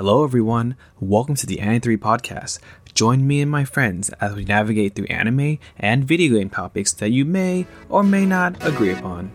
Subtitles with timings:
[0.00, 0.76] Hello, everyone.
[1.00, 2.60] Welcome to the Anime3 podcast.
[2.94, 7.10] Join me and my friends as we navigate through anime and video game topics that
[7.10, 9.32] you may or may not agree upon.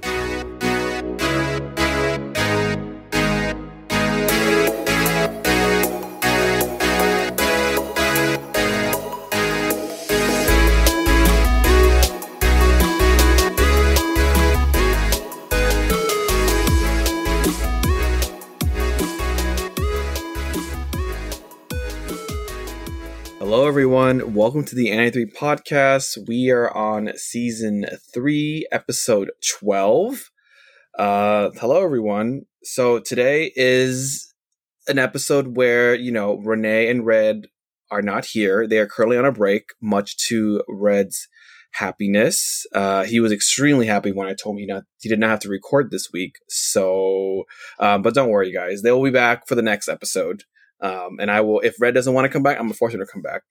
[24.44, 26.18] Welcome to the Anime3 podcast.
[26.28, 30.32] We are on season three, episode 12.
[31.00, 32.42] Uh, hello, everyone.
[32.62, 34.34] So today is
[34.90, 37.46] an episode where, you know, Renee and Red
[37.90, 38.68] are not here.
[38.68, 41.30] They are currently on a break, much to Red's
[41.76, 42.66] happiness.
[42.76, 45.40] Uh, he was extremely happy when I told him he not he did not have
[45.40, 46.36] to record this week.
[46.50, 47.46] So,
[47.80, 48.82] um, but don't worry, guys.
[48.82, 50.44] They will be back for the next episode.
[50.82, 53.00] Um, and I will, if Red doesn't want to come back, I'm gonna force him
[53.00, 53.44] to come back.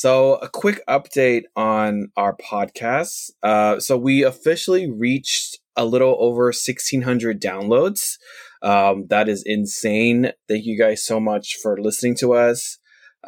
[0.00, 3.32] So, a quick update on our podcast.
[3.42, 8.16] Uh, so, we officially reached a little over 1,600 downloads.
[8.62, 10.32] Um, that is insane.
[10.48, 12.78] Thank you guys so much for listening to us.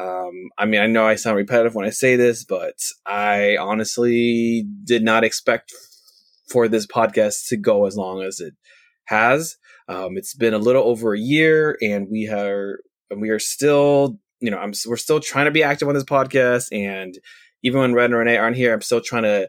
[0.01, 4.65] Um, I mean, I know I sound repetitive when I say this, but I honestly
[4.83, 5.75] did not expect
[6.49, 8.55] for this podcast to go as long as it
[9.09, 9.59] has.
[9.89, 12.79] Um, it's been a little over a year, and we are
[13.13, 16.05] and we are still, you know, I'm we're still trying to be active on this
[16.05, 17.19] podcast, and
[17.63, 19.49] even when Red and Renee aren't here, I'm still trying to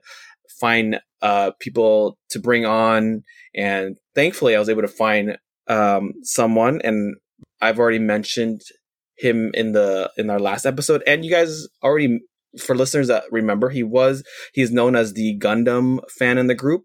[0.60, 3.24] find uh, people to bring on,
[3.56, 7.16] and thankfully, I was able to find um, someone, and
[7.62, 8.62] I've already mentioned
[9.18, 12.20] him in the in our last episode, and you guys already
[12.60, 16.84] for listeners that remember, he was he's known as the Gundam fan in the group.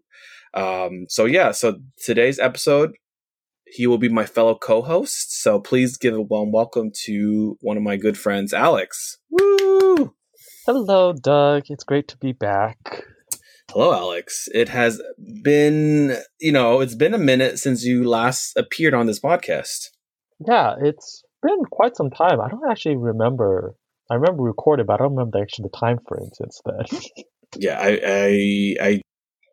[0.53, 2.93] Um, so yeah, so today's episode,
[3.71, 5.41] he will be my fellow co-host.
[5.41, 9.17] So please give a warm welcome to one of my good friends, Alex.
[9.29, 10.13] Woo!
[10.65, 11.63] Hello, Doug.
[11.69, 13.03] It's great to be back.
[13.71, 14.47] Hello, Alex.
[14.53, 15.01] It has
[15.43, 19.89] been, you know, it's been a minute since you last appeared on this podcast.
[20.45, 22.41] Yeah, it's been quite some time.
[22.41, 23.75] I don't actually remember.
[24.09, 26.99] I remember recording, but I don't remember actually the time frame since then.
[27.57, 29.01] yeah, I, I, I,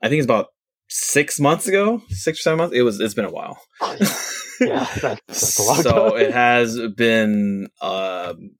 [0.02, 0.46] I think it's about
[0.88, 2.76] six months ago, six or seven months.
[2.76, 3.00] It was.
[3.00, 3.60] It's been a while.
[4.60, 6.20] yeah, that's, that's a long so time.
[6.20, 8.50] it has been um,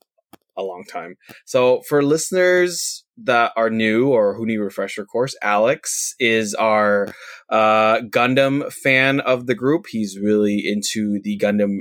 [0.57, 1.17] a long time.
[1.45, 7.15] So for listeners that are new or who need a refresher course, Alex is our
[7.51, 9.87] uh, Gundam fan of the group.
[9.89, 11.79] He's really into the Gundam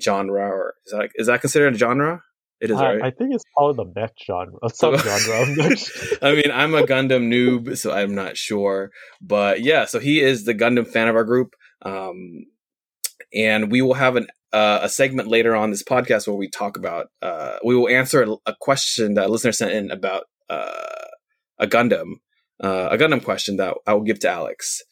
[0.00, 2.22] genre, or is that is that considered a genre?
[2.60, 3.02] It is, I, right?
[3.04, 6.18] I think it's called the mech genre, subgenre.
[6.22, 8.90] I mean, I'm a Gundam noob, so I'm not sure.
[9.20, 11.54] But yeah, so he is the Gundam fan of our group.
[11.82, 12.46] Um,
[13.32, 16.76] and we will have an uh, a segment later on this podcast where we talk
[16.76, 21.04] about uh, we will answer a, a question that a listener sent in about uh,
[21.58, 22.14] a Gundam,
[22.62, 24.82] uh, a Gundam question that I will give to Alex.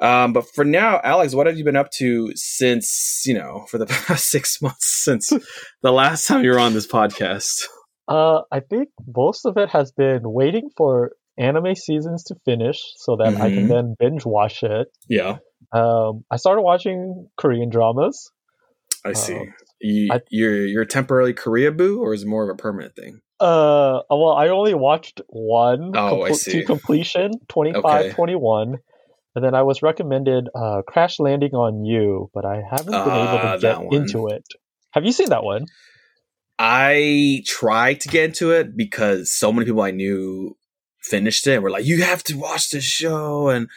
[0.00, 3.78] Um, but for now, Alex, what have you been up to since you know for
[3.78, 5.30] the past six months since
[5.82, 7.62] the last time you were on this podcast?
[8.06, 13.16] Uh, I think most of it has been waiting for anime seasons to finish so
[13.16, 13.68] that I can Mhm.
[13.68, 14.88] then binge watch it.
[15.08, 15.38] Yeah,
[15.72, 18.30] Um, I started watching Korean dramas.
[19.04, 19.36] I see.
[19.36, 22.96] Um, you, I- you're you're temporarily Korea boo, or is it more of a permanent
[22.96, 23.20] thing?
[23.40, 26.52] Uh, well, I only watched one Oh, I compl- see.
[26.60, 28.10] to completion, 25, Okay.
[28.14, 28.78] 21.
[29.38, 33.52] And then I was recommended uh, Crash Landing on You, but I haven't been Ah,
[33.52, 33.94] able to get one.
[33.94, 34.42] into it.
[34.90, 35.66] Have you seen that one?
[36.58, 40.56] I tried to get into it because so many people I knew
[41.02, 43.68] finished it and were like, "You have to watch this show," and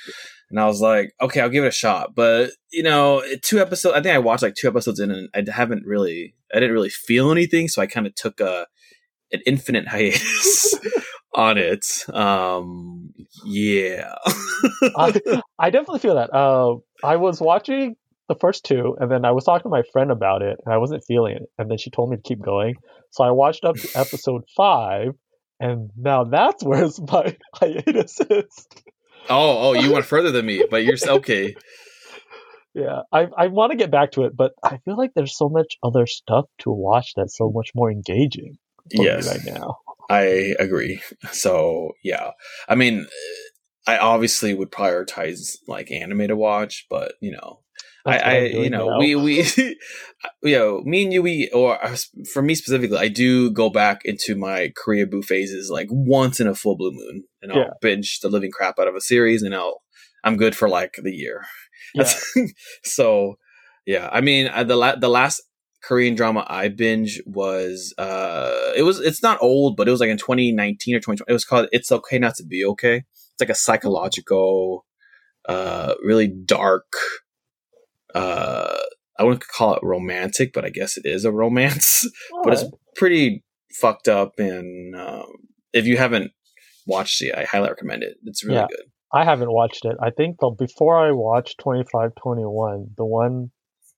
[0.49, 3.95] and I was like, "Okay, I'll give it a shot." But you know, two episodes.
[3.95, 6.89] I think I watched like two episodes in, and I haven't really, I didn't really
[6.89, 8.65] feel anything, so I kind of took a
[9.31, 10.73] an infinite hiatus
[11.35, 11.85] on it.
[12.13, 13.13] Um,
[13.45, 14.15] yeah.
[14.95, 15.19] I,
[15.59, 16.33] I definitely feel that.
[16.33, 17.95] Uh, I was watching
[18.27, 20.77] the first two, and then I was talking to my friend about it, and I
[20.77, 21.43] wasn't feeling it.
[21.57, 22.75] And then she told me to keep going.
[23.11, 25.09] So I watched up to episode five,
[25.59, 28.67] and now that's where my hiatus is.
[29.29, 31.55] oh, oh, you went further than me, but you're okay.
[32.73, 35.49] Yeah, I I want to get back to it, but I feel like there's so
[35.49, 38.57] much other stuff to watch that's so much more engaging
[38.95, 39.25] for Yes.
[39.25, 39.75] me right now.
[40.11, 41.01] I agree.
[41.31, 42.31] So yeah,
[42.67, 43.07] I mean,
[43.87, 47.61] I obviously would prioritize like anime to watch, but you know,
[48.05, 48.99] That's I, I you know, now.
[48.99, 49.43] we we,
[50.43, 51.79] you know, me and you, we or
[52.33, 56.47] for me specifically, I do go back into my Korea boo phases like once in
[56.47, 57.69] a full blue moon, and I'll Yeah.
[57.81, 59.81] binge the living crap out of a series, and I'll
[60.23, 61.45] I'm good for like the year.
[61.93, 62.13] Yeah.
[62.83, 63.37] So
[63.85, 65.41] yeah, I mean, uh, the la- the last
[65.83, 70.09] Korean drama I binge was uh it was it's not old, but it was like
[70.09, 71.25] in 2019 or 2020.
[71.29, 72.97] It was called It's Okay Not to Be Okay.
[72.97, 74.85] It's like a psychological,
[75.47, 76.91] uh really dark
[78.13, 78.77] uh
[79.19, 82.07] I wouldn't call it romantic, but I guess it is a romance.
[82.43, 82.63] but it's
[82.95, 83.43] pretty
[83.79, 85.25] fucked up and um,
[85.73, 86.31] if you haven't
[86.87, 88.17] watched it, I highly recommend it.
[88.25, 88.67] It's really Yeah.
[88.67, 88.85] good.
[89.13, 89.97] I haven't watched it.
[90.01, 93.51] I think the, before I watched 2521, the one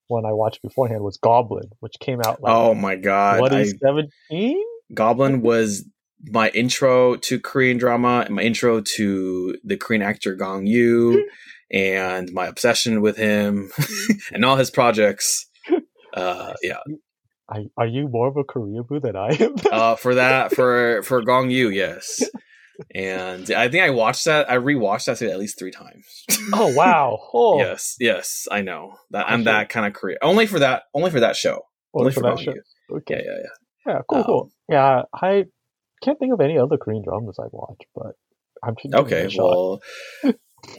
[0.07, 3.41] one I watched beforehand was Goblin, which came out like oh my god.
[3.41, 4.63] What is seventeen?
[4.93, 5.85] Goblin was
[6.25, 11.27] my intro to Korean drama and my intro to the Korean actor Gong Yoo
[11.71, 13.71] and my obsession with him
[14.33, 15.47] and all his projects.
[16.15, 16.77] Uh, yeah.
[17.49, 19.55] Are, are you more of a Korea boo than I am?
[19.71, 22.21] Uh, for that, for, for Gong Yoo, yes.
[22.93, 24.49] And I think I watched that.
[24.49, 26.25] I rewatched that at least three times.
[26.53, 27.19] oh wow!
[27.33, 30.17] Oh, Yes, yes, I know that I'm that kind of Korea.
[30.21, 31.61] Only for that, only for that show.
[31.93, 32.53] Only only for that show.
[32.53, 32.97] Yoo.
[32.97, 33.15] Okay.
[33.25, 33.93] Yeah, yeah, yeah.
[33.93, 34.51] Yeah, cool, Um, cool.
[34.69, 35.45] Yeah, I
[36.03, 38.13] can't think of any other Korean dramas I've watched, but
[38.63, 39.81] I'm Okay, well,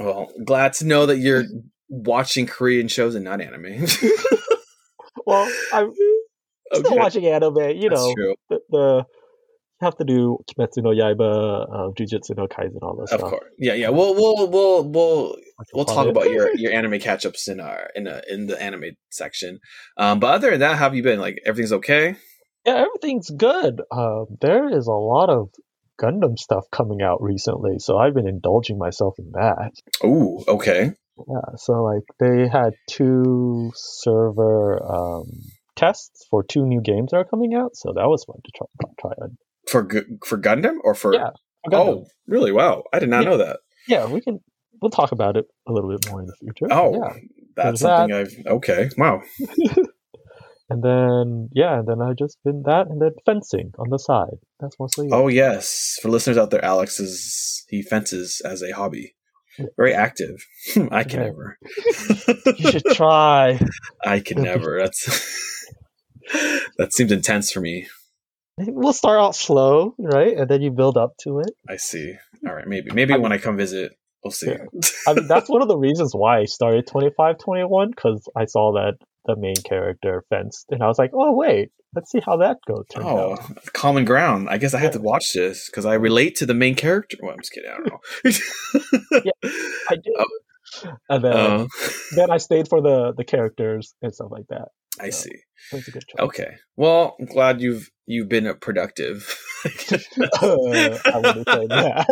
[0.01, 1.45] well, glad to know that you're
[1.89, 3.87] watching Korean shows and not anime.
[5.27, 5.93] well, I'm
[6.73, 7.71] still Okay, watching anime.
[7.77, 8.35] You that's know, true.
[8.49, 9.24] the, the you
[9.81, 13.13] have to do Kimetsu no Yaiba, uh, Jujutsu no Kaisen, all this.
[13.13, 13.31] Of stuff.
[13.31, 13.89] course, yeah, yeah.
[13.91, 15.37] We'll we'll we'll we'll
[15.73, 16.11] we'll talk it.
[16.11, 19.59] about your your anime catch ups in our in a, in the anime section.
[19.97, 21.21] Um, but other than that, how have you been?
[21.21, 22.17] Like everything's okay?
[22.67, 23.83] yeah, everything's good.
[23.91, 25.51] Um, there is a lot of
[26.01, 29.73] Gundam stuff coming out recently, so I've been indulging myself in that.
[30.05, 30.93] Ooh, okay.
[31.17, 35.27] Yeah, so like they had two server um,
[35.77, 38.67] tests for two new games that are coming out, so that was fun to try.
[39.01, 39.27] try.
[39.69, 39.89] For
[40.27, 41.31] for Gundam or for Yeah,
[41.65, 41.79] for Gundam.
[41.89, 42.53] oh really?
[42.53, 43.31] Wow, I did not Yeah.
[43.31, 43.61] know that.
[43.89, 44.41] yeah, we can.
[44.83, 46.67] We'll talk about it a little bit more in the future.
[46.71, 47.15] Oh, yeah,
[47.57, 48.91] that's something I've okay.
[48.99, 49.23] Wow.
[50.71, 54.39] and then yeah, and then I just been that, and then fencing on the side.
[54.61, 55.07] That's mostly.
[55.07, 55.13] it.
[55.13, 59.15] Oh yes, for listeners out there, Alex is he fences as a hobby.
[59.77, 60.45] Very active.
[60.91, 61.27] I can Yeah.
[61.27, 61.59] never.
[62.59, 63.59] you should try.
[64.05, 64.81] I can never.
[64.81, 65.05] That's
[66.79, 67.87] that seems intense for me.
[68.57, 71.51] We'll start out slow, right, and then you build up to it.
[71.69, 72.15] I see.
[72.47, 73.93] All right, maybe maybe I when I come visit,
[74.23, 74.51] we'll see.
[74.51, 74.65] Yeah.
[75.09, 78.29] I mean, that's one of the reasons why I started twenty five twenty one because
[78.37, 78.95] I saw that
[79.27, 82.85] the main character fenced, and I was like, oh wait, let's see how that goes.
[82.97, 83.65] Oh, out.
[83.73, 84.49] common ground.
[84.49, 87.17] I guess I had to watch this because I relate to the main character.
[87.21, 87.71] Well, I'm just kidding.
[87.71, 89.21] I don't know.
[89.91, 90.15] I did.
[91.09, 91.67] And then, Uh,
[92.17, 94.69] then I stayed for the the characters and stuff like that.
[95.01, 95.37] I So, see.
[95.73, 96.21] A good choice.
[96.21, 96.51] Okay.
[96.77, 99.37] Well, I'm glad you've you've been productive.
[99.65, 102.07] Uh, I wouldn't say that.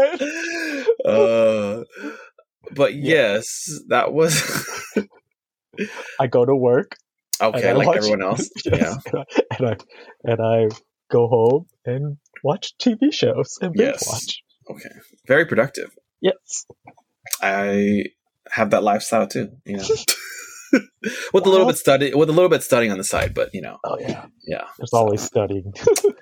[1.04, 1.84] uh,
[2.74, 3.34] but Yeah.
[3.36, 4.32] yes, that was
[6.18, 6.96] I go to work.
[7.42, 7.72] okay.
[7.74, 8.48] Like watch- everyone else.
[8.64, 8.76] Yeah.
[8.76, 9.24] Yes, and, I,
[9.58, 9.76] and I
[10.24, 10.40] and
[10.72, 10.76] I
[11.10, 14.08] go home and watch TV shows and binge Yes.
[14.08, 14.42] watch.
[14.70, 14.94] Okay.
[15.26, 15.90] Very productive.
[16.22, 16.64] Yes.
[17.42, 18.04] I
[18.50, 19.50] have that lifestyle too.
[19.66, 19.78] You
[21.32, 23.60] with a little bit study, with a little bit studying on the side, but you
[23.62, 24.26] know, Oh yeah.
[24.46, 24.64] yeah.
[24.78, 25.72] There's So, always studying.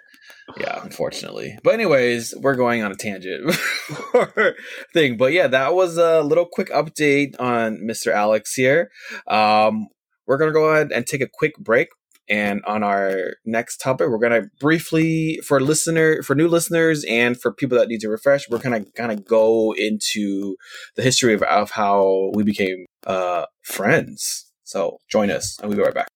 [0.58, 1.56] yeah, unfortunately.
[1.62, 3.54] But anyways, we're going on a tangent
[4.94, 5.16] thing.
[5.16, 8.12] But yeah, that was a little quick update on Mr.
[8.12, 8.90] Alex here.
[9.28, 9.88] Um,
[10.26, 11.88] we're gonna go ahead and take a quick break.
[12.30, 17.52] And on our next topic, we're gonna briefly for listener for new listeners and for
[17.52, 20.54] people that need to refresh, we're gonna kind of go into
[20.94, 24.46] the history of, of how we became uh friends.
[24.62, 26.06] So join us and we'll be right back.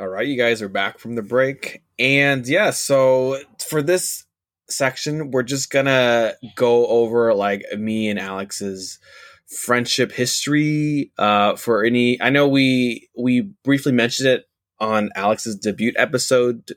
[0.00, 1.82] All right, you guys are back from the break.
[1.98, 4.26] And yeah, so for this
[4.68, 8.98] section, we're just gonna go over like me and Alex's
[9.48, 11.12] friendship history.
[11.18, 14.44] Uh for any I know we we briefly mentioned it
[14.80, 16.72] on Alex's debut episode,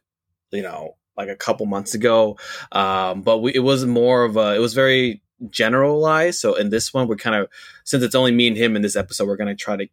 [0.52, 2.38] you know, like a couple months ago.
[2.72, 6.40] Um, but we, it was more of a it was very generalized.
[6.40, 7.48] So in this one, we're kind of
[7.84, 9.88] since it's only me and him in this episode, we're gonna try to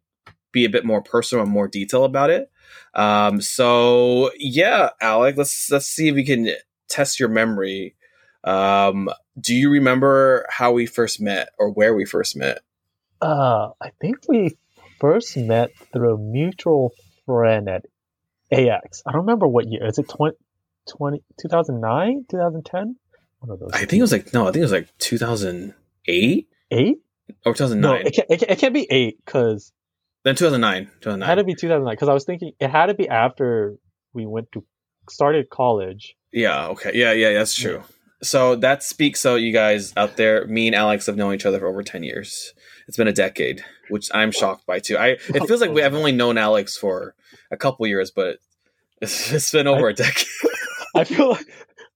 [0.51, 2.49] be a bit more personal and more detail about it.
[2.93, 6.49] Um, so yeah, Alex, let's let's see if we can
[6.87, 7.95] test your memory.
[8.43, 9.09] Um,
[9.39, 12.61] do you remember how we first met or where we first met?
[13.21, 14.57] Uh, I think we
[14.99, 16.93] first met through a mutual
[17.25, 17.85] friend at
[18.51, 19.03] AX.
[19.05, 19.85] I don't remember what year.
[19.85, 20.35] Is it 20,
[20.89, 22.95] 20 2009, 2010?
[23.39, 23.71] One of those.
[23.73, 26.97] I think it was like no, I think it was like 2008 eight.
[27.45, 28.05] or No, 2009.
[28.05, 29.71] it can't, it can't, it can't be eight because
[30.23, 31.93] then 2009, it had to be 2009.
[31.93, 33.77] Because I was thinking it had to be after
[34.13, 34.65] we went to
[35.09, 36.15] started college.
[36.31, 36.91] Yeah, okay.
[36.93, 37.83] Yeah, yeah, that's true.
[38.21, 41.59] So that speaks so you guys out there, me and Alex have known each other
[41.59, 42.53] for over 10 years.
[42.89, 43.63] It's been a decade.
[43.89, 44.97] which I'm shocked by too.
[44.97, 47.13] I it feels like we have only known Alex for
[47.51, 48.39] a couple years, but
[49.01, 50.25] it's, it's been over I- a decade.
[50.95, 51.45] I feel like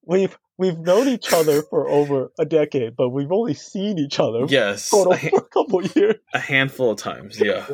[0.06, 4.46] we've we've known each other for over a decade, but we've only seen each other
[4.48, 6.16] yes, for for a couple years.
[6.32, 7.40] a handful of times.
[7.40, 7.66] Yeah.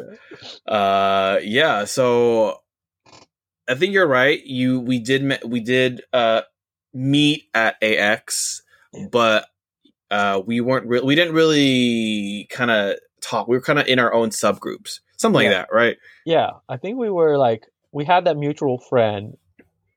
[0.66, 1.84] Uh, yeah.
[1.86, 2.60] So
[3.68, 4.42] I think you're right.
[4.46, 6.42] You we did we did uh
[6.94, 8.62] meet at AX,
[9.12, 9.46] but
[10.10, 13.48] uh we weren't re- we didn't really kind of talk.
[13.48, 15.50] We were kind of in our own subgroups, something Yeah.
[15.50, 15.98] like that, right?
[16.26, 19.36] Yeah, I think we were like we had that mutual friend,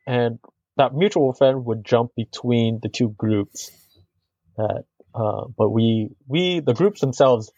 [0.06, 0.38] and
[0.76, 3.70] that mutual friend would jump between the two groups.
[4.56, 7.50] That, uh, but we we the groups themselves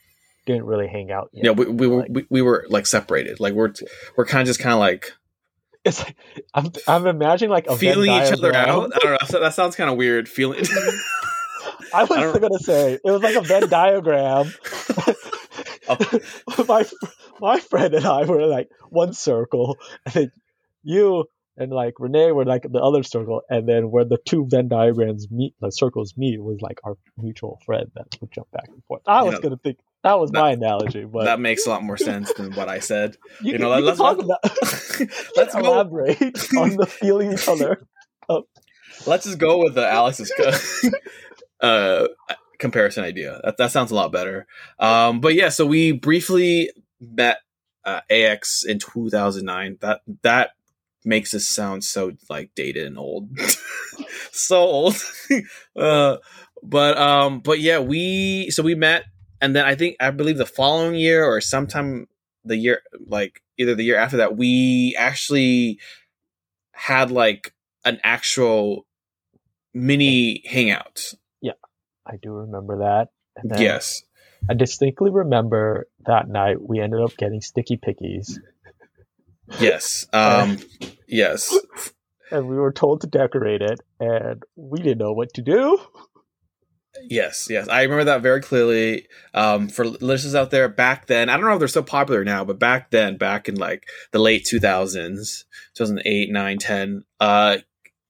[0.47, 1.30] didn't really hang out.
[1.33, 1.44] Yet.
[1.44, 3.40] Yeah, we, we were Like- we, we were like separated.
[3.40, 3.73] Like we're
[4.16, 5.12] we're kind of just kind of like
[5.85, 6.16] It's like
[6.52, 8.62] I'm I'm imagining like a Venn feeling each other out.
[8.64, 9.18] I don't know.
[9.30, 10.28] That- That sounds kind of weird.
[10.28, 10.64] Feeling.
[11.94, 14.52] I was I gonna say it was like a Venn diagram.
[16.69, 16.85] my
[17.41, 19.76] my friend and I were like one circle,
[20.07, 20.33] and then
[20.83, 21.25] you
[21.57, 25.29] and like Renee were like the other circle, and then where the two Venn diagrams
[25.31, 29.03] meet, the circles meet, was like our mutual friend that would jump back and forth.
[29.07, 31.71] I You was know, gonna think that was that- my analogy, but that makes a
[31.71, 33.17] lot more sense than what I said.
[33.41, 35.61] you, you know, you let's- talk let's- about Let's go.
[35.61, 36.21] elaborate
[36.57, 37.87] on the feeling each other.
[39.07, 40.33] Let's just go with the Alex's
[41.61, 42.09] uh,
[42.64, 43.40] comparison idea.
[43.44, 44.47] That that sounds a lot better.
[44.78, 47.38] Um, but yeah, so we briefly met
[47.85, 49.76] uh, AX in 2009.
[49.83, 50.52] That that
[51.04, 53.28] makes us sound so like dated and old,
[54.33, 54.97] so old.
[55.76, 56.16] uh,
[56.62, 59.04] but um, but yeah, we so we met,
[59.42, 62.09] and then I think I believe the following year or sometime
[62.47, 65.78] the year like either the year after that, we actually
[66.73, 67.52] had like
[67.85, 68.87] an actual
[69.75, 71.12] mini hangout.
[72.06, 73.08] I do remember that.
[73.37, 74.02] And then Yes.
[74.49, 78.38] I distinctly remember that night we ended up getting sticky pickies.
[79.58, 80.06] Yes.
[80.12, 80.58] Um
[81.06, 81.56] yes.
[82.30, 85.78] and we were told to decorate it, and we didn't know what to do.
[87.08, 87.68] Yes, yes.
[87.68, 89.06] I remember that very clearly.
[89.32, 92.44] Um for listeners out there back then, I don't know if they're so popular now,
[92.44, 95.44] but back then, back in like the late 2000s,
[95.75, 97.56] 2008, 9, 10, uh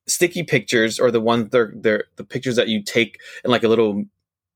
[0.06, 3.68] sticky pictures or the ones they're they're the pictures that you take in like a
[3.68, 4.04] little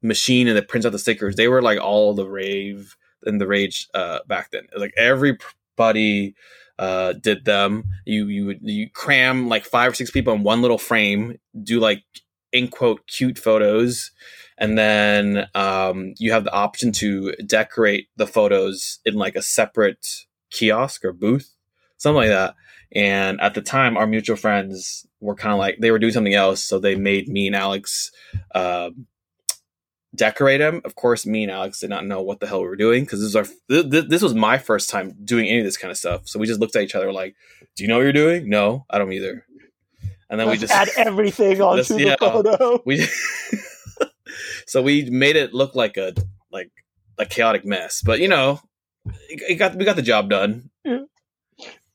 [0.02, 1.36] machine and it prints out the stickers.
[1.36, 4.66] They were like all the rave and the rage uh back then.
[4.76, 6.34] Like everybody
[6.78, 7.84] uh did them.
[8.04, 11.80] You you would you cram like five or six people in one little frame, do
[11.80, 12.04] like
[12.52, 14.10] in quote cute photos
[14.58, 20.26] and then um, you have the option to decorate the photos in like a separate
[20.50, 21.54] kiosk or booth
[21.98, 22.54] something like that.
[22.92, 26.32] And at the time our mutual friends were kind of like they were doing something
[26.34, 28.10] else so they made me and alex
[28.54, 29.06] um
[30.14, 30.80] decorate them.
[30.86, 33.20] Of course me and alex did not know what the hell we were doing because
[33.20, 35.90] this was our th- th- this was my first time doing any of this kind
[35.90, 36.26] of stuff.
[36.28, 37.36] So we just looked at each other like
[37.76, 38.48] do you know what you're doing?
[38.48, 39.44] No i don't either.
[40.30, 42.16] And then we Let's just add everything onto Let's- the yeah.
[42.18, 42.82] photo.
[42.86, 43.06] we
[44.66, 46.14] so we made it look like a
[46.50, 46.70] like
[47.18, 48.02] a chaotic mess.
[48.02, 48.60] But you know
[49.28, 50.70] it it got we got the job done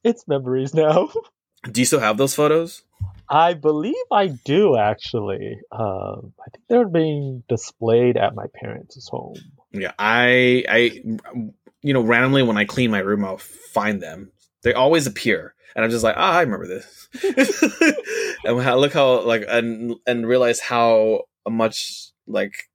[0.03, 1.10] It's memories now.
[1.72, 2.83] do you still have those photos
[3.29, 5.57] I believe I do actually.
[5.72, 9.36] Um, I think they're being displayed at my parents' home.
[9.72, 11.01] yeah i i
[11.81, 14.31] you know randomly when i clean my room i'll find them
[14.62, 17.10] they always appear and i'm just like ah i remember this
[18.45, 22.69] and how, look how like and and realize how much like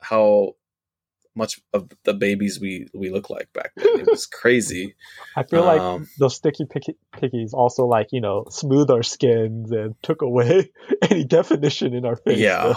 [0.00, 0.54] how
[1.38, 4.94] much of the babies we we look like back then it was crazy
[5.36, 9.70] I feel like Um, those sticky picky, pickies also like you know smooth our skins
[9.70, 10.70] and took away
[11.10, 12.38] any definition in our face.
[12.38, 12.74] Yeah.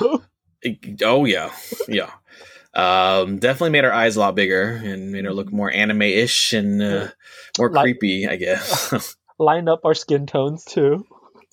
[0.61, 1.49] It- oh yeah,
[1.87, 2.11] yeah.
[2.73, 6.81] Um, definitely made our eyes a lot bigger and made her look more anime-ish and
[6.81, 7.07] uh,
[7.57, 9.15] more Like- creepy, I guess.
[9.39, 11.03] Line up our skin tones too.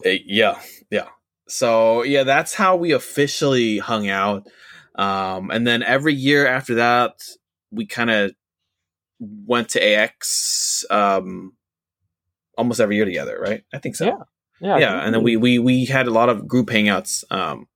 [0.04, 0.60] Eh, yeah,
[0.90, 1.08] yeah.
[1.48, 4.46] So yeah, that's how we officially hung out.
[4.98, 7.22] Um, and then every year after that,
[7.70, 8.32] we kind of
[9.20, 11.52] went to AX um,
[12.58, 13.64] almost every year together, right?
[13.72, 14.04] I think so.
[14.06, 14.22] Yeah.
[14.60, 17.68] Yeah, yeah, and then we we we had a lot of group hangouts um,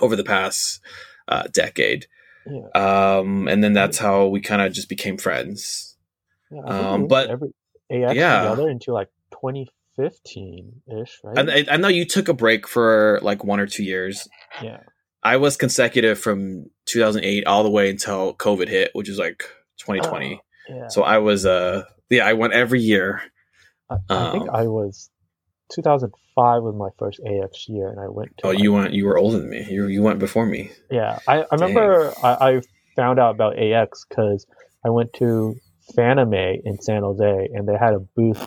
[0.00, 0.80] over the past
[1.28, 2.06] uh, decade,
[2.46, 2.68] Yeah,
[3.18, 5.98] um, and then that's how we kind of just became friends.
[6.50, 7.48] yeah, we um, but- every
[7.90, 8.40] AX yeah.
[8.44, 11.38] together into like 2015 ish, right?
[11.38, 14.26] And I, I know you took a break for like one or two years.
[14.62, 14.80] yeah,
[15.24, 19.44] I was consecutive from 2008 all the way until COVID hit, which is like
[19.78, 20.40] 2020.
[20.68, 20.88] yeah.
[20.88, 23.22] So I was uh yeah, I went every year.
[23.90, 25.10] I, I think um, I was
[25.72, 28.36] 2005 was my first AX year, and I went.
[28.38, 29.66] To Oh, you went you were older than me.
[29.68, 30.70] You you went before me.
[30.90, 32.60] Yeah, I, I remember I, I
[32.96, 34.46] found out about AX because
[34.84, 35.56] I went to
[35.96, 38.46] Fanime in San Jose, and they had a booth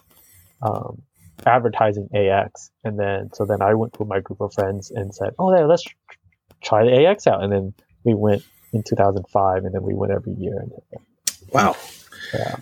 [0.61, 1.01] um,
[1.45, 2.71] advertising AX.
[2.83, 5.65] And then so then I went with my group of friends and said, "Oh, yeah,
[5.65, 5.83] let's
[6.61, 7.73] try the AX out." And then
[8.03, 10.65] we went in 2005, and then we went every year.
[11.51, 11.75] Wow.
[12.33, 12.55] yeah,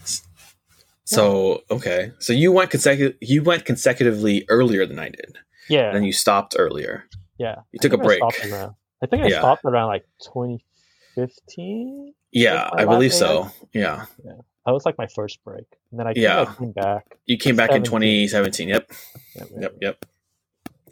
[1.04, 3.16] So okay, so you went consecutive.
[3.22, 5.38] You went consecutively earlier than I did,
[5.70, 7.06] yeah, and then you stopped earlier.
[7.38, 7.56] yeah.
[7.72, 8.18] You I took a I break.
[8.20, 9.40] stopped around- I think I Yeah.
[9.40, 12.14] stopped around like 2015.
[12.32, 13.50] Yeah, I believe so.
[13.74, 14.34] Yeah, yeah.
[14.66, 16.42] That was like my first break, and then I, think Yeah.
[16.42, 17.18] I came back.
[17.26, 18.70] you came back in 2017.
[18.70, 18.92] Yep,
[19.60, 20.06] yep, yep.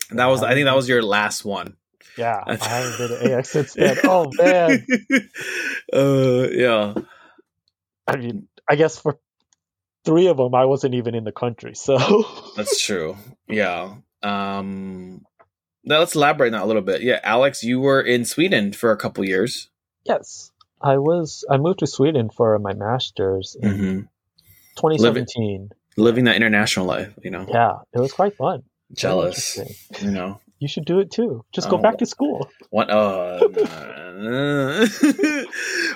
[0.10, 0.44] And that was.
[0.44, 1.76] I think that was your last one.
[2.18, 4.00] Yeah, I haven't been to AX since then.
[4.06, 4.86] Oh man,
[5.94, 6.96] uh, yeah.
[8.08, 9.20] I mean, I guess for
[10.06, 11.74] three of them, I wasn't even in the country.
[11.76, 11.98] So
[12.56, 13.18] That's true.
[13.48, 13.96] Yeah.
[14.22, 15.26] Um
[15.84, 17.02] now let's elaborate on that a little bit.
[17.02, 19.70] Yeah, Alex, you were in Sweden for a couple years.
[20.06, 21.46] yes, I was.
[21.50, 24.00] I moved to Sweden for my master's in hmm
[24.78, 25.70] 2017.
[25.98, 27.46] Living that international life, you know.
[27.48, 28.64] Yeah, it was quite fun.
[28.94, 29.58] Jealous.
[30.02, 30.40] You know.
[30.60, 31.44] You should do it too.
[31.52, 31.82] Just go Oh.
[31.82, 32.50] back to school.
[32.70, 34.88] What uh uh,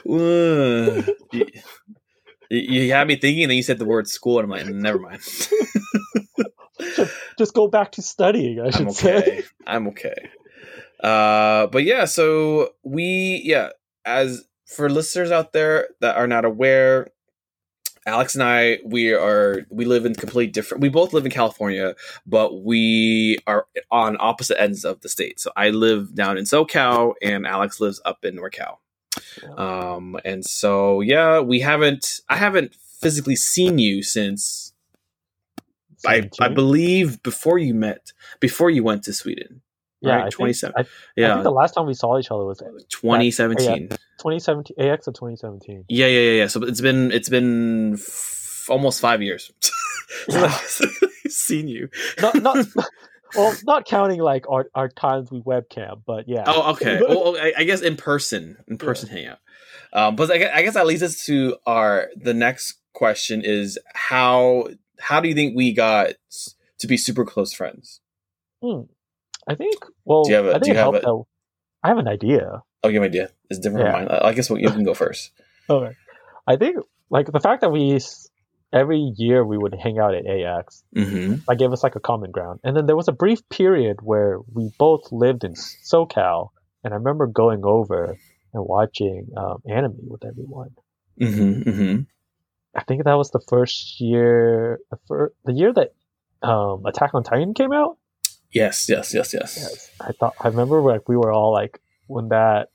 [1.31, 1.45] you,
[2.49, 4.99] you had me thinking and then you said the word school and I'm like, never
[4.99, 5.21] mind.
[7.37, 8.59] Just go back to studying.
[8.59, 9.17] I should I'm say.
[9.17, 9.43] okay.
[9.65, 10.29] I'm okay.
[11.03, 13.69] Uh, but yeah, so we yeah,
[14.05, 17.07] as for listeners out there that are not aware,
[18.07, 20.81] Alex and I we are we live in completely different.
[20.81, 21.93] We both live in California,
[22.25, 25.39] but we are on opposite ends of the state.
[25.41, 28.77] So I live down in SoCal, and Alex lives up in NorCal.
[29.57, 32.21] Um, and so yeah, we haven't.
[32.29, 34.73] I haven't physically seen you since
[36.05, 39.61] I, I believe before you met before you went to Sweden.
[40.01, 40.73] Yeah, right, I 27.
[40.77, 40.85] I, I
[41.15, 43.89] Yeah, think the last time we saw each other was 2017.
[43.89, 45.85] 2017 AX of 2017.
[45.89, 46.47] Yeah, yeah, yeah, yeah.
[46.47, 49.51] So it's been it's been f- almost five years
[50.29, 51.89] since I've seen you.
[52.19, 52.65] Not not
[53.35, 56.43] well, not counting like our, our times we webcam, but yeah.
[56.45, 57.01] Oh, okay.
[57.01, 59.39] well, I, I guess in person, in person hangout.
[59.93, 63.77] Um, but I guess, I guess that leads us to our the next question is
[63.93, 64.67] how
[64.99, 66.13] how do you think we got
[66.79, 68.01] to be super close friends?
[68.61, 68.81] Hmm.
[69.47, 69.75] I think.
[70.05, 71.27] Well, Do you have a- I think do you it have helped
[71.85, 72.61] a- have an idea.
[72.83, 73.29] I'll give you an idea.
[73.49, 73.91] It's different Yeah.
[73.93, 74.07] from mine.
[74.21, 75.31] I I guess you can go first.
[75.69, 75.93] Okay.
[76.47, 76.77] I think
[77.09, 77.99] like the fact that we
[78.73, 82.31] every year we would hang out at AX hmm that gave us like a common
[82.31, 82.59] ground.
[82.63, 86.49] And then there was a brief period where we both lived in SoCal,
[86.83, 88.17] and I remember going over
[88.53, 90.71] and watching um, anime with everyone.
[91.19, 91.95] hmm hmm
[92.75, 95.93] I think that was the first year, the, fir- the year that
[96.47, 97.97] um, Attack on Titan came out.
[98.51, 99.57] Yes, yes, yes, yes.
[99.59, 102.69] Yes, I thought I remember like we were all like when that.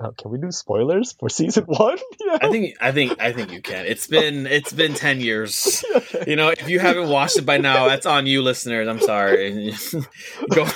[0.00, 1.98] Uh, can we do spoilers for season one?
[2.18, 2.38] Yeah.
[2.40, 3.84] I think I think I think you can.
[3.84, 5.84] It's been it's been ten years.
[5.94, 6.24] Okay.
[6.32, 8.88] You know, if you haven't watched it by now, that's on you, listeners.
[8.88, 9.74] I'm sorry.
[10.54, 10.66] Go.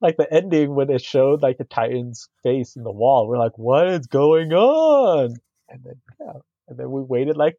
[0.00, 3.26] like the ending when it showed like the Titan's face in the wall.
[3.28, 5.36] We're like, what is going on?
[5.68, 6.32] And then yeah,
[6.68, 7.56] and then we waited like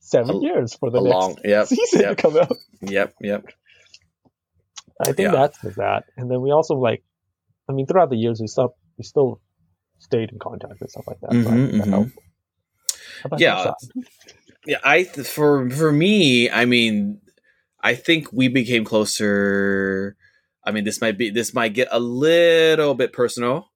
[0.00, 2.16] seven A- years for the next long- yep, season yep.
[2.16, 2.56] to come out.
[2.80, 3.46] Yep, yep.
[5.00, 5.32] I think Yeah.
[5.32, 6.04] that's that.
[6.16, 7.02] And then we also like,
[7.68, 9.40] I mean, throughout the years we still we still
[9.98, 11.32] stayed in contact and stuff like that.
[11.32, 12.12] so Mhm, think that mhm.
[13.24, 13.74] about Yeah.
[14.66, 17.20] Yeah, I for for me, I mean,
[17.80, 20.16] I think we became closer.
[20.64, 23.70] I mean, this might be this might get a little bit personal,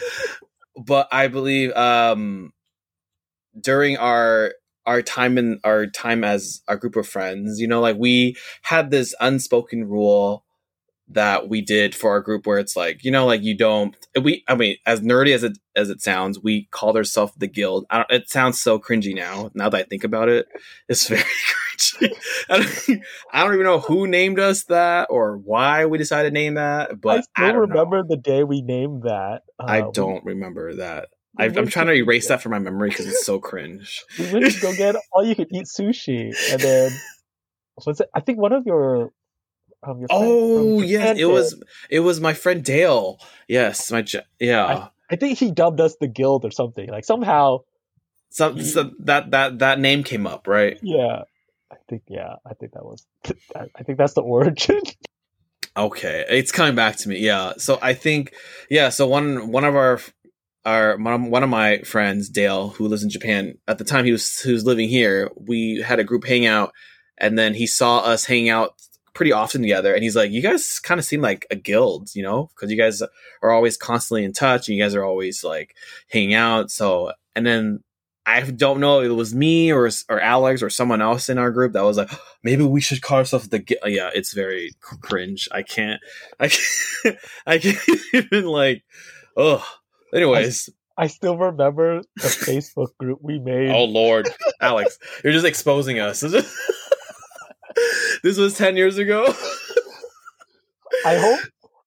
[0.76, 2.52] but I believe um
[3.60, 4.54] during our
[4.88, 8.90] our time in our time as a group of friends, you know, like we had
[8.90, 10.44] this unspoken rule
[11.08, 14.44] that we did for our group where it's like you know like you don't we
[14.48, 17.98] i mean as nerdy as it as it sounds we called ourselves the guild I
[17.98, 20.48] don't, it sounds so cringy now now that i think about it
[20.88, 22.12] it's very cringy
[22.50, 26.34] I don't, I don't even know who named us that or why we decided to
[26.34, 28.06] name that but I still I don't remember know.
[28.08, 29.42] the day we named that.
[29.66, 33.06] i Uh, don't remember that I, i'm trying to erase that from my memory because
[33.06, 36.92] it's so cringe We went to go get all you could eat sushi, and then
[37.86, 38.08] was it?
[38.14, 39.12] I think one of your
[39.82, 44.04] um your oh yes it was it was my friend dale yes my
[44.40, 46.88] yeah I think he dubbed us the guild or something.
[46.88, 47.60] Like somehow,
[48.30, 51.22] so, so that that that name came up right yeah.
[51.70, 52.36] I think yeah.
[52.46, 53.06] I think that was.
[53.54, 54.80] I I think that's the origin.
[55.76, 57.20] Okay, it's coming back to me.
[57.20, 57.52] Yeah.
[57.58, 58.34] So I think
[58.68, 60.00] yeah, so one one of our
[60.68, 64.40] our one of my friends, Dale, who lives in Japan, at the time he was
[64.40, 66.72] he was living here, we had a group hangout
[67.16, 68.74] and then he saw us hanging out
[69.14, 72.22] pretty often together and he's like, "You guys kind of seem like a guild, you
[72.22, 73.02] know, because you guys
[73.42, 75.74] are always constantly in touch and you guys are always like
[76.10, 77.82] hanging out." So, and then
[78.26, 81.72] I don't know it was me or or Alex or someone else in our group
[81.72, 83.58] that was like, oh, maybe we should call ourselves the.
[83.58, 83.80] Guild.
[83.86, 85.48] Yeah, it's very cringe.
[85.50, 86.00] I can't.
[86.38, 87.16] I can't.
[87.46, 87.78] I can't
[88.12, 88.84] even like.
[89.34, 89.66] Oh.
[90.14, 93.70] Anyways, I still remember the Facebook group we made.
[93.70, 94.28] Oh Lord,
[94.60, 96.20] Alex, you're just exposing us.
[98.22, 99.34] this was ten years ago.
[101.04, 101.40] I hope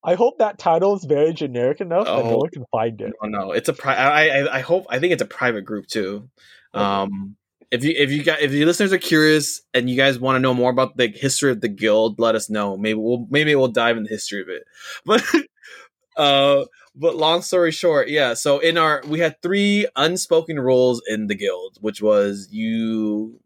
[0.03, 3.13] I hope that title is very generic enough oh, that no one can find it.
[3.21, 5.88] No, no, it's a pri- I, I I hope I think it's a private group
[5.88, 6.29] too.
[6.73, 7.36] Um,
[7.69, 10.39] if you if you got if your listeners are curious and you guys want to
[10.39, 12.77] know more about the history of the guild, let us know.
[12.77, 14.63] Maybe we'll maybe we'll dive in the history of it.
[15.05, 15.23] But
[16.17, 18.34] uh, but long story short, yeah.
[18.34, 23.39] So in our we had three unspoken rules in the guild, which was you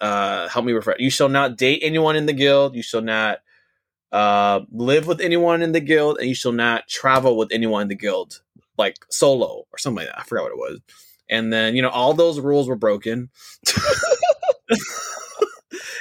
[0.00, 0.94] uh help me refer.
[0.98, 2.74] You shall not date anyone in the guild.
[2.74, 3.40] You shall not
[4.10, 7.88] uh, live with anyone in the guild, and you shall not travel with anyone in
[7.88, 8.40] the guild,
[8.76, 10.20] like solo or something like that.
[10.20, 10.80] I forgot what it was.
[11.30, 13.30] And then you know all those rules were broken.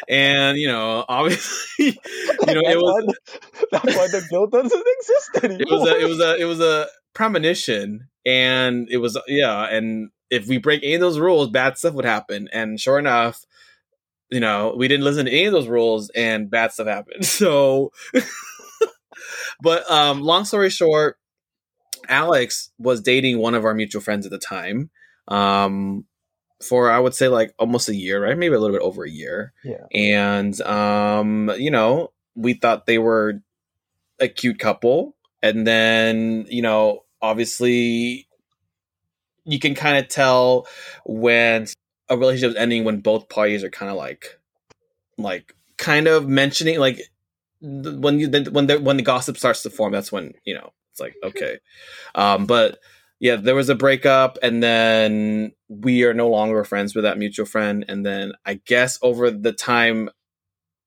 [0.07, 1.85] and you know, obviously,
[2.47, 3.15] you know, it was
[3.71, 5.61] that's why the guild doesn't exist anymore.
[5.61, 10.09] It was a, it was a, it was a premonition, and it was yeah, and
[10.29, 12.49] if we break any of those rules, bad stuff would happen.
[12.51, 13.45] And sure enough,
[14.29, 17.25] you know, we didn't listen to any of those rules and bad stuff happened.
[17.25, 17.91] So,
[19.61, 21.17] but um, long story short,
[22.09, 24.89] Alex was dating one of our mutual friends at the time.
[25.27, 26.05] Um,
[26.61, 28.37] for I would say like almost a year, right?
[28.37, 29.53] Maybe a little bit over a year.
[29.63, 29.85] Yeah.
[29.93, 33.41] And um, you know, we thought they were
[34.19, 35.15] a cute couple.
[35.43, 38.27] And then, you know, obviously
[39.45, 40.67] you can kind of tell
[41.05, 41.67] when
[42.09, 44.39] a relationship is ending when both parties are kind of like
[45.17, 46.99] like kind of mentioning like
[47.61, 50.99] when you when the when the gossip starts to form that's when you know it's
[50.99, 51.59] like okay
[52.15, 52.79] um but
[53.19, 57.45] yeah there was a breakup and then we are no longer friends with that mutual
[57.45, 60.09] friend and then i guess over the time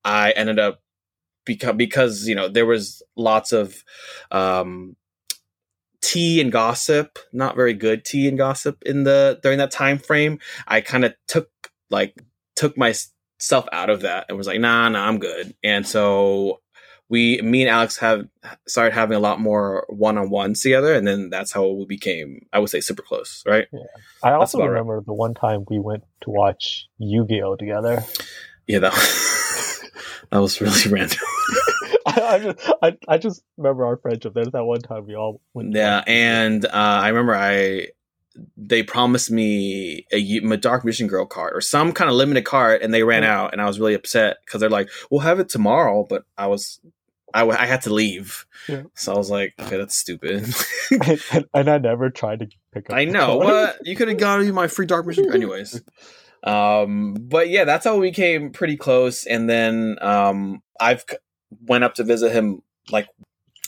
[0.05, 0.81] i ended up
[1.45, 3.85] because because you know there was lots of
[4.31, 4.97] um
[6.01, 10.39] tea and gossip, not very good tea and gossip in the during that time frame.
[10.67, 11.49] I kind of took
[11.91, 12.23] like
[12.57, 15.55] took myself out of that and was like, nah, nah, I'm good.
[15.63, 16.60] And so
[17.11, 18.27] we, me and Alex have
[18.69, 22.47] started having a lot more one on ones together, and then that's how we became,
[22.53, 23.67] I would say, super close, right?
[23.73, 23.81] Yeah.
[24.23, 25.07] I also remember right.
[25.07, 28.05] the one time we went to watch Yu Gi Oh together.
[28.69, 29.91] Yeah, that was,
[30.31, 31.19] that was really random.
[32.07, 34.33] I, just, I, I just remember our friendship.
[34.33, 35.75] There's that one time we all went.
[35.75, 37.89] Yeah, and uh, I remember I
[38.57, 42.83] they promised me a, a Dark Magician Girl card or some kind of limited card,
[42.83, 45.49] and they ran out, and I was really upset because they're like, "We'll have it
[45.49, 46.81] tomorrow," but I was.
[47.35, 48.83] I, I had to leave, yeah.
[48.95, 50.53] so I was like, "Okay, that's stupid."
[50.91, 52.97] and, and, I never tried to pick up.
[52.97, 55.33] I know what you could have gotten me my free Dark Magician.
[55.33, 55.83] Anyways,
[56.43, 59.25] um, but yeah, that's how we came pretty close.
[59.25, 61.05] And then um, I've
[61.63, 63.09] went up to visit him like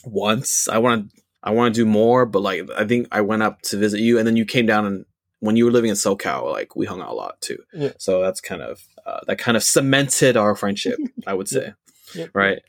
[0.05, 0.69] once.
[0.69, 3.63] I want to I want to do more, but like I think I went up
[3.63, 5.05] to visit you, and then you came down and
[5.43, 7.59] when you were living in SoCal, like we hung out a lot too.
[7.73, 7.91] Yeah.
[7.99, 11.75] So that's kind of uh, that kind of cemented our friendship, I would say.
[12.33, 12.61] Right?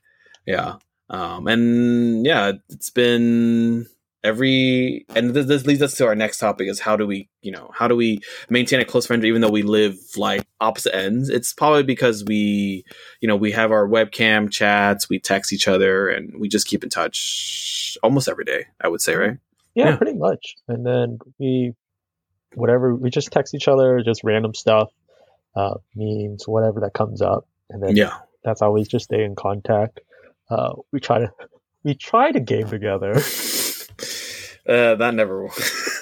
[0.45, 0.75] Yeah.
[1.09, 3.87] Um, and yeah, it's been
[4.23, 7.51] every and this, this, leads us to our next topic is how do we you
[7.51, 11.29] know how do we maintain a close friendship even though we live like opposite ends?
[11.29, 12.85] It's probably because we
[13.19, 16.83] you know we have our webcam chats we text each other and we just keep
[16.83, 19.37] in touch almost every day i would say right?
[19.75, 19.97] Yeah, yeah.
[19.97, 20.55] pretty much.
[20.67, 21.73] And then we
[22.55, 24.89] whatever we just text each other just random stuff
[25.55, 27.45] uh memes whatever that comes up.
[27.69, 28.17] And then yeah.
[28.43, 29.99] that's always just stay in contact
[30.53, 31.31] uh we try to
[31.83, 33.19] we try to game together.
[34.65, 35.49] Uh, that never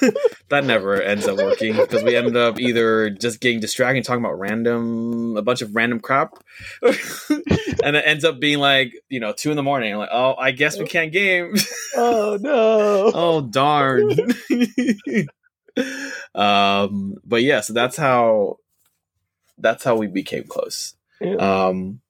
[0.48, 4.38] that never ends up working because we end up either just getting distracted talking about
[4.38, 6.34] random a bunch of random crap
[6.82, 10.52] and it ends up being like you know two in the morning like oh i
[10.52, 11.54] guess we can't game.
[11.96, 13.10] Oh no.
[13.12, 14.12] Oh darn.
[16.36, 18.58] Um but yeah so that's how
[19.58, 20.94] that's how we became close.
[21.20, 21.34] Yeah.
[21.34, 22.00] um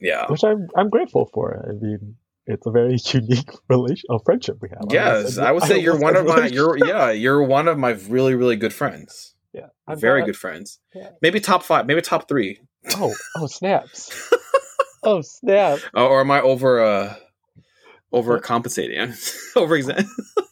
[0.00, 2.16] yeah which i'm i'm grateful for i mean
[2.48, 4.90] it's a very unique relation, a friendship we have.
[4.90, 7.78] Yes, I, I would say I you're one of my you're yeah you're one of
[7.78, 9.34] my really really good friends.
[9.52, 10.78] Yeah, I'm very good friends.
[10.94, 11.10] Yeah.
[11.22, 12.60] Maybe top five, maybe top three.
[12.96, 14.32] Oh oh snaps!
[15.02, 15.78] oh snap!
[15.94, 17.16] Oh, or am I over uh
[18.12, 19.12] over compensating?
[19.56, 20.04] over exam?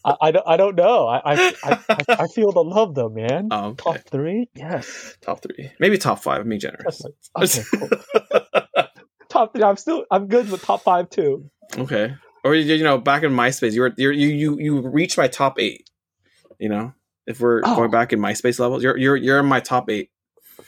[0.05, 1.07] I, I, don't I don't know.
[1.07, 1.79] I I, I
[2.09, 3.49] I feel the love though, man.
[3.51, 3.85] Oh, okay.
[3.85, 5.17] Top three, yes.
[5.21, 6.41] Top three, maybe top five.
[6.41, 7.03] I'm being generous.
[7.37, 7.89] Okay, cool.
[9.37, 9.62] Top three.
[9.62, 11.51] I'm still I'm good with top five too.
[11.77, 12.14] Okay.
[12.44, 15.59] Or you know, back in MySpace, you were you you you you reached my top
[15.59, 15.88] eight.
[16.59, 16.92] You know.
[17.27, 17.75] If we're Oh.
[17.75, 20.11] going back in MySpace levels, you're you're you're in my top eight.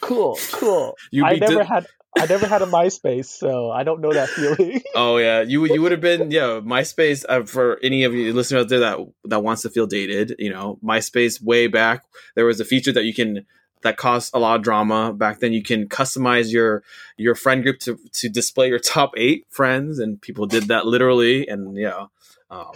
[0.01, 0.95] Cool, cool.
[1.11, 4.27] You'd I never di- had I never had a MySpace, so I don't know that
[4.29, 4.81] feeling.
[4.95, 8.33] Oh yeah, you would- you would have been yeah MySpace uh, for any of you
[8.33, 10.35] listeners out there that that wants to feel dated.
[10.37, 12.03] You know, MySpace way back
[12.35, 13.45] there was a feature that you can
[13.81, 15.53] that caused a lot of drama back then.
[15.53, 16.83] You can customize your
[17.17, 21.47] your friend group to to display your top eight friends, and people did that literally.
[21.47, 22.07] And yeah,
[22.49, 22.71] um,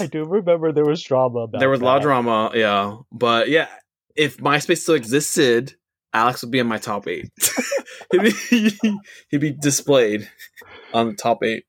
[0.00, 2.50] I do remember there was drama about there was a lot of drama.
[2.54, 3.68] Yeah, but yeah,
[4.16, 5.74] if MySpace still existed,
[6.12, 7.30] Alex would be in my top eight.
[8.10, 8.78] he'd, be,
[9.28, 10.28] he'd be displayed
[10.92, 11.64] on the top eight.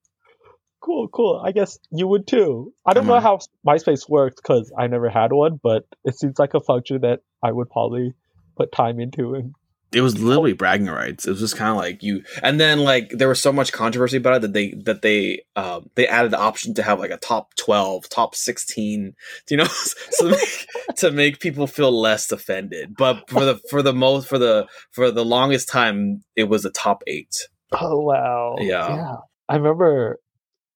[0.81, 1.41] Cool, cool.
[1.43, 2.73] I guess you would too.
[2.85, 6.53] I don't know how MySpace works because I never had one, but it seems like
[6.55, 8.13] a function that I would probably
[8.55, 9.33] put time into.
[9.35, 9.55] And
[9.91, 11.27] it was literally bragging rights.
[11.27, 14.17] It was just kind of like you, and then like there was so much controversy
[14.17, 17.17] about it that they that they um they added the option to have like a
[17.17, 19.13] top twelve, top sixteen,
[19.49, 19.65] you know,
[20.09, 22.95] so to make, to make people feel less offended.
[22.97, 26.71] But for the for the most for the for the longest time, it was a
[26.71, 27.35] top eight.
[27.71, 29.15] oh wow, Yeah.
[29.47, 30.19] I remember.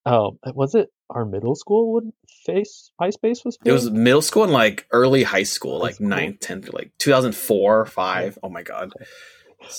[0.05, 2.13] Um, was it our middle school when
[2.47, 3.57] face MySpace was?
[3.63, 6.07] It was middle school and like early high school, High like school.
[6.07, 8.39] ninth, tenth, like two thousand four, five.
[8.41, 8.91] Oh my god.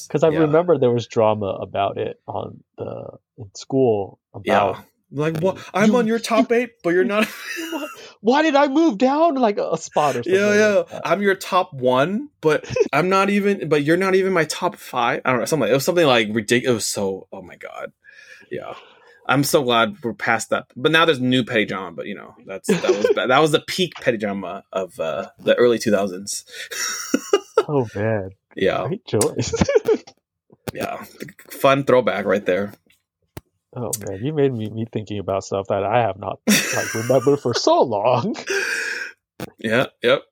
[0.07, 0.41] because I Yeah.
[0.41, 4.83] remember there was drama about it on the in school Yeah.
[5.11, 5.59] Like what?
[5.73, 7.27] I'm You- on your top eight, but you're not.
[8.21, 10.35] why did I move down like a, spot or something?
[10.35, 10.75] Yeah, yeah.
[10.93, 11.01] like.
[11.05, 13.71] I'm your top one, but I'm not even.
[13.71, 15.23] But you're not even my top five.
[15.25, 15.47] I don't know.
[15.47, 15.71] Something.
[15.71, 16.71] It was something like ridiculous.
[16.71, 17.27] It was so.
[17.33, 17.93] Oh my god.
[18.51, 18.75] Yeah.
[19.29, 20.67] I'm so glad we're past that.
[20.75, 21.93] But now there's new petty drama.
[21.93, 23.29] But you know, that's that was bad.
[23.31, 26.45] that was the peak petty drama of uh, the early 2000s.
[27.71, 29.53] Oh man, yeah, great choice.
[30.73, 31.05] yeah.
[31.51, 32.73] Fun throwback right there.
[33.77, 37.41] oh man, you made me me thinking about stuff that I have not like remembered
[37.41, 38.37] for so long.
[39.59, 39.87] Yeah.
[40.03, 40.23] Yep.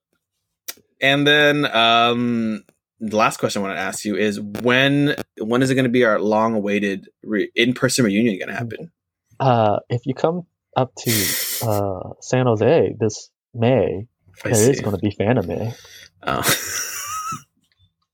[1.00, 2.64] And then um
[3.00, 5.90] the last question I want to ask you is when when is it going to
[5.90, 8.92] be our long awaited re- in person reunion going to happen?
[9.38, 11.10] Uh, if you come up to
[11.62, 14.06] uh, San Jose this May,
[14.44, 14.82] I there is see.
[14.82, 15.74] going to be Fan Fanime.
[16.22, 16.42] Oh.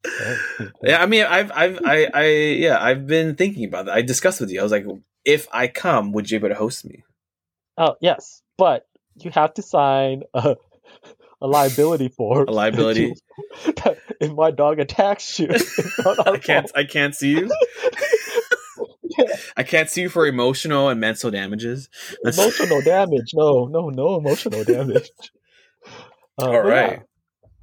[0.82, 3.94] yeah, I mean, I've, I've, I, I, yeah, I've been thinking about that.
[3.94, 4.60] I discussed with you.
[4.60, 4.84] I was like,
[5.24, 7.04] if I come, would you be able to host me?
[7.78, 10.56] Oh yes, but you have to sign a,
[11.40, 12.48] a liability form.
[12.48, 13.14] A liability?
[13.64, 16.70] that if my dog attacks you, it's not our I can't.
[16.74, 17.50] I can't see you.
[19.56, 21.88] I can't see you for emotional and mental damages.
[22.22, 23.32] That's- emotional damage.
[23.34, 25.10] No, no, no emotional damage.
[26.40, 26.98] Uh, All but yeah,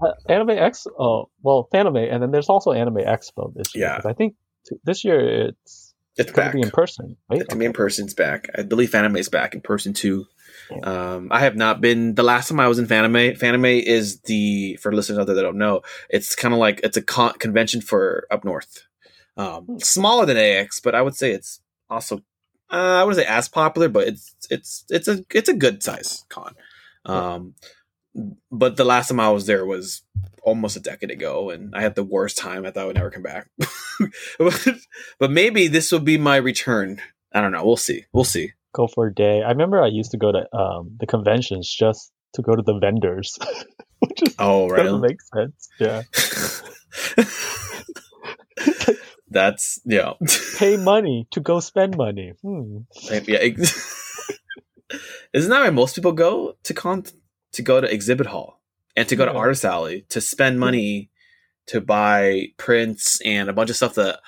[0.02, 0.86] uh, Anime X.
[1.00, 3.86] Oh, well, Fanime, and then there's also Anime Expo this year.
[3.88, 4.02] Yeah.
[4.10, 4.36] I think
[4.68, 7.40] t- this year it's It's going to be in person, right?
[7.42, 8.06] It's gonna be in person.
[8.06, 8.50] It's back.
[8.56, 10.26] I believe Fanime is back in person too.
[10.84, 12.16] Um, I have not been.
[12.16, 15.42] The last time I was in Fanime, Fanime is the for listeners out there that
[15.42, 15.82] don't know.
[16.10, 18.86] It's kind of like it's a con- convention for up north.
[19.38, 19.78] Um, Hmm.
[19.80, 22.18] smaller than AX, but I would say it's also
[22.72, 26.26] uh, I wouldn't say as popular, but it's it's it's a it's a good size
[26.30, 26.56] con.
[27.06, 27.56] Um,
[28.52, 30.02] but the last time I was there was
[30.44, 32.66] almost a decade ago, and I had the worst time.
[32.66, 33.50] I thought I would never come back.
[34.40, 34.68] but,
[35.20, 37.02] but maybe this will be my return.
[37.34, 37.64] I don't know.
[37.66, 38.06] We'll see.
[38.12, 38.54] We'll see.
[38.74, 39.42] Go for a day.
[39.44, 42.78] I remember I used to go to um, the conventions just to go to the
[42.80, 43.38] vendors,
[44.00, 45.10] which is, Oh, doesn't right.
[45.10, 45.70] make sense.
[45.80, 46.04] Yeah,
[49.32, 50.14] That's yeah.
[50.58, 52.34] pay money to go spend money.
[52.42, 52.78] Hmm.
[53.26, 53.40] yeah.
[55.34, 57.04] Isn't that why most people go to con
[57.54, 58.60] to go to exhibit hall
[58.96, 61.12] and to go to artist alley to spend money
[61.68, 64.20] to buy prints and a bunch of stuff that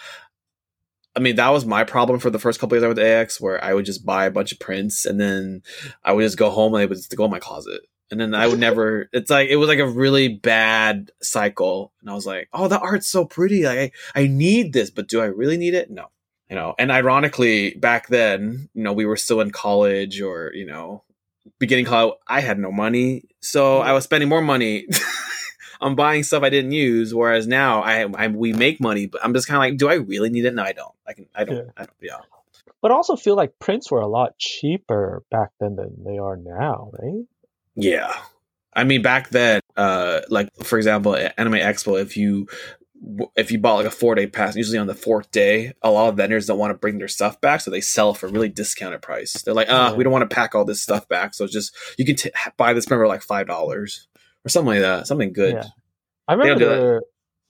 [1.15, 3.41] I mean that was my problem for the first couple years I was with AX
[3.41, 5.61] where I would just buy a bunch of prints and then
[6.03, 7.81] I would just go home and they would just go in my closet.
[8.09, 11.93] And then I would never it's like it was like a really bad cycle.
[12.01, 13.63] And I was like, oh the art's so pretty.
[13.63, 15.89] Like I, I need this, but do I really need it?
[15.89, 16.07] No.
[16.49, 20.65] You know, and ironically, back then, you know, we were still in college or, you
[20.65, 21.05] know,
[21.59, 23.23] beginning college, I had no money.
[23.39, 23.87] So mm-hmm.
[23.87, 24.85] I was spending more money
[25.81, 27.13] on buying stuff I didn't use.
[27.13, 29.95] Whereas now I, I we make money, but I'm just kind of like, do I
[29.95, 30.53] really need it?
[30.53, 30.93] No, I don't.
[31.07, 31.63] I can, I don't, Yeah.
[31.77, 32.17] I don't, yeah.
[32.81, 36.35] But I also feel like prints were a lot cheaper back then than they are
[36.37, 37.25] now, right?
[37.75, 38.13] Yeah.
[38.73, 42.47] I mean, back then, uh, like for example, at Anime Expo, if you
[43.35, 46.09] if you bought like a four day pass, usually on the fourth day, a lot
[46.09, 48.49] of vendors don't want to bring their stuff back, so they sell for a really
[48.49, 49.41] discounted price.
[49.41, 49.95] They're like, ah, Yeah.
[49.95, 52.73] we don't want to pack all this stuff back, so just you can t- buy
[52.73, 54.07] this member like five dollars
[54.45, 55.53] or something like that, something good.
[55.55, 55.63] Yeah.
[56.27, 57.01] I remember there,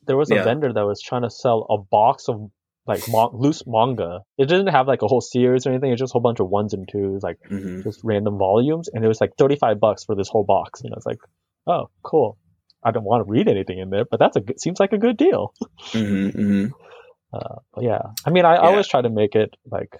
[0.07, 0.43] there was a Yeah.
[0.43, 2.49] vendor that was trying to sell a box of
[2.87, 4.21] like mon- loose manga.
[4.37, 5.91] It didn't have like a whole series or anything.
[5.91, 9.03] It's just a whole bunch of ones and twos, like hmm just random volumes, and
[9.05, 10.81] it was like thirty five bucks for this whole box.
[10.81, 11.19] And I was like,
[11.67, 12.37] oh, cool.
[12.83, 14.97] I don't want to read anything in there, but that's a good, seems like a
[14.97, 15.53] good deal.
[15.93, 16.65] Mm-hmm, mm-hmm.
[17.33, 18.59] Uh, yeah, I mean, I Yeah.
[18.61, 19.95] always try to make it like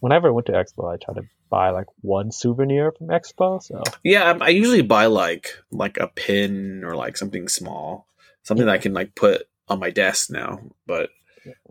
[0.00, 3.62] whenever I went to Expo, I try to buy like one souvenir from Expo.
[3.62, 8.06] So Yeah, I, I usually buy like like a pin or like something small,
[8.42, 11.10] something that I can like put on my desk now, but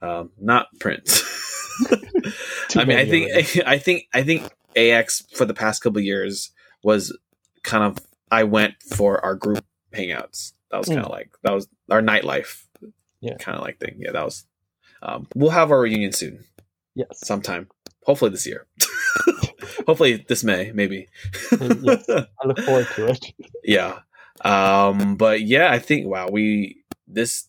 [0.03, 1.23] um, not prints.
[2.77, 3.31] I mean, I think
[3.65, 6.51] I think I think AX for the past couple of years
[6.83, 7.17] was
[7.63, 7.97] kind of
[8.31, 10.53] I went for our group hangouts.
[10.69, 10.93] That was Mm.
[10.95, 12.63] kind of like that was our nightlife,
[13.19, 13.35] Yeah.
[13.39, 13.95] kind of like thing.
[13.99, 14.45] Yeah, that was.
[15.01, 16.45] Um, we'll have our reunion soon,
[16.93, 17.67] yes, sometime.
[18.05, 18.67] Hopefully this year.
[19.87, 21.07] Hopefully this May, maybe.
[21.51, 21.55] I
[22.45, 23.25] look forward to it.
[23.63, 23.99] yeah
[24.43, 27.47] um but yeah i think wow we this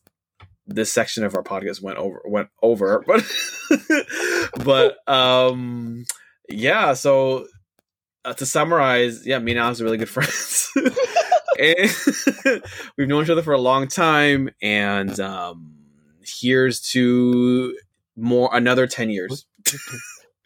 [0.66, 3.24] this section of our podcast went over went over but
[4.62, 6.04] but um
[6.48, 7.46] yeah so
[8.24, 10.70] uh, to summarize yeah me and alex are really good friends
[12.96, 15.72] we've known each other for a long time and um
[16.22, 17.76] here's to
[18.16, 19.46] more another 10 years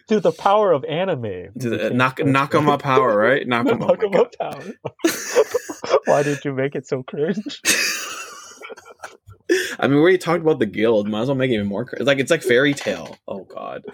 [0.08, 1.52] Through the power of anime.
[1.58, 4.72] to the knock nakama power right nakama, oh my power.
[6.04, 7.60] Why did you make it so cringe?
[9.78, 11.08] I mean, we already talked about the guild.
[11.08, 11.88] Might as well make it even more.
[11.92, 13.16] It's like it's like Fairy Tail.
[13.28, 13.84] Oh God,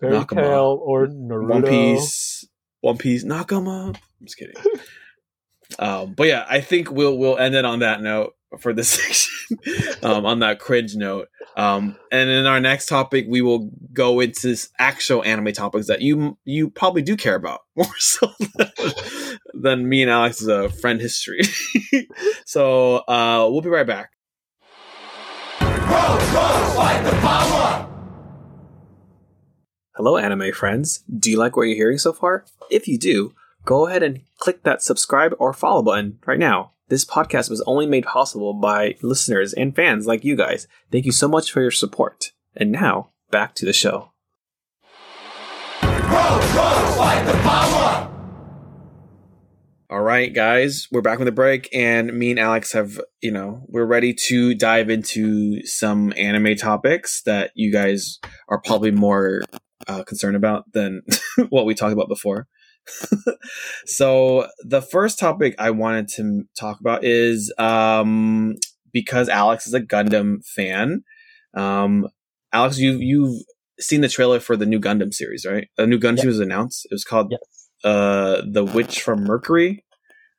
[0.00, 0.36] Fairy Nakama.
[0.36, 1.48] Tail or Naruto.
[1.48, 2.44] One Piece,
[2.80, 3.88] One Piece, Nakama.
[3.88, 4.56] I'm just kidding.
[5.78, 9.48] um, but yeah, I think we'll we'll end it on that note for this section.
[10.02, 11.28] um, on that cringe note.
[11.56, 16.38] Um, and in our next topic, we will go into actual anime topics that you
[16.44, 18.70] you probably do care about more so than,
[19.54, 21.40] than me and Alex's uh, friend history.
[22.46, 24.10] so uh, we'll be right back.
[29.94, 31.04] Hello, anime friends.
[31.14, 32.44] Do you like what you're hearing so far?
[32.70, 33.34] If you do,
[33.64, 36.71] go ahead and click that subscribe or follow button right now.
[36.88, 40.66] This podcast was only made possible by listeners and fans like you guys.
[40.90, 42.32] Thank you so much for your support.
[42.54, 44.10] And now, back to the show.
[49.88, 53.62] All right, guys, we're back from the break, and me and Alex have, you know,
[53.68, 58.18] we're ready to dive into some anime topics that you guys
[58.48, 59.42] are probably more
[59.86, 61.02] uh, concerned about than
[61.50, 62.48] what we talked about before.
[63.86, 68.54] so, the first topic I wanted to talk about is um,
[68.92, 71.02] because Alex is a Gundam fan.
[71.54, 72.08] Um,
[72.52, 73.42] Alex, you you've
[73.80, 75.68] seen the trailer for the new Gundam series, right?
[75.78, 76.86] A new Gundam series was announced.
[76.90, 77.40] It was called Yes.
[77.84, 79.84] uh the witch from mercury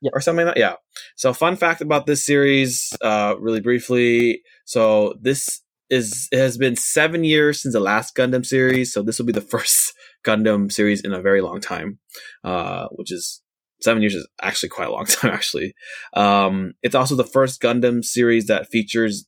[0.00, 0.10] Yeah.
[0.14, 0.74] or something like that yeah
[1.14, 5.60] so fun fact about this series uh really briefly so this
[5.94, 9.32] is it has been seven years since the last gundam series so this will be
[9.32, 11.98] the first gundam series in a very long time
[12.42, 13.42] uh which is
[13.80, 15.74] seven years is actually quite a long time actually
[16.14, 19.26] um it's also the first gundam series that features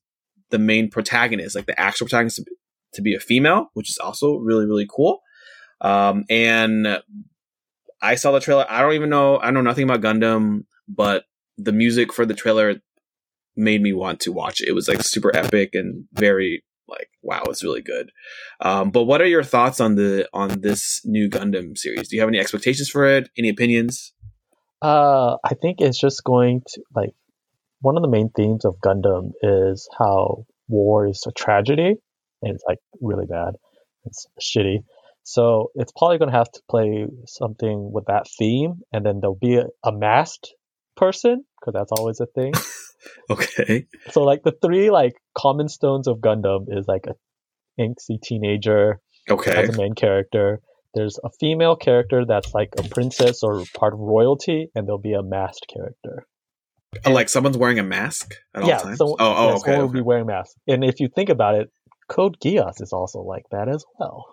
[0.50, 2.40] the main protagonist like the actual protagonist
[2.94, 5.20] to be, a female which is also really really cool
[5.80, 7.00] um and
[8.02, 8.66] I saw the trailer.
[8.68, 9.38] I don't even know.
[9.38, 11.24] I know nothing about Gundam, but
[11.56, 12.76] the music for the trailer
[13.56, 14.68] made me want to watch it.
[14.68, 18.12] It was like super epic and very like wow, it's really good.
[18.60, 22.08] Um, but what are your thoughts on the on this new Gundam series?
[22.08, 23.28] Do you have any expectations for it?
[23.36, 24.12] Any opinions?
[24.82, 27.10] Uh, I think it's just going to like
[27.80, 31.94] one of the main themes of Gundam is how war is a tragedy
[32.42, 33.54] and it's like really bad.
[34.04, 34.78] It's shitty.
[35.22, 39.34] So it's probably going to have to play something with that theme, and then there'll
[39.34, 40.54] be a, a masked
[40.96, 42.52] person because that's always a thing.
[43.30, 43.86] Okay.
[44.10, 47.14] so like the three like common stones of Gundam is like a
[47.80, 49.50] angsty teenager Okay.
[49.54, 50.60] as a main character.
[50.94, 55.12] There's a female character that's like a princess or part of royalty, and there'll be
[55.12, 56.26] a masked character.
[57.04, 58.98] Oh, like someone's wearing a mask at all yeah, times.
[58.98, 59.60] so, oh, oh, yeah, okay.
[59.72, 60.54] someone will be wearing masks.
[60.66, 61.68] And if you think about it,
[62.08, 64.24] Code Geass is also like that as well.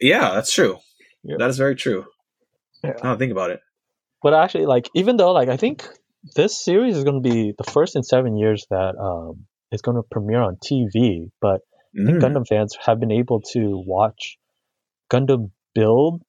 [0.00, 0.78] Yeah, that's true.
[1.22, 1.36] Yeah.
[1.38, 2.04] That is very true.
[2.82, 2.94] Yeah.
[3.02, 3.60] Now think about it.
[4.22, 5.88] But actually, like even though like I think
[6.36, 9.96] this series is going to be the first in seven years that um is going
[9.96, 11.60] to premiere on TV, but
[11.94, 12.20] Mm.
[12.22, 14.38] Gundam fans have been able to watch
[15.12, 16.22] Gundam build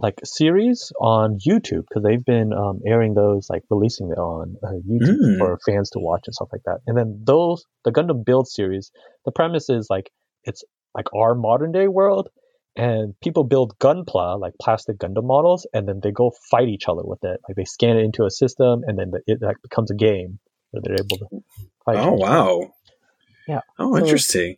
[0.00, 4.72] like series on YouTube because they've been um, airing those like releasing it on uh,
[4.90, 5.38] YouTube Mm.
[5.38, 6.80] for fans to watch and stuff like that.
[6.88, 8.90] And then those the Gundam build series,
[9.24, 10.10] the premise is like
[10.42, 10.64] it's
[10.94, 12.28] like our modern day world,
[12.78, 17.02] and people build Gunpla like plastic Gundam models, and then they go fight each other
[17.04, 17.40] with it.
[17.48, 20.38] Like they scan it into a system, and then it like becomes a game
[20.70, 21.26] where they're able to
[21.84, 21.96] fight.
[21.98, 22.70] Oh wow.
[23.46, 23.60] Yeah.
[23.78, 24.56] Oh, So- interesting.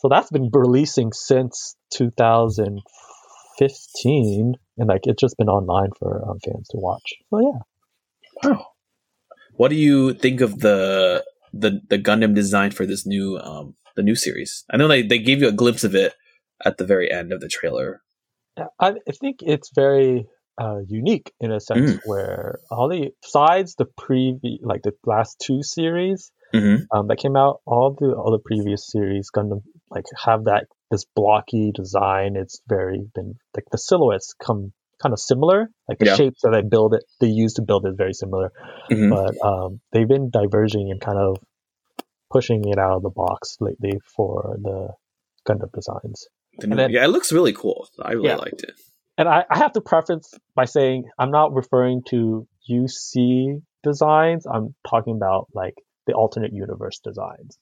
[0.00, 1.74] So that's been releasing since
[3.58, 7.14] 2015, and like it's just been online for um, fans to watch.
[7.30, 7.58] So yeah,
[8.50, 8.66] Wow.
[9.56, 14.02] What do you think of the the the Gundam design for this new um the
[14.02, 14.64] new series?
[14.70, 16.14] I know they they gave you a glimpse of it
[16.64, 18.02] at the very end of the trailer.
[18.58, 20.26] I, I think it's very
[20.60, 21.98] uh, unique in a sense Mm.
[22.04, 27.36] where all the besides the previous like the last two series hmm um, that came
[27.36, 32.36] out, all the other previous series Gundam like have that this blocky design.
[32.36, 36.16] It's very been like the silhouettes come kind of similar, like the Yeah.
[36.16, 38.52] shapes that they build it they use to build it very similar.
[38.88, 41.38] hmm But um, they've been diverging and kind of
[42.30, 44.90] pushing it out of the box lately for the
[45.48, 46.28] Gundam designs.
[46.58, 47.88] The new- then- yeah, it looks really cool.
[48.02, 48.36] I really Yeah.
[48.36, 48.72] liked it.
[49.16, 54.46] And I, I have to preface by saying I'm not referring to UC designs.
[54.46, 55.74] I'm talking about like
[56.06, 57.58] the alternate universe designs.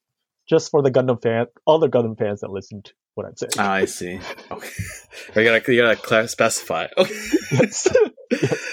[0.49, 3.51] Just for the Gundam fan, other Gundam fans that listen to what I'm saying.
[3.59, 4.19] Ah, I see.
[4.51, 4.71] Okay,
[5.37, 6.87] you gotta you gotta specify.
[6.99, 7.15] Okay.
[7.53, 7.89] yes.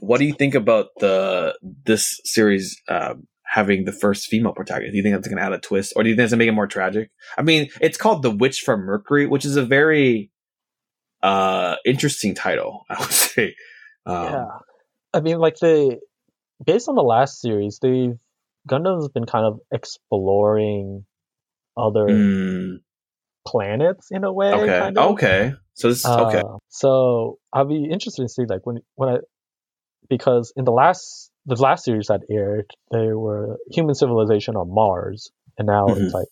[0.00, 4.90] What do you think about the this series um, having the first female protagonist?
[4.90, 6.40] Do you think that's going to add a twist, or do you think it's going
[6.40, 7.10] to make it more tragic?
[7.38, 10.32] I mean, it's called The Witch from Mercury, which is a very
[11.22, 13.54] uh, interesting title, I would say.
[14.06, 14.46] Um, yeah.
[15.12, 16.00] I mean, like the
[16.66, 18.18] based on the last series, the
[18.68, 21.04] Gundam's been kind of exploring
[21.76, 22.78] other mm,
[23.46, 24.52] planets in a way.
[24.52, 24.78] okay.
[24.80, 25.12] kind of.
[25.12, 25.52] Okay.
[25.74, 26.38] So this okay.
[26.38, 29.18] Uh, so I'll be interested to see like when when I
[30.08, 35.30] because in the last the last series that aired, they were human civilization on Mars,
[35.58, 36.04] and now Mhm.
[36.04, 36.28] it's like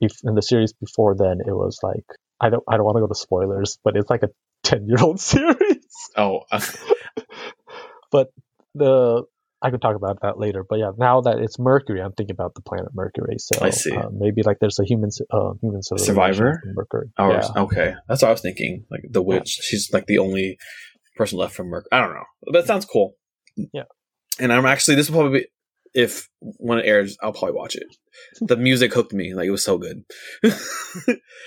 [0.00, 2.04] if, in the series before then it was like
[2.40, 4.30] I don't I don't want to go to spoilers, but it's like a
[4.62, 5.86] ten year old series.
[6.16, 6.40] Oh,
[8.10, 8.28] but
[8.74, 9.24] The
[9.62, 12.54] I could talk about that later, but yeah, now that it's Mercury, I'm thinking about
[12.54, 13.36] the planet Mercury.
[13.38, 13.92] So I see.
[13.92, 16.62] Uh, maybe like there's a human uh, human civilization Survivor?
[16.74, 17.08] Mercury.
[17.18, 17.48] or, yeah.
[17.62, 17.94] okay.
[18.06, 18.84] That's what I was thinking.
[18.90, 20.58] Like the witch, she's like the only
[21.16, 21.88] person left from Mercury.
[21.92, 23.16] I don't know, but it sounds cool.
[23.72, 23.84] Yeah.
[24.40, 25.46] And I'm actually this will probably be,
[25.94, 27.84] if when it airs, I'll probably watch it.
[28.40, 29.34] The music hooked me.
[29.34, 30.04] Like it was so good.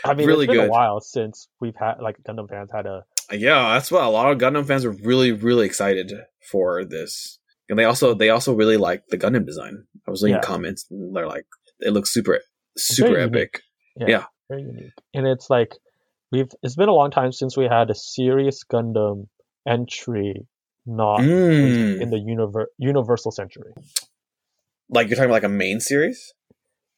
[0.05, 0.67] I mean, really it's been good.
[0.67, 4.31] a while since we've had like Gundam fans had a Yeah, that's what a lot
[4.31, 6.11] of Gundam fans are really, really excited
[6.51, 7.39] for this.
[7.69, 9.85] And they also they also really like the Gundam design.
[10.07, 10.41] I was reading Yeah.
[10.47, 11.45] comments and they're like,
[11.79, 12.39] it looks super
[12.77, 13.61] super epic.
[13.95, 14.23] Yeah, Yeah.
[14.49, 14.93] very unique.
[15.13, 15.73] And it's like
[16.31, 19.27] we've it's been a long time since we had a serious Gundam
[19.67, 20.47] entry
[20.88, 22.01] not Mm.
[22.01, 23.73] in the univer- universal century.
[24.89, 26.33] Like you're talking about like a main series?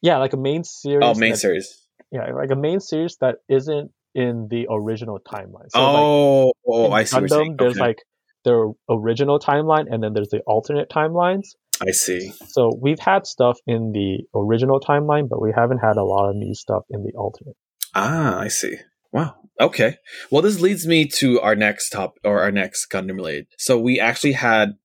[0.00, 1.00] Yeah, like a main series.
[1.02, 1.86] Oh, main that- series.
[2.12, 5.68] Yeah, like a main series that isn't in the original timeline.
[5.70, 7.16] So oh, like oh, I see.
[7.16, 7.56] What Gundam, saying.
[7.58, 7.80] there's Okay.
[7.80, 7.98] like
[8.44, 11.48] the original timeline and then there's the alternate timelines.
[11.86, 12.32] I see.
[12.48, 16.36] So we've had stuff in the original timeline, but we haven't had a lot of
[16.36, 17.56] new stuff in the alternate.
[17.94, 18.76] Ah, I see.
[19.12, 19.34] Wow.
[19.60, 19.96] Okay.
[20.30, 23.46] Well, this leads me to our next top or our next Gundam related.
[23.58, 24.76] So we actually had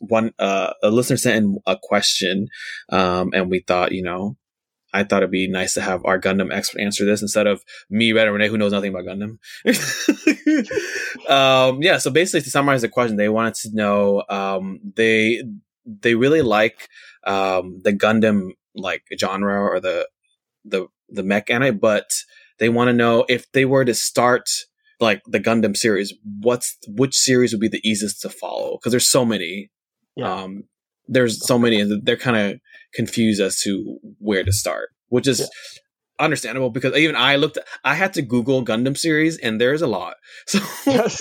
[0.00, 2.48] one uh, a listener sent in a question,
[2.90, 4.36] um, and we thought, you know,
[4.92, 8.12] I thought it'd be nice to have our Gundam expert answer this instead of me,
[8.12, 9.38] Red and Renee, who knows nothing about Gundam.
[11.30, 11.98] um, yeah.
[11.98, 15.42] So basically, to summarize the question, they wanted to know um, they
[15.84, 16.88] they really like
[17.24, 20.08] um, the Gundam like genre or the
[20.64, 22.10] the the mech anime, but
[22.58, 24.48] they want to know if they were to start
[25.00, 28.76] like the Gundam series, what's which series would be the easiest to follow?
[28.78, 29.70] Because there's so many.
[30.16, 30.32] Yeah.
[30.32, 30.64] Um,
[31.08, 32.60] there's so many, and they're kind of
[32.94, 35.46] confused as to where to start, which is Yeah.
[36.24, 40.14] understandable because even I looked, I had to Google Gundam series, and there's a lot.
[40.46, 41.20] So, Yes.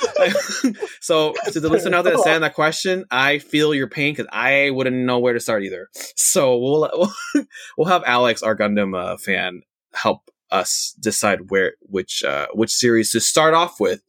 [1.01, 4.27] so to the listener out there that's saying that question, I feel your pain because
[4.31, 5.89] I wouldn't know where to start either.
[6.15, 7.11] So we'll
[7.77, 9.63] we'll have Alex, our Gundam uh, fan,
[9.93, 14.01] help us decide where which uh, which series to start off with.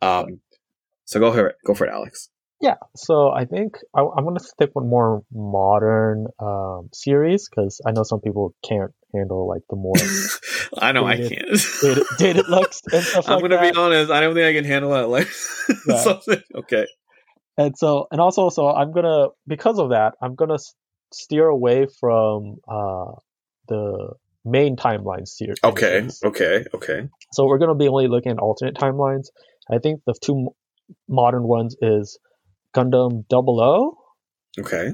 [0.00, 0.40] Um,
[1.04, 2.28] so go for it, go for it, Alex.
[2.60, 7.80] Yeah, so I think I, I'm going to stick with more modern um, series because
[7.84, 9.94] I know some people can't handle like the more
[10.78, 11.60] I know I can't.
[11.82, 13.72] dated, dated looks and stuff I'm like gonna that.
[13.74, 14.10] be honest.
[14.12, 15.08] I don't think I can handle that.
[15.08, 15.28] Like,
[15.88, 15.96] Yeah.
[15.96, 16.40] something.
[16.54, 16.86] Okay.
[17.58, 20.58] and so, and also, so I'm gonna because of that, I'm gonna
[21.12, 23.12] steer away from uh,
[23.68, 24.14] the
[24.44, 25.58] main timeline series.
[25.64, 26.08] Okay.
[26.24, 26.64] Okay.
[26.74, 27.08] Okay.
[27.32, 29.28] So we're gonna be only looking at alternate timelines.
[29.70, 30.48] I think the two
[31.08, 32.18] modern ones is
[32.74, 33.98] Gundam Double O
[34.60, 34.90] Okay.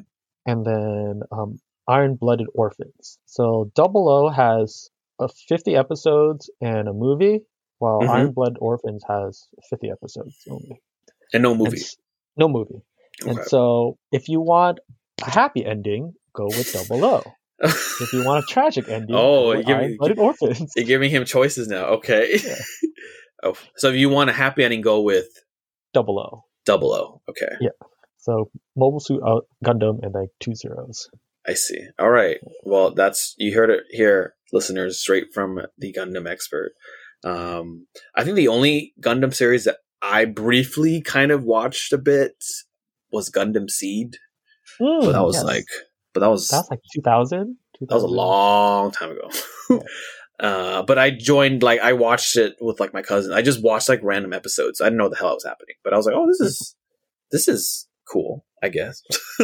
[0.47, 3.19] and then um, Iron Blooded Orphans.
[3.27, 7.41] So Double O has uh, 50 episodes and a movie,
[7.79, 8.09] while Mhm.
[8.11, 10.81] Iron Blooded Orphans has 50 episodes only.
[11.33, 11.79] And no And movie.
[11.79, 11.97] s-
[12.37, 12.83] no movie.
[13.23, 13.31] Okay.
[13.31, 14.79] And so if you want
[15.27, 17.23] a happy ending, go with Double O.
[17.61, 20.73] If you want a tragic ending, Oh, you give me- Blooded Orphans.
[20.77, 21.87] You're giving him choices now.
[21.87, 22.39] Okay.
[22.45, 22.55] Yeah.
[23.43, 25.27] oh, so if you want a happy ending, go with
[25.93, 26.45] Double O.
[26.65, 27.21] Double O.
[27.29, 27.53] Okay.
[27.61, 27.71] Yeah.
[28.19, 31.09] So Mobile Suit uh, Gundam and like two zeros.
[31.47, 31.81] I see.
[31.99, 32.39] All right.
[32.65, 36.73] Well, that's you heard it here, listeners, straight from the Gundam expert.
[37.25, 42.35] Um, I think the only Gundam series that I briefly kind of watched a bit
[43.11, 44.17] was Gundam Seed,
[44.81, 45.45] Mm, that was yes.
[45.45, 45.65] like,
[46.15, 47.57] but that was that was like 2000.
[47.81, 49.31] that was a long time ago.
[50.41, 53.33] uh, but I joined like I watched it with like my cousin.
[53.33, 54.81] I just watched like random episodes.
[54.81, 56.77] I didn't know what the hell was happening, but I was like, oh, this is
[57.31, 58.45] this is cool.
[58.63, 59.03] I guess.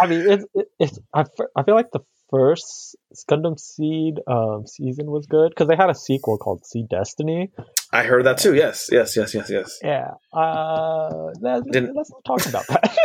[0.00, 1.24] I mean, it's it, it's I,
[1.56, 2.00] I feel like the
[2.30, 2.96] first
[3.30, 7.50] Gundam Seed um, season was good because they had a sequel called Seed Destiny.
[7.92, 8.54] I heard that too.
[8.54, 9.78] Yes, yes, yes, yes, yes.
[9.82, 10.10] Yeah.
[10.32, 12.96] Uh, let, Didn't- let's not talk about that.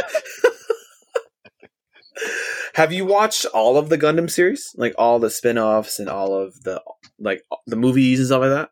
[2.82, 6.60] Have you watched all of the Gundam series, like all the spin-offs and all of
[6.64, 6.82] the
[7.20, 8.70] like the movies and stuff like that?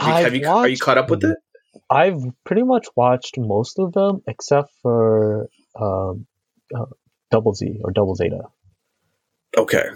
[0.00, 1.36] Have you, I've have you are you caught up with it?
[1.90, 6.28] I've pretty much watched most of them except for um,
[6.72, 6.84] uh,
[7.32, 8.42] Double Z or Double Zeta,
[9.56, 9.86] Okay.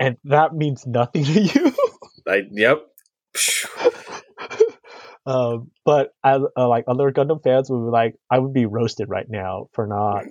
[0.00, 1.72] and that means nothing to you.
[2.26, 2.82] I yep.
[5.26, 9.08] um, but as uh, like other Gundam fans would be like, I would be roasted
[9.08, 10.24] right now for not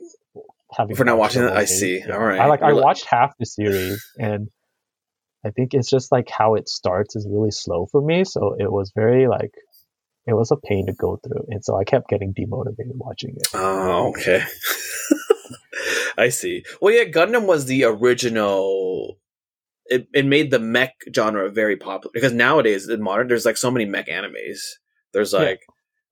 [0.78, 1.51] having For not watching it?
[1.51, 1.99] I see.
[1.99, 2.13] Yeah.
[2.15, 2.39] All right.
[2.39, 4.47] I like I You're like- watched half the series and.
[5.43, 8.72] I think it's just like how it starts is really slow for me, so it
[8.72, 9.49] was very like
[10.28, 13.47] it was a pain to go through, and so I kept getting demotivated watching it.
[13.55, 14.43] Oh, okay.
[16.17, 16.63] I see.
[16.80, 19.17] Well, yeah, Gundam was the original.
[19.88, 23.72] It, it made the mech genre very popular because nowadays in modern, there's like so
[23.72, 24.59] many mech animes.
[25.11, 25.39] There's Yeah.
[25.39, 25.61] like,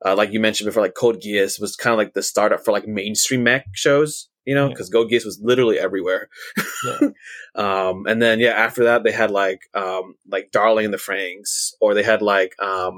[0.03, 2.71] uh, like you mentioned before, like Code Geass was kind of like the startup for
[2.71, 4.73] like mainstream mech shows, you know, Yeah.
[4.73, 6.23] because Code Geass was literally everywhere.
[6.85, 6.99] Yeah.
[7.65, 11.71] um, and then yeah, after that they had like um like Darling in the Franxx,
[11.81, 12.97] or they had like um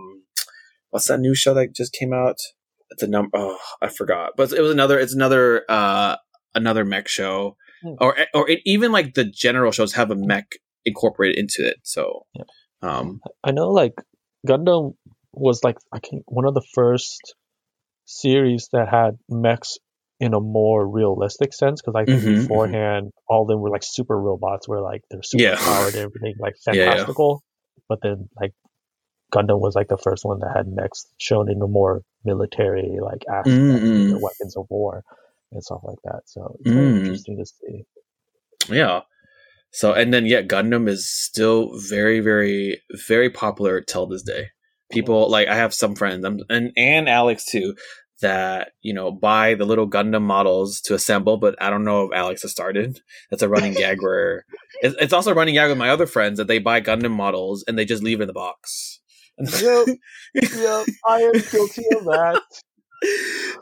[0.91, 2.37] what's that new show that just came out?
[2.91, 3.31] It's a number.
[3.33, 4.29] Oh, I forgot.
[4.37, 4.97] But it was another.
[4.99, 5.63] It's another.
[5.69, 6.15] uh
[6.53, 7.95] Another mech show, Hmm.
[8.03, 10.47] or or it, even like the general shows have a mech
[10.83, 11.77] incorporated into it.
[11.83, 12.43] So, Yeah.
[12.81, 13.93] um, I know like
[14.45, 14.95] Gundam
[15.31, 17.21] was like I think one of the first
[18.05, 19.77] series that had mechs
[20.21, 22.41] in a more realistic sense because I think Mhm, mhm.
[22.43, 25.55] beforehand all of them were like super robots where like they're super Yeah.
[25.55, 26.85] powered and everything like Yeah, yeah.
[26.85, 27.43] fantastical.
[27.89, 28.53] But then like
[29.33, 33.23] Gundam was like the first one that had mechs shown in a more military like
[33.27, 35.03] aspect, Mm, their weapons of war
[35.51, 36.21] and stuff like that.
[36.25, 36.97] So it's very Mm.
[36.99, 37.85] interesting to see.
[38.69, 39.01] yeah.
[39.71, 44.49] So and then yeah, Gundam is still very, very, very popular till this day.
[44.91, 47.75] People like I have some friends, um, and and Alex too,
[48.21, 51.37] that you know buy the little Gundam models to assemble.
[51.37, 52.99] But I don't know if Alex has started.
[53.29, 54.45] That's a running gag where
[54.81, 57.63] it's, it's also a running gag with my other friends that they buy Gundam models
[57.67, 58.99] and they just leave it in the box.
[59.37, 59.87] Yep.
[60.33, 62.41] Yep, I am guilty of that.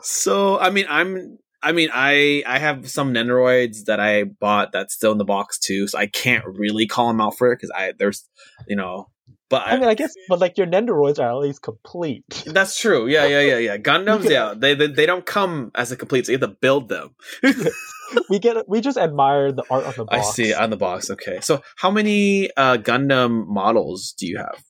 [0.02, 1.38] so I mean, I'm.
[1.62, 5.58] I mean, I I have some Nendoroids that I bought that's still in the box
[5.58, 8.26] too, so I can't really call them out for it because I there's
[8.66, 9.10] you know,
[9.50, 12.24] but I mean, I guess, but like your Nendoroids are at least complete.
[12.46, 13.06] That's true.
[13.08, 13.76] Yeah, yeah, yeah, yeah.
[13.76, 16.24] Gundams, yeah, they, they they don't come as a complete.
[16.26, 17.10] So you have to build them.
[18.30, 20.16] we get, we just admire the art on the box.
[20.16, 21.10] I see on the box.
[21.10, 24.62] Okay, so how many uh, Gundam models do you have?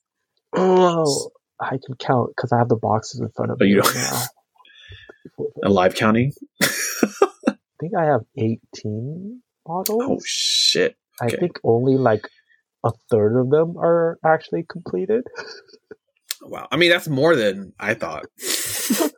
[0.57, 3.83] Oh, I can count because I have the boxes in front of Oh, me you
[3.83, 4.23] don't- now.
[5.65, 6.33] A live counting?
[6.63, 6.67] I
[7.79, 10.03] think I have eighteen models.
[10.03, 10.97] Oh shit!
[11.21, 12.27] I think only like
[12.85, 15.25] a third of them are actually completed.
[16.43, 16.69] Wow.
[16.71, 18.27] I mean, that's more than I thought.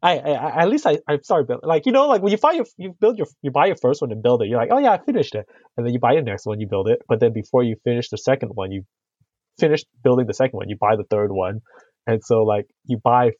[0.00, 2.52] I, I, at least I I'm sorry, but like you know, like when you buy
[2.52, 4.78] your you build your you buy your first one and build it, you're like, oh
[4.78, 5.44] yeah, I finished it,
[5.76, 8.08] and then you buy the next one, you build it, but then before you finish
[8.08, 8.84] the second one, you
[9.58, 11.60] finish building the second one, you buy the third one,
[12.06, 13.32] and so like you buy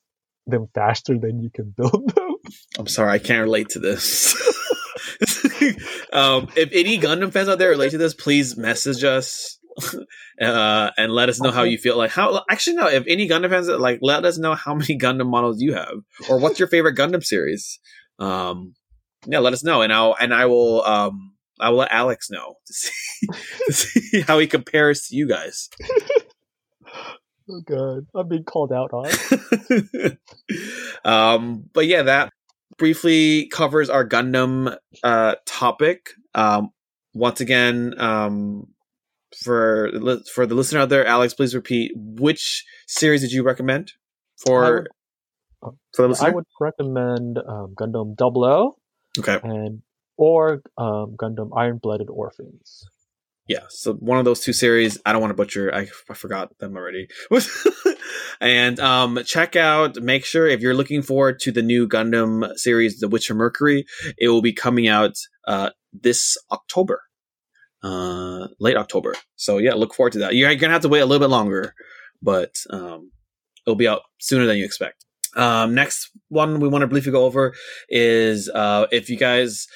[0.48, 2.34] them faster than you can build them.
[2.76, 4.34] I'm sorry, I can't relate to this.
[6.12, 9.57] um, if any Gundam fans out there relate to this, please message us
[10.40, 11.96] uh, and let us know how you feel.
[11.96, 15.28] Like how actually no, if any Gundam fans like let us know how many Gundam
[15.28, 15.98] models you have
[16.28, 17.78] or what's your favorite Gundam series.
[18.18, 18.74] Um,
[19.26, 22.54] yeah, let us know, and I'll and I will um I will let Alex know
[22.66, 23.26] to see
[23.66, 25.68] to see how he compares to you guys.
[27.50, 29.08] Oh god, I'm being called out on.
[31.04, 32.32] um, but yeah, that
[32.76, 36.10] briefly covers our Gundam uh, topic.
[36.34, 36.70] Um,
[37.14, 38.68] once again, um,
[39.42, 39.90] for
[40.32, 43.92] for the listener out there, Alex, please repeat which series did you recommend
[44.44, 44.88] for would-
[45.94, 48.76] for the I would recommend um, Gundam Double O
[49.18, 49.82] okay, and
[50.16, 52.84] or um, Gundam Iron Blooded Orphans.
[53.48, 54.98] yeah, so one of those two series.
[55.04, 55.74] I don't want to butcher.
[55.74, 57.08] I, I forgot them already.
[58.40, 59.96] and um, check out.
[59.96, 63.84] Make sure if you're looking forward to the new Gundam series, The Witcher Mercury,
[64.16, 65.14] it will be coming out
[65.46, 67.02] uh, this October,
[67.82, 69.14] uh, late October.
[69.36, 70.34] So yeah, look forward to that.
[70.34, 71.74] You're gonna have to wait a little bit longer,
[72.22, 73.10] but um,
[73.66, 75.04] it'll be out sooner than you expect.
[75.36, 77.54] Um, next one we want to briefly go over
[77.88, 79.66] is uh, if you guys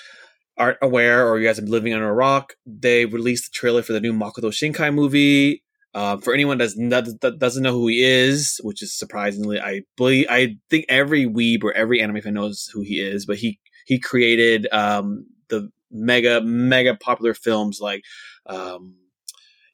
[0.56, 3.92] aren't aware or you guys are living under a rock, they released the trailer for
[3.92, 5.62] the new Makoto Shinkai movie.
[5.94, 10.26] Um, for anyone that's that doesn't know who he is, which is surprisingly, I believe
[10.30, 13.26] I think every weeb or every anime fan knows who he is.
[13.26, 18.02] But he he created um, the mega mega popular films like
[18.46, 18.96] um,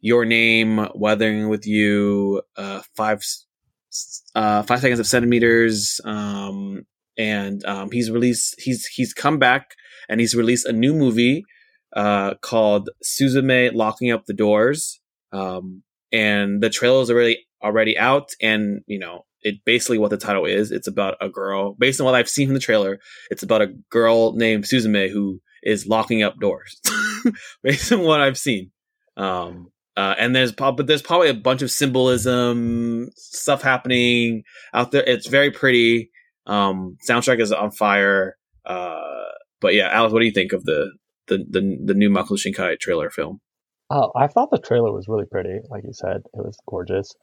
[0.01, 3.23] Your Name, Weathering with You, uh, Five
[4.35, 6.85] uh, Five Seconds of Centimeters, um,
[7.17, 8.61] and um, he's released.
[8.61, 9.75] He's he's come back
[10.09, 11.45] and he's released a new movie
[11.95, 15.01] uh, called Suzume Locking Up the Doors.
[15.33, 20.17] Um, and the trailer is already already out, and you know it basically what the
[20.17, 20.73] title is.
[20.73, 21.75] It's about a girl.
[21.75, 22.99] Based on what I've seen from the trailer,
[23.31, 26.81] it's about a girl named Suzume who is locking up doors.
[27.63, 28.71] based on what I've seen,
[29.17, 35.03] um, uh, and there's but there's probably a bunch of symbolism stuff happening out there.
[35.05, 36.11] It's very pretty.
[36.47, 38.37] Um, soundtrack is on fire.
[38.65, 39.01] Uh,
[39.61, 40.93] but yeah, Alex, what do you think of the
[41.27, 43.41] the the, the new Makoto Shinkai trailer film?
[43.91, 45.59] Oh, I thought the trailer was really pretty.
[45.71, 47.15] Like you said, it was gorgeous.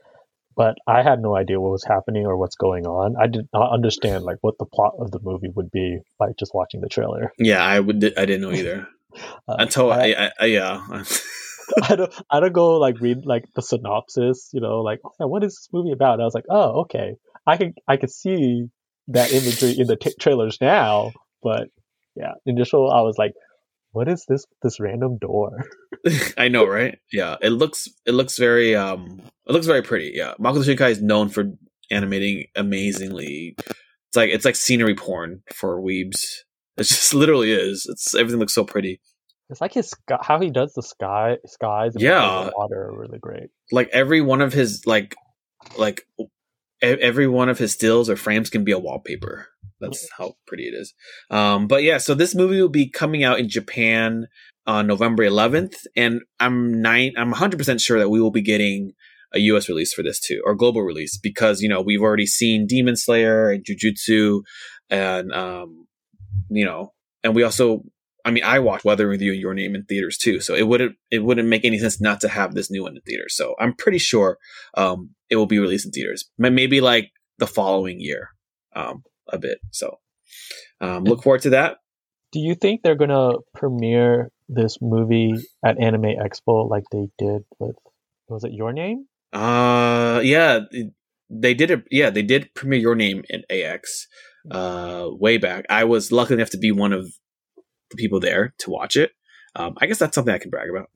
[0.55, 3.15] But I had no idea what was happening or what's going on.
[3.21, 6.53] I did not understand like what the plot of the movie would be by just
[6.53, 7.31] watching the trailer.
[7.37, 8.03] Yeah, I would.
[8.17, 8.87] I didn't know either
[9.47, 11.03] uh, until I, I, I yeah.
[11.83, 15.43] I don't I don't go like read like the synopsis, you know, like oh, what
[15.43, 16.13] is this movie about?
[16.13, 18.67] And I was like, oh, okay, I can I can see
[19.09, 21.11] that imagery in the t- trailers now,
[21.43, 21.67] but
[22.15, 23.33] yeah, initial I was like,
[23.95, 25.63] what is this this random door?
[26.37, 26.99] I know, right?
[27.13, 30.11] Yeah, it looks it looks very um it looks very pretty.
[30.13, 31.45] Yeah, Makoto Shinkai is known for
[31.89, 33.55] animating amazingly.
[33.57, 36.21] It's like it's like scenery porn for weebs.
[36.77, 37.87] It just literally is.
[37.89, 38.99] It's everything looks so pretty.
[39.49, 42.45] It's like his how he does the sky skies and yeah.
[42.45, 43.49] the water are really great.
[43.71, 45.15] Like every one of his like
[45.77, 46.05] like
[46.81, 49.47] every one of his stills or frames can be a wallpaper.
[49.87, 50.93] That's how pretty it is.
[51.29, 54.27] Um, but yeah, so this movie will be coming out in Japan
[54.67, 57.13] on November 11th, and I'm nine.
[57.17, 58.93] I'm 100 percent sure that we will be getting
[59.33, 59.69] a U.S.
[59.69, 63.49] release for this too, or global release, because you know we've already seen Demon Slayer
[63.51, 64.41] and Jujutsu,
[64.89, 65.87] and um,
[66.49, 67.83] you know, and we also.
[68.27, 70.95] I mean, I watched Weather with You Your Name in theaters too, so it wouldn't
[71.11, 73.35] it wouldn't make any sense not to have this new one in theaters.
[73.37, 74.39] So I'm pretty sure
[74.75, 78.29] um, it will be released in theaters, maybe like the following year.
[78.75, 79.03] Um,
[79.35, 79.59] a bit.
[79.71, 79.99] So
[80.81, 81.77] um, look forward to that.
[82.31, 87.75] Do you think they're gonna premiere this movie at Anime Expo like they did with
[88.27, 89.05] was it Your Name?
[89.31, 90.61] Uh, yeah,
[91.29, 91.83] they did it.
[91.91, 94.07] Yeah, they did premiere Your Name in AX
[94.51, 95.65] uh, way back.
[95.69, 97.11] I was lucky enough to be one of
[97.91, 99.11] the people there to watch it.
[99.55, 100.89] Um, I guess that's something I can brag about.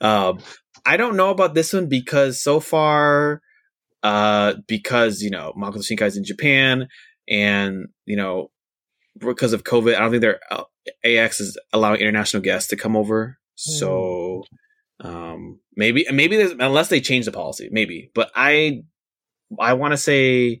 [0.00, 0.38] um,
[0.86, 3.42] I don't know about this one because so far
[4.02, 6.88] uh, because you know Makoto Shinkai is in Japan,
[7.28, 8.50] and you know
[9.18, 10.64] because of COVID, I don't think they're uh,
[11.04, 13.38] AX is allowing international guests to come over.
[13.56, 14.44] So
[15.00, 15.06] hmm.
[15.06, 18.10] um, maybe maybe there's unless they change the policy, maybe.
[18.14, 18.82] But I
[19.58, 20.60] I want to say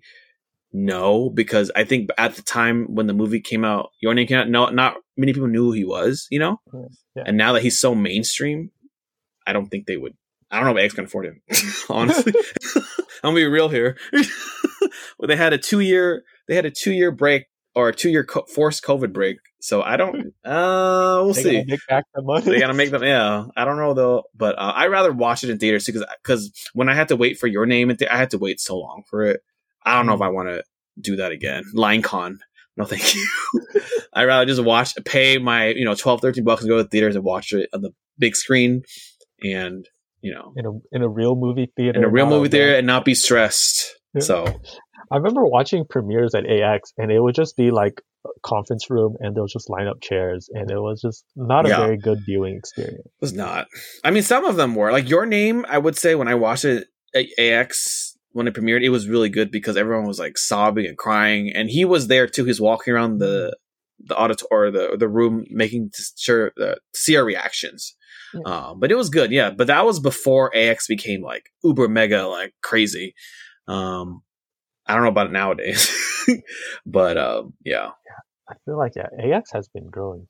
[0.72, 4.38] no because I think at the time when the movie came out, Your Name came
[4.38, 6.60] out, no, not many people knew who he was, you know.
[7.16, 7.24] Yeah.
[7.26, 8.70] And now that he's so mainstream,
[9.46, 10.14] I don't think they would.
[10.50, 11.42] I don't know if AX can afford him,
[11.88, 12.32] honestly.
[13.22, 13.96] I'm gonna be real here.
[15.26, 18.24] they had a two year they had a two year break or a two year
[18.24, 19.38] co- forced COVID break.
[19.60, 20.32] So I don't.
[20.44, 21.64] Uh, we'll they see.
[21.64, 22.46] Make back the money.
[22.46, 23.02] They gotta make them.
[23.02, 26.52] Yeah, I don't know though, but uh, I rather watch it in theaters because because
[26.72, 29.24] when I had to wait for your name, I had to wait so long for
[29.24, 29.42] it.
[29.84, 30.26] I don't know if mm.
[30.26, 30.64] I want to
[31.00, 31.64] do that again.
[31.74, 32.40] Line con.
[32.76, 33.26] No, thank you.
[34.14, 36.88] I'd rather just watch, pay my, you know, 12, 13 bucks and go to the
[36.88, 38.82] theaters and watch it on the big screen
[39.42, 39.88] and
[40.22, 42.86] you know, in a in a real movie theater, in a real movie theater, and
[42.86, 43.96] not be stressed.
[44.18, 44.44] So,
[45.12, 49.16] I remember watching premieres at AX, and it would just be like a conference room,
[49.20, 51.78] and they'll just line up chairs, and it was just not a yeah.
[51.78, 53.06] very good viewing experience.
[53.06, 53.68] It was not.
[54.04, 55.64] I mean, some of them were like your name.
[55.68, 59.28] I would say when I watched it at AX when it premiered, it was really
[59.28, 62.44] good because everyone was like sobbing and crying, and he was there too.
[62.44, 63.56] He's walking around the
[64.04, 67.94] the auditor or the the room, making sure uh, see our reactions.
[68.34, 68.40] Yeah.
[68.52, 69.50] Um, but it was good, yeah.
[69.50, 73.14] But that was before AX became like uber mega like crazy.
[73.66, 74.22] Um,
[74.86, 75.90] I don't know about it nowadays,
[76.86, 77.90] but um, yeah.
[78.48, 80.26] I feel like yeah, AX has been growing.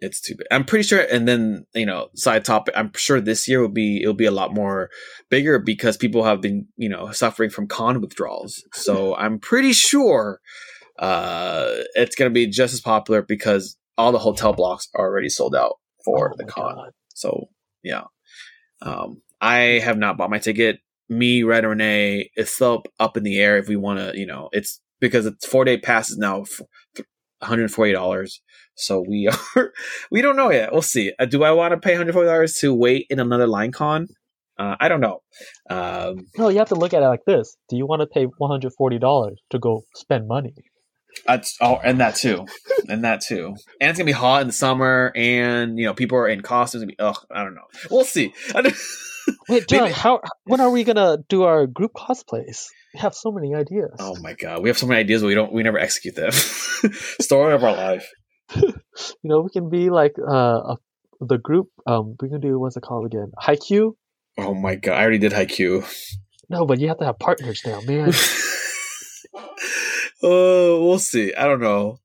[0.00, 0.46] it's too big.
[0.50, 1.00] I'm pretty sure.
[1.00, 2.74] And then you know, side topic.
[2.76, 4.90] I'm sure this year will be it'll be a lot more
[5.30, 8.62] bigger because people have been you know suffering from con withdrawals.
[8.74, 10.40] So I'm pretty sure
[11.02, 15.28] uh, it's going to be just as popular because all the hotel blocks are already
[15.28, 15.74] sold out
[16.04, 16.76] for oh the con.
[16.76, 16.90] God.
[17.12, 17.48] So
[17.82, 18.04] yeah,
[18.80, 20.78] um, I have not bought my ticket.
[21.08, 24.16] Me, Red, Renee, it's still up in the air if we want to.
[24.16, 27.06] You know, it's because it's four day passes now, one
[27.42, 28.40] hundred forty dollars.
[28.76, 29.72] So we are,
[30.12, 30.72] we don't know yet.
[30.72, 31.12] We'll see.
[31.18, 33.72] Uh, do I want to pay one hundred forty dollars to wait in another line
[33.72, 34.06] con?
[34.56, 35.20] Uh, I don't know.
[35.68, 37.56] Um, no, you have to look at it like this.
[37.68, 40.54] Do you want to pay one hundred forty dollars to go spend money?
[41.26, 42.46] That's oh, and that too,
[42.88, 43.54] and that too.
[43.80, 46.84] And it's gonna be hot in the summer, and you know people are in costumes.
[46.84, 47.66] Be, oh, I don't know.
[47.90, 48.34] We'll see.
[49.48, 49.92] Wait, John, Maybe.
[49.92, 52.66] how when are we gonna do our group cosplays?
[52.94, 53.92] We have so many ideas.
[53.98, 55.52] Oh my god, we have so many ideas, but we don't.
[55.52, 56.32] We never execute them.
[57.20, 58.10] Story of our life.
[58.56, 58.72] you
[59.22, 60.76] know, we can be like uh, a,
[61.20, 61.68] the group.
[61.86, 63.32] Um, we can do what's it called again?
[63.40, 63.92] Haikyuu.
[64.38, 65.86] Oh my god, I already did Haikyuu.
[66.48, 68.12] No, but you have to have partners now, man.
[70.22, 71.34] Oh, we'll see.
[71.34, 71.98] I don't know.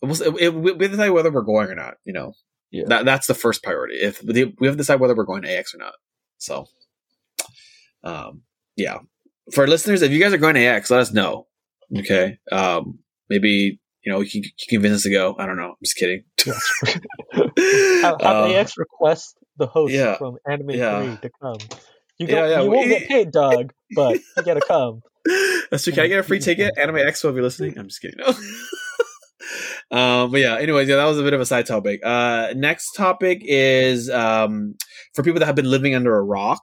[0.00, 0.32] We'll see.
[0.40, 1.94] It, we have to decide whether we're going or not.
[2.04, 2.34] You know,
[2.70, 2.84] yeah.
[2.86, 3.96] That, that's the first priority.
[3.96, 5.94] If we have to decide whether we're going to AX or not.
[6.38, 6.66] So,
[8.02, 8.42] um,
[8.76, 8.98] yeah.
[9.52, 11.46] For listeners, if you guys are going to AX, let us know.
[11.96, 12.38] Okay.
[12.50, 15.36] Um, maybe you know you can, you can convince us to go.
[15.38, 15.70] I don't know.
[15.70, 16.24] I'm just kidding.
[18.02, 21.16] have, have uh, AX request the host yeah, from Anime yeah.
[21.16, 21.56] 3 to come.
[22.18, 22.62] You, go, yeah, yeah.
[22.62, 25.02] you won't get paid, Doug, but you gotta come.
[25.72, 25.94] That's true.
[25.94, 26.76] Can I get a free ticket?
[26.76, 27.78] Anime Expo if you're listening.
[27.78, 28.18] I'm just kidding.
[28.18, 28.28] No.
[29.90, 32.00] um, but yeah, anyways, yeah, that was a bit of a side topic.
[32.04, 34.74] Uh, next topic is um,
[35.14, 36.62] for people that have been living under a rock.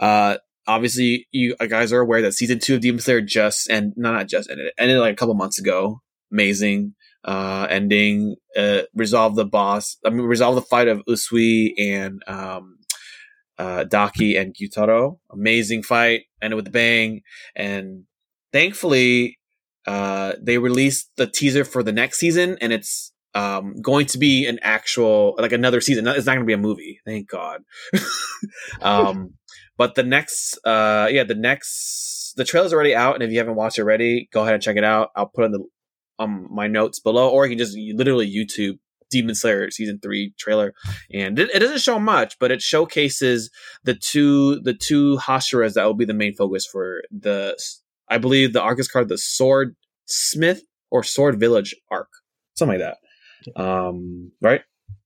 [0.00, 4.12] Uh, obviously, you guys are aware that season two of Demon Slayer just and no,
[4.12, 4.72] not just ended.
[4.76, 6.02] Ended like a couple months ago.
[6.32, 8.34] Amazing uh, ending.
[8.56, 9.96] Uh, resolve the boss.
[10.04, 12.78] I mean, resolve the fight of Uzui and um,
[13.58, 15.18] uh, Daki and Gyutaro.
[15.30, 17.22] Amazing fight, ended with a bang.
[17.54, 18.06] And
[18.52, 19.38] thankfully,
[19.86, 24.46] uh, they released the teaser for the next season, and it's um, going to be
[24.46, 26.06] an actual, like another season.
[26.06, 27.00] It's not going to be a movie.
[27.04, 27.62] Thank God.
[28.82, 29.34] um,
[29.76, 33.56] but the next, uh, yeah, the next, the trailer's already out, and if you haven't
[33.56, 35.10] watched it already, go ahead and check it out.
[35.16, 35.64] I'll put in the
[36.18, 38.78] um my notes below, or you can just literally YouTube
[39.10, 40.72] Demon Slayer season three trailer,
[41.12, 43.50] and it, it, doesn't show much, but it showcases
[43.82, 47.58] the two the two Hashiras that will be the main focus for the
[48.10, 52.08] I believe the arc is called the Sword Smith or Sword Village arc,
[52.54, 52.96] something like
[53.56, 53.60] that.
[53.62, 54.62] Um, right?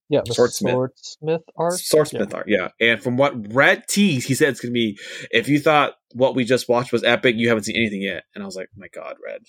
[0.08, 0.90] Yeah, Sword Smith.
[0.96, 1.74] Smith arc.
[1.74, 2.36] Sword Smith yeah.
[2.36, 2.68] arc, yeah.
[2.80, 4.98] And from what Red teased, he said it's gonna be
[5.30, 8.24] if you thought what we just watched was epic, you haven't seen anything yet.
[8.34, 9.40] And I was like, my God, Red.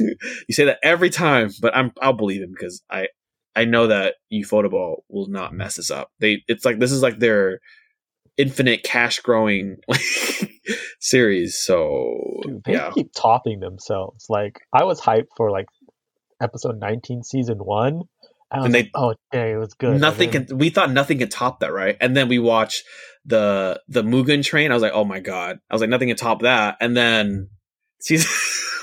[0.00, 3.08] you say that every time, but I'm I'll believe him because I
[3.54, 6.10] I know that Ufotable will not mess this up.
[6.20, 7.60] They it's like this is like their
[8.38, 9.76] infinite cash growing
[11.00, 11.58] series.
[11.58, 12.90] So Dude, they yeah.
[12.94, 14.26] keep topping themselves.
[14.28, 15.66] Like I was hyped for like
[16.40, 18.02] episode 19 season 1
[18.50, 20.00] and, and they, like, oh yeah, it was good.
[20.00, 21.98] Nothing then, can we thought nothing could top that, right?
[22.00, 22.84] And then we watched
[23.26, 24.70] the the Mugen train.
[24.70, 25.58] I was like, oh my god.
[25.68, 26.78] I was like, nothing can top that.
[26.80, 27.50] And then
[28.00, 28.30] season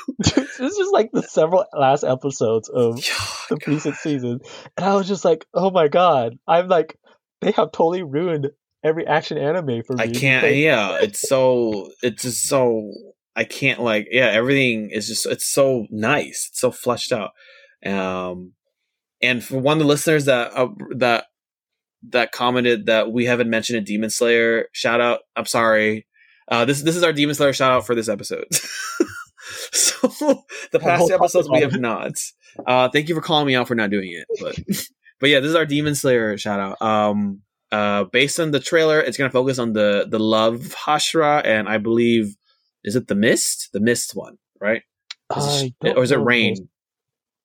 [0.20, 4.40] this is like the several last episodes of oh, the recent season,
[4.78, 6.98] and I was just like, "Oh my god!" I'm like,
[7.42, 8.52] they have totally ruined
[8.86, 10.04] every action anime for me.
[10.04, 10.56] I can't.
[10.56, 11.90] yeah, it's so.
[12.02, 12.92] It's just so.
[13.36, 14.08] I can't like.
[14.12, 15.26] Yeah, everything is just.
[15.26, 16.50] It's so nice.
[16.50, 17.32] It's so fleshed out.
[17.86, 18.54] Um,
[19.22, 21.26] and for one of the listeners that uh, that
[22.10, 25.22] that commented that we haven't mentioned a Demon Slayer shout out.
[25.36, 26.06] I'm sorry.
[26.48, 28.46] Uh, this this is our Demon Slayer shout out for this episode.
[29.72, 32.14] so the past episodes we have not.
[32.66, 34.56] Uh, thank you for calling me out for not doing it, but
[35.20, 36.82] but yeah, this is our Demon Slayer shout out.
[36.82, 37.42] Um,
[37.72, 41.78] uh, based on the trailer, it's gonna focus on the the love Hashira, and I
[41.78, 42.36] believe
[42.84, 44.84] is it the Mist, the Mist one, right?
[45.36, 46.70] Is it, or is it Rain?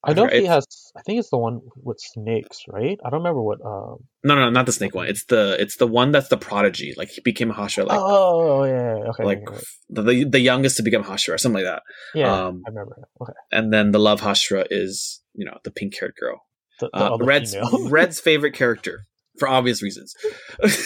[0.03, 0.67] I know he has.
[0.97, 2.99] I think it's the one with snakes, right?
[3.05, 3.59] I don't remember what.
[3.65, 3.99] Um...
[4.25, 5.09] No, no, not the snake one.
[5.09, 6.95] It's the it's the one that's the prodigy.
[6.97, 7.87] Like he became a Hashira.
[7.87, 9.25] Like oh, yeah, okay.
[9.25, 9.45] Like
[9.91, 11.83] the the youngest to become Hashira, something like that.
[12.15, 13.09] Yeah, um, I remember.
[13.21, 13.33] Okay.
[13.53, 16.41] And then the love Hashira is you know the pink haired girl.
[16.81, 17.55] The, the uh, Red's
[17.91, 19.07] Red's favorite character
[19.41, 20.15] for obvious reasons.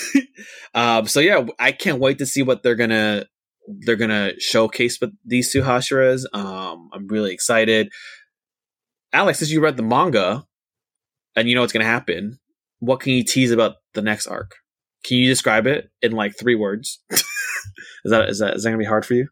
[0.74, 3.26] um, so yeah, I can't wait to see what they're gonna
[3.80, 6.24] they're gonna showcase with these two Hashiras.
[6.32, 7.92] Um, I'm really excited.
[9.12, 10.46] Alex, since you read the manga
[11.36, 12.38] and you know what's to happen,
[12.78, 14.55] what can you tease about the next arc?
[15.05, 17.02] Can you describe it in like three words?
[17.11, 17.20] is
[18.07, 19.28] that is that is that to be hard for you?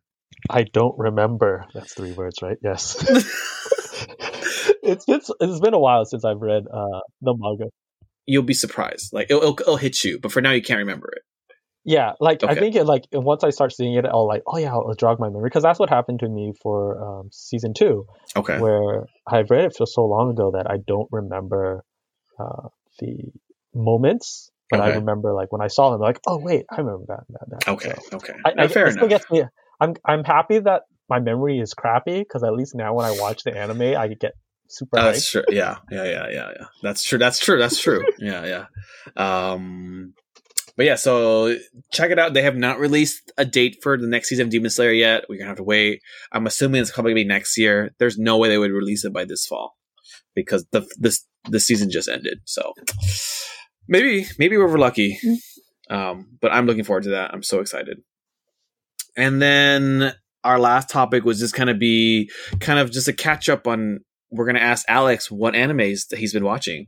[0.50, 1.66] I don't remember.
[1.72, 2.58] That's three words, right?
[2.62, 2.96] Yes.
[4.82, 7.66] it's been it's been a while since I've read uh, the manga.
[8.26, 9.12] You'll be surprised.
[9.12, 11.22] Like it'll, it'll, it'll hit you, but for now you can't remember it.
[11.84, 14.72] Yeah, like I think it like once I start seeing it, I'll like, oh yeah,
[14.72, 18.06] I'll jog my memory because that's what happened to me for um, season two,
[18.36, 18.56] Okay.
[18.58, 21.84] where I've read it for so long ago that I don't remember
[22.38, 22.68] uh,
[23.00, 23.32] the
[23.74, 27.24] moments, but I remember like when I saw them, like, oh wait, I remember that.
[27.30, 27.68] that, that.
[27.72, 27.94] Okay.
[28.10, 28.34] So Okay.
[28.44, 29.08] I, No, I, fair enough.
[29.08, 29.42] gets me.
[29.80, 33.42] I'm I'm happy that my memory is crappy because at least now when I watch
[33.44, 34.34] the anime, I get
[34.72, 35.44] super that's true.
[35.48, 36.66] Yeah, yeah, yeah, yeah, yeah.
[36.82, 37.18] That's true.
[37.18, 37.58] That's true.
[37.58, 38.04] That's true.
[38.18, 38.66] yeah,
[39.16, 39.52] yeah.
[39.52, 40.14] Um,
[40.76, 41.56] but yeah, so
[41.92, 42.32] check it out.
[42.34, 45.24] They have not released a date for the next season of Demon Slayer yet.
[45.28, 46.00] We're gonna have to wait.
[46.32, 47.94] I'm assuming it's probably gonna be next year.
[47.98, 49.76] There's no way they would release it by this fall
[50.34, 52.38] because the this the season just ended.
[52.44, 52.72] So
[53.88, 55.18] maybe maybe we're lucky.
[55.90, 57.32] Um, but I'm looking forward to that.
[57.34, 57.98] I'm so excited.
[59.16, 63.48] And then our last topic was just kind of be kind of just a catch
[63.48, 64.00] up on.
[64.32, 66.86] We're gonna ask Alex what animes that he's been watching.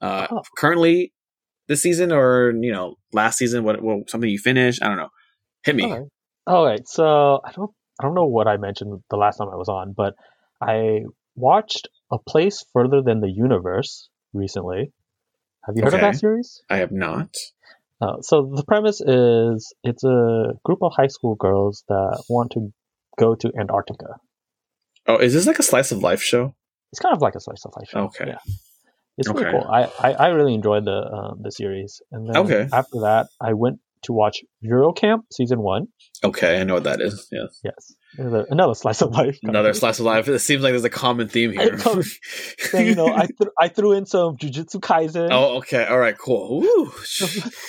[0.00, 0.42] Uh, Oh.
[0.58, 1.12] currently
[1.68, 3.64] this season or you know last season.
[3.64, 4.82] What, what something you finished?
[4.82, 5.10] I don't know.
[5.64, 5.84] Hit me.
[5.84, 6.08] All right.
[6.46, 6.88] All right.
[6.88, 7.70] So I don't
[8.00, 10.14] I don't know what I mentioned the last time I was on, but
[10.60, 11.02] I
[11.36, 14.92] watched A Place Further Than the Universe recently.
[15.64, 16.62] Have you heard of that series?
[16.68, 17.36] I have not.
[18.00, 22.72] Uh, so the premise is it's a group of high school girls that want to
[23.16, 24.16] go to Antarctica.
[25.06, 26.56] Oh, is this like a slice of life show?
[26.92, 28.00] It's kind of like a slice of life show.
[28.04, 28.26] Okay.
[28.28, 28.38] Yeah.
[29.18, 29.58] It's pretty Okay.
[29.58, 29.68] cool.
[29.70, 32.00] I, I, I really enjoyed the um, the series.
[32.12, 32.68] And then Okay.
[32.72, 35.86] after that, I went to watch Yuru Camp season one.
[36.24, 37.28] Okay, I know what that is.
[37.30, 37.60] Yes.
[37.62, 39.38] Yes, another, another slice of life.
[39.42, 40.26] another slice of life.
[40.28, 41.76] It seems like there's a common theme here.
[42.74, 45.28] You know, I th- I threw in some Jujutsu Kaisen.
[45.30, 45.84] oh, okay.
[45.86, 46.16] All right.
[46.18, 46.62] Cool.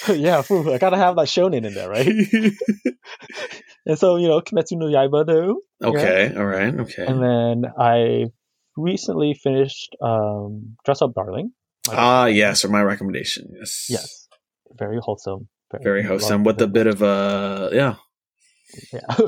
[0.09, 2.07] Yeah, I gotta have that shonen in there, right?
[3.85, 5.61] and so you know, Kimetsu no Yaiba too.
[5.83, 6.33] okay.
[6.35, 6.73] All right.
[6.73, 7.05] Okay.
[7.05, 8.25] And then I
[8.77, 11.51] recently finished um, Dress Up Darling.
[11.89, 13.49] Ah, yes, for my recommendation.
[13.57, 13.87] Yes.
[13.89, 14.27] yes,
[14.77, 15.49] very wholesome.
[15.81, 17.95] Very wholesome with a bit of uh, yeah.
[18.91, 18.99] yeah.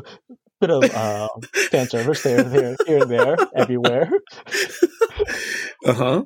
[0.62, 1.28] bit of uh,
[1.72, 4.10] fan service there, there, here and there, everywhere.
[5.86, 6.24] uh huh.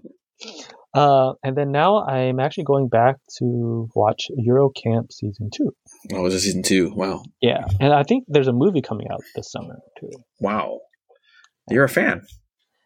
[0.93, 5.71] Uh, and then now I'm actually going back to watch Yuru Camp season two.
[6.13, 6.91] Oh, was it season two?
[6.93, 7.23] Wow.
[7.41, 10.09] Yeah, and I think there's a movie coming out this summer too.
[10.39, 10.79] Wow.
[11.69, 12.23] You're a fan.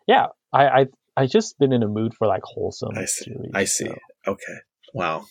[0.08, 0.86] Yeah, I I
[1.18, 2.98] I just been in a mood for like wholesome.
[2.98, 3.26] I see.
[3.26, 3.86] series, I see.
[3.86, 3.98] so-
[4.28, 4.58] Okay.
[4.94, 5.26] Wow.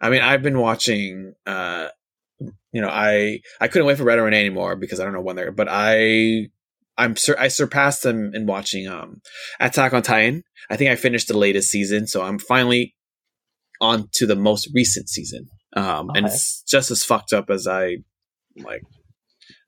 [0.00, 1.34] I mean, I've been watching.
[1.46, 1.88] uh
[2.72, 5.20] You know, I I couldn't wait for Red or Renee anymore because I don't know
[5.22, 5.52] when they're.
[5.52, 6.48] But I
[6.96, 9.20] I'm sur- I surpassed them in watching um
[9.60, 10.42] Attack on Titan.
[10.70, 12.94] I think I finished the latest season, so I'm finally
[13.80, 15.48] on to the most recent season.
[15.76, 17.96] Um, and it's just as fucked up as I
[18.56, 18.82] like.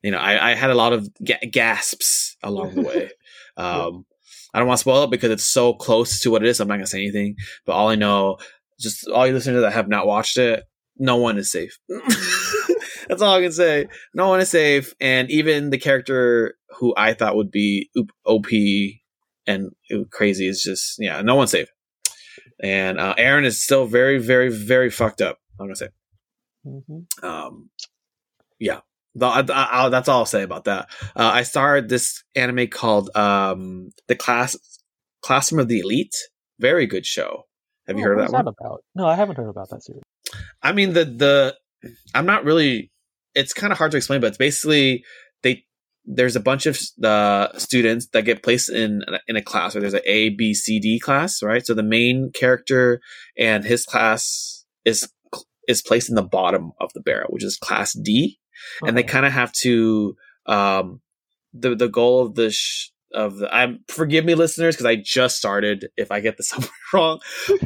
[0.03, 3.11] You know, I, I had a lot of ga- gasps along the way.
[3.59, 4.05] Um,
[4.57, 6.61] I don't want to spoil it because it's so close to what it is.
[6.61, 7.37] I'm not gonna say anything.
[7.67, 8.39] But all I know,
[8.81, 10.65] just all you listeners that have not watched it,
[10.97, 11.79] no one is safe.
[13.07, 13.87] That's all I can say.
[14.15, 17.91] No one is safe, and even the character who I thought would be
[18.25, 18.47] OP
[19.47, 19.73] and
[20.11, 21.69] crazy is just yeah, no one's safe.
[22.63, 25.39] And uh, Eren is still very, very, very fucked up.
[25.61, 25.89] I'm gonna say.
[26.67, 27.05] Mhm.
[27.23, 27.69] Um,
[28.59, 28.81] yeah,
[29.19, 30.89] Th- I- I- that's all I'll say about that.
[31.17, 34.57] Uh, I started this anime called um, the class
[35.23, 36.15] Classroom of the Elite.
[36.61, 37.45] Very good show.
[37.87, 38.49] Have you Oh, heard of that one?
[38.49, 38.85] about?
[38.95, 40.03] No, I haven't heard about that series.
[40.63, 41.57] I mean the the
[42.15, 42.91] I'm not really.
[43.35, 45.05] It's kind of hard to explain, but it's basically
[45.43, 45.65] they.
[46.09, 49.95] There's a bunch of uh, students that get placed in in a class where there's
[49.95, 51.65] an A, B, C, D class, right?
[51.67, 53.01] So the main character
[53.37, 55.09] and his class is
[55.69, 58.39] is placed in the bottom of the barrel, which is class D,
[58.87, 60.17] and they kind of have to.
[60.47, 61.01] Um,
[61.53, 65.37] the the goal of the sh- of the I'm forgive me, listeners, because I just
[65.37, 65.89] started.
[65.97, 67.21] If I get this somewhere wrong,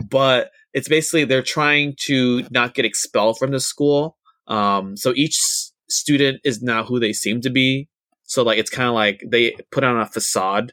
[0.09, 4.17] but it's basically they're trying to not get expelled from the school.
[4.47, 7.89] Um, so each s- student is now who they seem to be.
[8.23, 10.73] So like it's kind of like they put on a facade,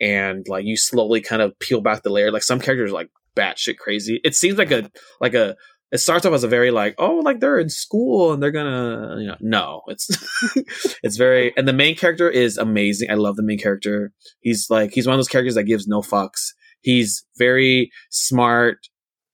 [0.00, 2.30] and like you slowly kind of peel back the layer.
[2.30, 4.20] Like some characters are like batshit crazy.
[4.24, 4.90] It seems like a
[5.20, 5.56] like a.
[5.92, 9.16] It starts off as a very like oh like they're in school and they're gonna
[9.20, 10.08] you know no it's
[11.02, 13.10] it's very and the main character is amazing.
[13.10, 14.12] I love the main character.
[14.40, 16.52] He's like he's one of those characters that gives no fucks.
[16.80, 18.78] He's very smart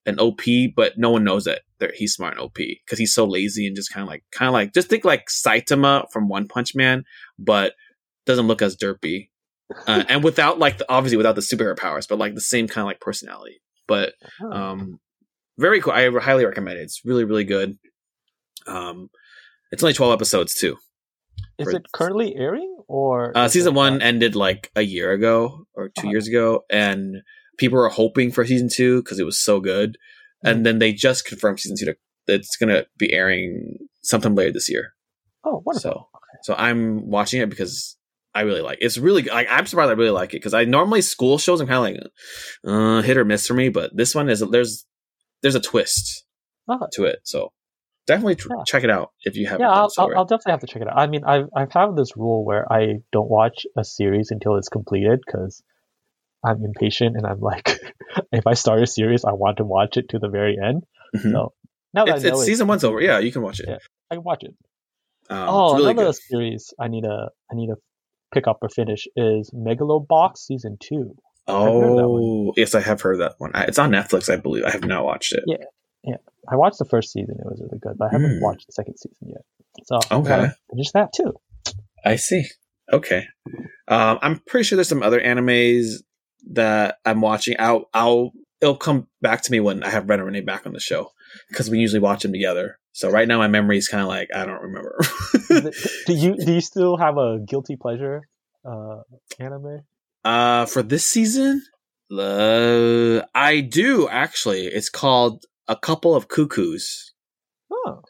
[0.07, 0.41] and OP,
[0.75, 3.77] but no one knows that that he's smart and OP because he's so lazy and
[3.77, 7.05] just kind of like kind of like just think like Saitama from One Punch Man,
[7.39, 7.75] but
[8.25, 9.29] doesn't look as derpy.
[9.87, 12.83] Uh, and without like the, obviously without the superhero powers, but like the same kind
[12.85, 13.61] of like personality.
[13.87, 14.51] But Oh.
[14.53, 15.01] um,
[15.59, 15.93] very cool.
[15.93, 16.83] I highly recommend it.
[16.83, 17.79] It's really really good.
[18.67, 19.11] Um,
[19.73, 20.77] it's only twelve episodes too.
[21.59, 25.89] is it currently airing or Uh, season one uh, ended like a year ago or
[25.89, 26.11] 2 Uh-huh.
[26.11, 27.17] years ago, and
[27.59, 29.97] people were hoping for season two because it was so good.
[30.45, 31.87] and then they just confirmed season two.
[31.87, 31.97] To,
[32.29, 34.93] it's going to be airing sometime later this year.
[35.45, 36.11] Oh, wonderful.
[36.13, 37.97] So, so I'm watching it because
[38.35, 38.79] I really like.
[38.81, 38.85] It.
[38.85, 41.67] It's really like I'm surprised I really like it because I normally school shows I'm
[41.67, 42.11] kind of like
[42.73, 44.85] uh, hit or miss for me, but this one is there's
[45.43, 46.25] there's a twist
[46.69, 46.87] Oh.
[46.93, 47.21] to it.
[47.25, 47.53] So
[48.07, 48.63] definitely tr- Yeah.
[48.67, 49.63] check it out if you haven't.
[49.63, 50.19] yeah, I'll, so I'll.
[50.19, 50.97] I'll definitely have to check it out.
[50.99, 54.69] I mean, I've I've had this rule where I don't watch a series until it's
[54.69, 55.63] completed because
[56.45, 57.79] I'm impatient and I'm like,
[58.33, 60.85] if I start a series, I want to watch it to the very end.
[61.17, 61.33] Mhm.
[61.33, 61.53] So
[61.95, 63.01] now that it's, I know it's it, season one's over.
[63.01, 63.67] Yeah, you can watch it.
[63.69, 63.79] Yeah.
[64.11, 64.55] I can watch it.
[65.31, 66.15] Um, oh, really another good.
[66.17, 67.77] series I need to I need to
[68.35, 71.15] pick up or finish is Megalobox season two.
[71.49, 73.51] Heard of that Oh, yes, I have heard that one.
[73.55, 74.65] I- It's on Netflix, I believe.
[74.65, 75.43] I have not watched it.
[75.47, 75.57] Yeah.
[76.05, 76.17] yeah.
[76.49, 78.43] I watched the first season; it was really good, but I haven't Mm.
[78.43, 79.43] watched the second season yet.
[79.85, 80.49] So Okay.
[80.71, 81.33] finish that too.
[82.05, 82.45] I see.
[82.93, 83.25] Okay.
[83.89, 85.95] Um, I'm pretty sure there's some other animes
[86.53, 87.57] that I'm watching.
[87.59, 88.31] I'll, I'll,
[88.61, 91.11] it'll come back to me when I have Red and Renee back on the show
[91.49, 92.79] because we usually watch them together.
[92.93, 94.99] So right now my memory is kind of like I don't remember.
[96.07, 98.23] do you do you still have a guilty pleasure
[98.65, 99.01] uh,
[99.41, 99.81] anime?
[100.27, 101.63] Uh, for this season,
[102.11, 104.67] uh, I do actually.
[104.67, 107.13] It's called A Couple of Cuckoos.
[107.71, 108.03] Oh,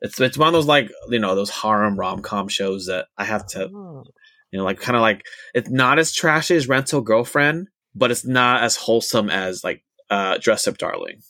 [0.00, 3.24] It's it's one of those like you know those harem rom com shows that I
[3.24, 4.04] have to oh.
[4.52, 5.24] You know, like kind of like
[5.54, 10.38] it's not as trashy as Rental Girlfriend, but it's not as wholesome as like uh
[10.38, 11.20] Dress Up Darling.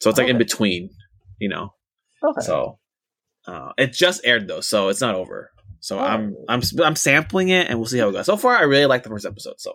[0.00, 0.90] So it's like in between,
[1.38, 1.74] you know.
[2.24, 2.40] okay.
[2.40, 2.78] So
[3.46, 5.50] uh it just aired though, so it's not over.
[5.80, 6.02] So Oh.
[6.02, 8.26] I'm I'm I'm sampling it and we'll see how it goes.
[8.26, 9.74] So far I really like the first episode, so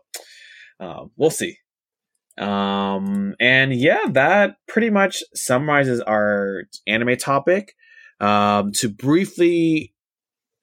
[0.80, 1.58] um we'll see.
[2.38, 7.76] Um and yeah, that pretty much summarizes our anime topic.
[8.20, 9.94] Um to briefly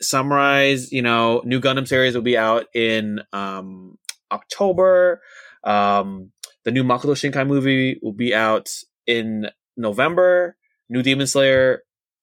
[0.01, 3.99] summarize, you know, new Gundam series will be out in um
[4.30, 5.22] October.
[5.64, 6.32] Um
[6.64, 8.70] the new Makoto Shinkai movie will be out
[9.07, 10.57] in November.
[10.88, 11.82] New Demon Slayer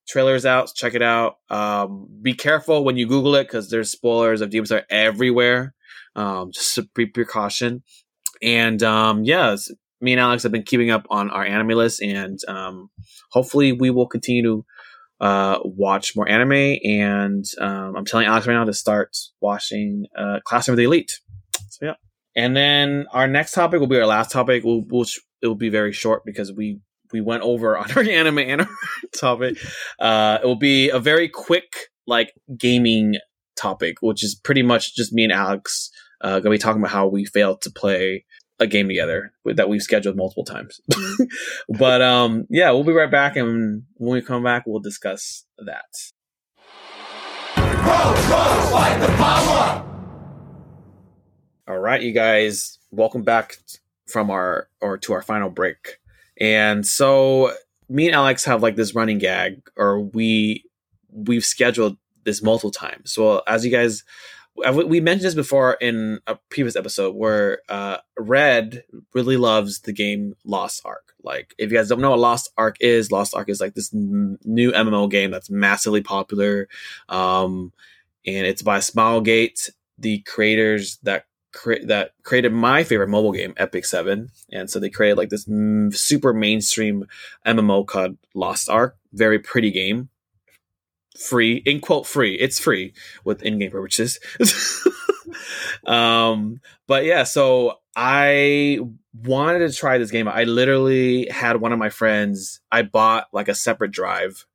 [0.10, 0.72] trailer is out.
[0.76, 1.38] Check it out.
[1.50, 5.74] Um, be careful when you Google it because there's spoilers of Demon Slayer everywhere.
[6.16, 7.84] Um, just a pre precaution.
[8.42, 9.56] And um, yeah,
[10.02, 12.90] me and Alex have been keeping up on our anime list, and um,
[13.32, 14.66] hopefully we will continue to
[15.20, 16.78] uh, watch more anime.
[16.84, 21.20] And um, I'm telling Alex right now to start watching uh, Classroom of the Elite.
[21.70, 21.94] So yeah.
[22.36, 24.64] And then our next topic will be our last topic.
[24.64, 25.06] We'll, we'll
[25.42, 26.80] it will be very short because we
[27.12, 28.70] we went over on our anime and our
[29.14, 29.58] topic.
[30.00, 33.16] Uh, it will be a very quick like gaming
[33.56, 35.92] topic, which is pretty much just me and Alex
[36.22, 38.26] uh, gonna be talking about how we failed to play
[38.60, 40.82] a game together that we've scheduled multiple times.
[41.70, 45.86] but um, yeah, we'll be right back, and when we come back, we'll discuss that.
[51.68, 53.58] All right, you guys, welcome back
[54.08, 55.99] from our or to our final break.
[56.40, 57.54] And so
[57.90, 60.64] me and Alex have like this running gag, or we
[61.12, 63.12] we've scheduled this multiple times.
[63.12, 64.04] So as you guys,
[64.66, 68.84] uh, we- mentioned this before in a previous episode, where uh, Red
[69.14, 71.14] really loves the game Lost Ark.
[71.24, 73.94] Like, if you guys don't know what Lost Ark is, Lost Ark is like this
[73.94, 76.68] n- new MMO game that's massively popular,
[77.10, 77.74] um,
[78.26, 83.86] and it's by Smilegate, the creators that cre- that created my favorite mobile game, Epic
[83.86, 87.06] Seven, and so they created like this mm, super mainstream
[87.46, 88.98] MMO called Lost Ark.
[89.14, 90.10] Very pretty game,
[91.18, 92.36] free in quote free.
[92.36, 92.94] It's free
[93.24, 94.20] with in-game purchases.
[95.86, 98.80] um, but yeah, so I
[99.14, 100.28] wanted to try this game.
[100.28, 102.62] I literally had one of my friends.
[102.72, 104.46] I bought like a separate drive.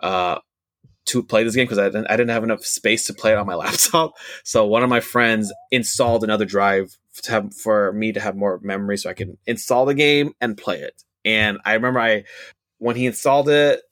[0.00, 0.38] Uh,
[1.12, 3.38] to play this game because I didn't, I didn't have enough space to play it
[3.38, 4.14] on my laptop.
[4.44, 8.58] So one of my friends installed another drive to have, for me to have more
[8.62, 11.02] memory so I can install the game and play it.
[11.24, 12.24] And I remember I
[12.78, 13.82] when he installed it,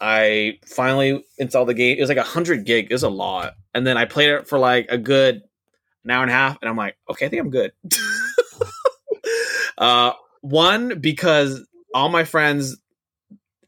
[0.00, 1.98] I finally installed the game.
[1.98, 2.86] It was like a hundred gig.
[2.90, 3.54] It was a lot.
[3.74, 5.42] And then I played it for like a good
[6.04, 7.72] an hour and a half, and I'm like, okay, I think I'm good.
[9.78, 12.78] uh, one because all my friends,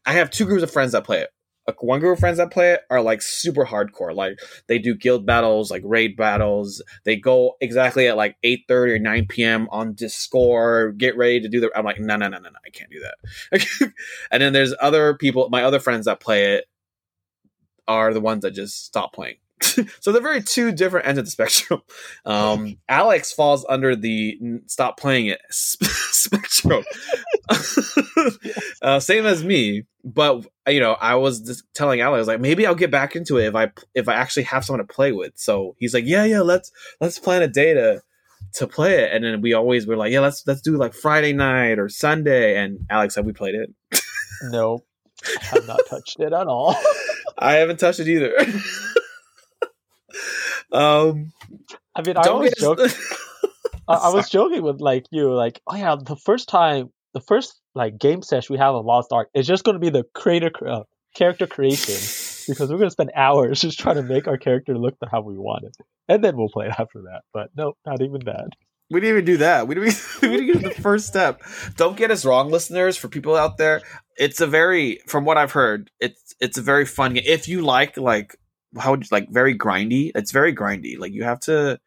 [0.05, 1.29] I have two groups of friends that play it
[1.79, 4.13] one group of friends that play it are like super hardcore.
[4.15, 6.81] Like they do guild battles, like raid battles.
[7.05, 9.67] They go exactly at like eight thirty or nine p.m.
[9.71, 11.71] on Discord, get ready to do the.
[11.75, 13.93] I'm like, no, no, no, no, no, I can't do that.
[14.31, 16.65] and then there's other people, my other friends that play it
[17.87, 19.35] are the ones that just stop playing.
[19.99, 21.81] so they're very two different ends of the spectrum.
[22.25, 26.83] Um, Alex falls under the stop playing it spectrum.
[28.81, 32.75] uh, same as me, but you know, I was just telling Alex like maybe I'll
[32.75, 35.33] get back into it if I if I actually have someone to play with.
[35.35, 38.01] So he's like, yeah, yeah, let's let's plan a day to
[38.55, 39.13] to play it.
[39.13, 42.57] And then we always were like, yeah, let's let's do like Friday night or Sunday.
[42.57, 43.73] And Alex have we played it.
[44.43, 44.83] no,
[45.25, 46.75] I have not touched it at all.
[47.37, 48.33] I haven't touched it either.
[50.73, 51.31] Um,
[51.95, 52.79] I mean, I always joke.
[53.87, 57.59] I, I was joking with like you, like, oh yeah, the first time, the first
[57.75, 60.51] like game session we have on Lost Ark is just going to be the creator
[60.65, 60.83] uh,
[61.15, 61.95] character creation
[62.47, 65.21] because we're going to spend hours just trying to make our character look the how
[65.21, 65.75] we want it,
[66.07, 67.21] and then we'll play it after that.
[67.33, 68.49] But nope, not even that.
[68.89, 69.67] We didn't even do that.
[69.67, 71.41] We didn't, we didn't get the first step.
[71.77, 72.97] Don't get us wrong, listeners.
[72.97, 73.81] For people out there,
[74.17, 77.23] it's a very, from what I've heard, it's it's a very fun game.
[77.25, 78.35] If you like like
[78.79, 80.97] how would you like very grindy, it's very grindy.
[80.97, 81.79] Like you have to.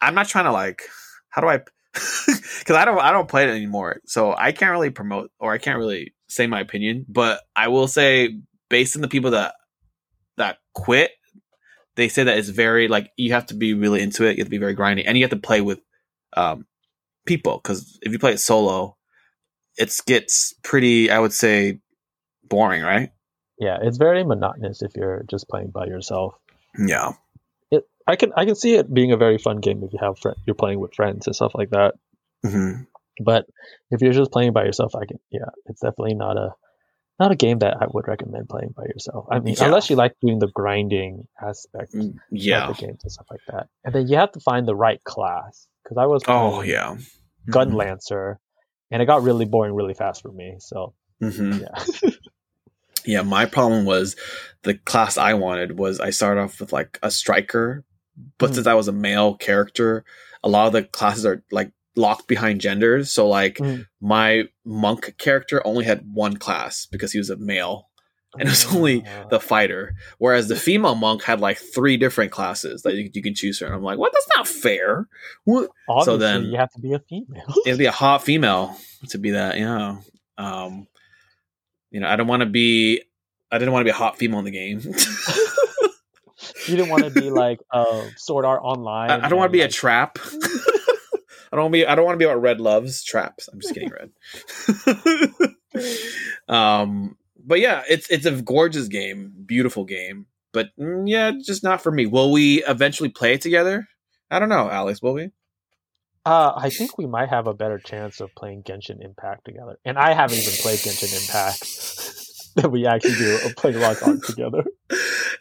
[0.00, 0.82] I'm not trying to like.
[1.30, 1.60] How do I?
[1.92, 5.58] Because I don't I don't play it anymore, so I can't really promote or I
[5.58, 7.06] can't really say my opinion.
[7.08, 8.38] But I will say,
[8.68, 9.54] based on the people that
[10.36, 11.12] that quit
[11.96, 14.36] they say that it's very like you have to be really into it.
[14.36, 15.80] You have to be very grindy, and you have to play with
[16.36, 16.66] um,
[17.26, 18.96] people because if you play it solo,
[19.76, 21.10] it gets pretty.
[21.10, 21.80] I would say
[22.44, 23.10] boring, right?
[23.58, 26.34] Yeah, it's very monotonous if you're just playing by yourself.
[26.78, 27.12] Yeah,
[27.70, 27.84] it.
[28.06, 30.36] I can I can see it being a very fun game if you have friend,
[30.46, 31.94] you're playing with friends and stuff like that.
[32.44, 32.82] Mm-hmm.
[33.24, 33.46] But
[33.90, 35.18] if you're just playing by yourself, I can.
[35.30, 36.50] Yeah, it's definitely not a
[37.18, 39.26] not a game that I would recommend playing by yourself.
[39.30, 39.64] I mean, yeah.
[39.64, 42.68] unless you like doing the grinding aspect mm, yeah.
[42.68, 43.68] of the games and stuff like that.
[43.84, 46.96] And then you have to find the right class because I was oh yeah
[47.48, 47.76] gun mm-hmm.
[47.76, 48.38] lancer,
[48.90, 50.56] and it got really boring really fast for me.
[50.58, 51.60] So mm-hmm.
[51.62, 52.10] yeah.
[53.06, 54.16] yeah, my problem was
[54.62, 57.84] the class I wanted was I started off with like a striker,
[58.38, 58.54] but mm.
[58.54, 60.04] since I was a male character,
[60.42, 63.10] a lot of the classes are like locked behind genders.
[63.10, 63.86] So like mm.
[64.00, 67.88] my monk character only had one class because he was a male.
[68.38, 69.28] And it was only ah.
[69.30, 73.34] the fighter, whereas the female monk had like three different classes that you, you can
[73.34, 73.72] choose from.
[73.72, 74.12] I'm like, what?
[74.12, 75.08] That's not fair.
[75.44, 75.70] What?
[75.88, 77.46] Obviously, so then you have to be a female.
[77.64, 78.76] it'd be a hot female
[79.08, 79.58] to be that.
[79.58, 80.00] Yeah.
[80.36, 80.86] Um,
[81.96, 83.00] you know, I don't want to be.
[83.50, 84.80] I didn't want to be a hot female in the game.
[86.68, 89.10] you didn't want to be like uh, Sword Art Online.
[89.10, 89.70] I, I don't want to be like...
[89.70, 90.18] a trap.
[91.52, 93.48] I don't be I don't want to be about red loves traps.
[93.50, 94.10] I'm just kidding, red.
[96.54, 100.26] um, but yeah, it's it's a gorgeous game, beautiful game.
[100.52, 102.04] But mm, yeah, just not for me.
[102.04, 103.88] Will we eventually play it together?
[104.30, 105.00] I don't know, Alex.
[105.00, 105.30] Will we?
[106.26, 109.78] Uh, I think we might have a better chance of playing Genshin Impact together.
[109.84, 114.22] And I haven't even played Genshin Impact that we actually do a play Lost Ark
[114.24, 114.64] together.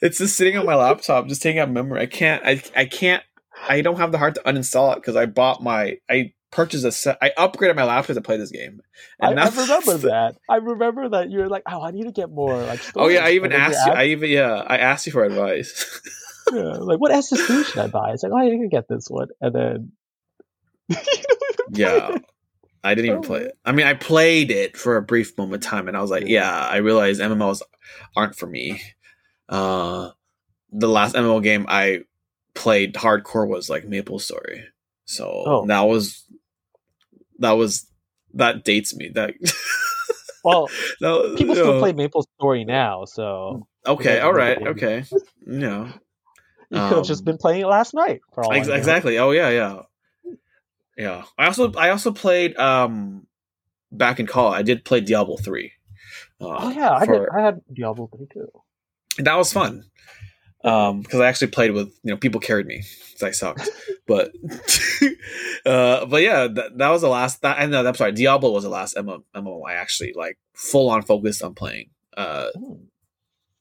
[0.02, 2.02] It's just sitting on my laptop, just taking up memory.
[2.02, 2.46] I can't.
[2.46, 3.24] I I can't
[3.68, 6.92] I don't have the heart to uninstall it because I bought my I purchased a
[6.92, 7.18] set.
[7.22, 8.82] I upgraded my laptop to play this game.
[9.20, 10.36] And I, I remember that.
[10.48, 13.26] I remember that you were like, "Oh, I need to get more." Like, oh yeah,
[13.26, 13.92] I even asked you.
[13.92, 16.02] I even yeah, I asked you for advice.
[16.54, 18.12] yeah, like what SSD should I buy?
[18.12, 19.92] It's like, oh, you can get this one, and then
[21.72, 22.18] yeah.
[22.84, 23.58] I didn't even play it.
[23.66, 26.28] I mean, I played it for a brief moment of time, and I was like,
[26.28, 27.64] "Yeah." I realized MMOs
[28.16, 28.80] aren't for me.
[29.50, 30.12] Uh,
[30.72, 32.02] the last MMO game I
[32.54, 34.66] played hardcore was like Maple Story.
[35.06, 35.66] So oh.
[35.68, 36.26] that was
[37.40, 37.88] that was
[38.34, 39.10] that dates me.
[39.14, 39.34] That
[40.44, 40.68] well,
[41.02, 41.80] that, people still know.
[41.80, 43.06] play Maple Story now.
[43.06, 45.04] So okay, all right, okay,
[45.46, 45.92] yeah.
[46.72, 48.22] You could have um, just been playing it last night.
[48.52, 49.20] Ex- exactly.
[49.20, 49.82] Oh yeah, yeah,
[50.98, 51.24] yeah.
[51.38, 53.28] I also I also played um
[53.92, 54.60] back in college.
[54.60, 55.74] I did play Diablo three.
[56.40, 57.22] Uh, oh yeah, I did.
[57.30, 58.50] I had Diablo three too.
[59.20, 59.86] That was fun
[60.66, 63.70] um because i actually played with you know people carried me because i sucked
[64.08, 64.32] but
[65.66, 68.64] uh but yeah that, that was the last that i know i'm sorry diablo was
[68.64, 72.74] the last MMO, MMO i actually like full on focused on playing uh hmm.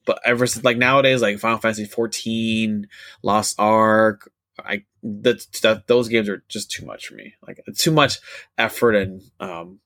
[0.07, 2.89] but ever since like nowadays like final fantasy 14
[3.23, 7.91] lost ark i that, that those games are just too much for me like too
[7.91, 8.19] much
[8.59, 9.81] effort and um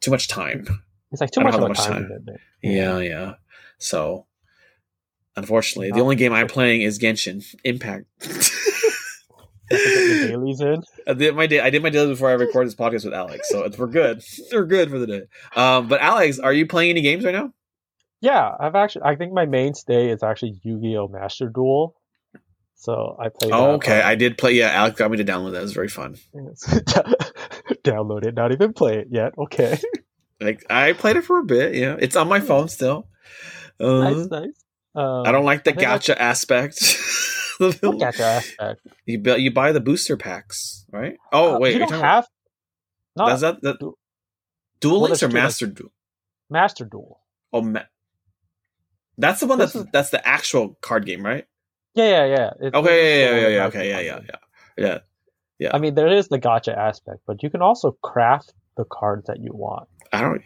[0.00, 0.66] too much time
[1.10, 2.36] it's like too much, much time, time.
[2.62, 3.34] yeah yeah
[3.78, 4.26] so
[5.34, 8.04] Unfortunately, the only game I'm playing is Genshin Impact.
[9.70, 10.82] dailies in.
[11.06, 11.60] I did my day.
[11.60, 14.22] I did my dailies before I recorded this podcast with Alex, so we're good.
[14.52, 15.22] We're good for the day.
[15.56, 17.54] Um, but Alex, are you playing any games right now?
[18.20, 19.02] Yeah, I've actually.
[19.06, 21.08] I think my mainstay is actually Yu-Gi-Oh!
[21.08, 21.96] Master Duel.
[22.82, 23.52] So I played.
[23.52, 24.00] Oh, okay.
[24.00, 24.54] I did play.
[24.54, 25.58] Yeah, Alex got me to download that.
[25.58, 26.16] It was very fun.
[27.84, 29.34] download it, not even play it yet.
[29.38, 29.78] Okay.
[30.40, 31.76] Like I played it for a bit.
[31.76, 33.06] Yeah, it's on my phone still.
[33.78, 34.64] Uh, nice, nice.
[34.92, 36.80] Um, I don't like the gacha aspect.
[37.60, 38.80] the gacha aspect.
[39.06, 41.14] You buy, you buy the booster packs, right?
[41.32, 42.26] Oh uh, wait, you don't have.
[43.14, 43.96] Not, Does that the du-
[44.80, 45.92] Duel Links or Master Duel?
[46.50, 47.20] Master Duel.
[47.52, 47.84] Oh, ma-
[49.16, 49.86] that's the one that's is...
[49.92, 51.46] that's the actual card game, right?
[51.94, 52.50] Yeah, yeah, yeah.
[52.60, 54.36] It's, okay, yeah, yeah, yeah, yeah, okay, yeah, yeah, yeah,
[54.76, 54.98] yeah,
[55.58, 55.70] yeah.
[55.74, 59.40] I mean, there is the gacha aspect, but you can also craft the cards that
[59.40, 59.88] you want.
[60.12, 60.42] I don't.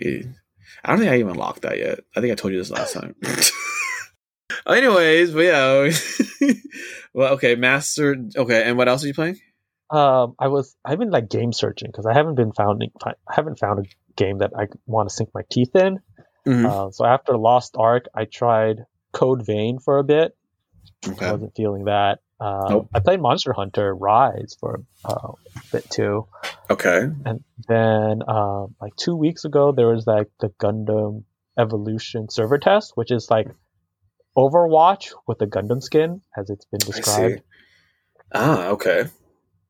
[0.85, 2.01] I don't think I even locked that yet.
[2.15, 3.15] I think I told you this last time.
[4.67, 5.91] Anyways, but yeah.
[7.15, 8.17] well, okay, master.
[8.37, 9.39] Okay, and what else are you playing?
[9.91, 13.61] Um, I was I've been like game searching because I haven't been founding I haven't
[13.61, 16.01] found a game that I want to sink my teeth in.
[16.45, 16.67] Mhm.
[16.67, 20.37] Uh, so after Lost Ark, I tried Code Vein for a bit.
[21.05, 22.19] I wasn't feeling that.
[22.41, 22.89] Um, Nope.
[22.95, 26.27] I played Monster Hunter Rise for uh, a bit too,
[26.69, 26.99] Okay.
[27.25, 31.25] and then um, like two weeks ago there was like the Gundam
[31.59, 33.49] Evolution server test, which is like
[34.37, 37.43] Overwatch with the Gundam skin, as it's been described.
[38.35, 39.05] Ah, okay.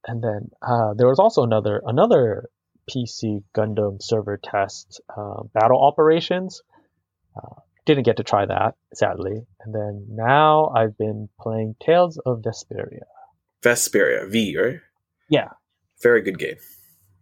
[0.08, 2.48] And then uh, there was also another another
[2.90, 6.62] PC Gundam server test, uh, Battle Operations.
[7.36, 9.46] Uh, didn't get to try that, sadly.
[9.60, 13.04] And then now I've been playing Tales of Vesperia.
[13.62, 14.80] Vesperia V, right?
[15.28, 15.48] Yeah,
[16.02, 16.56] Very good game.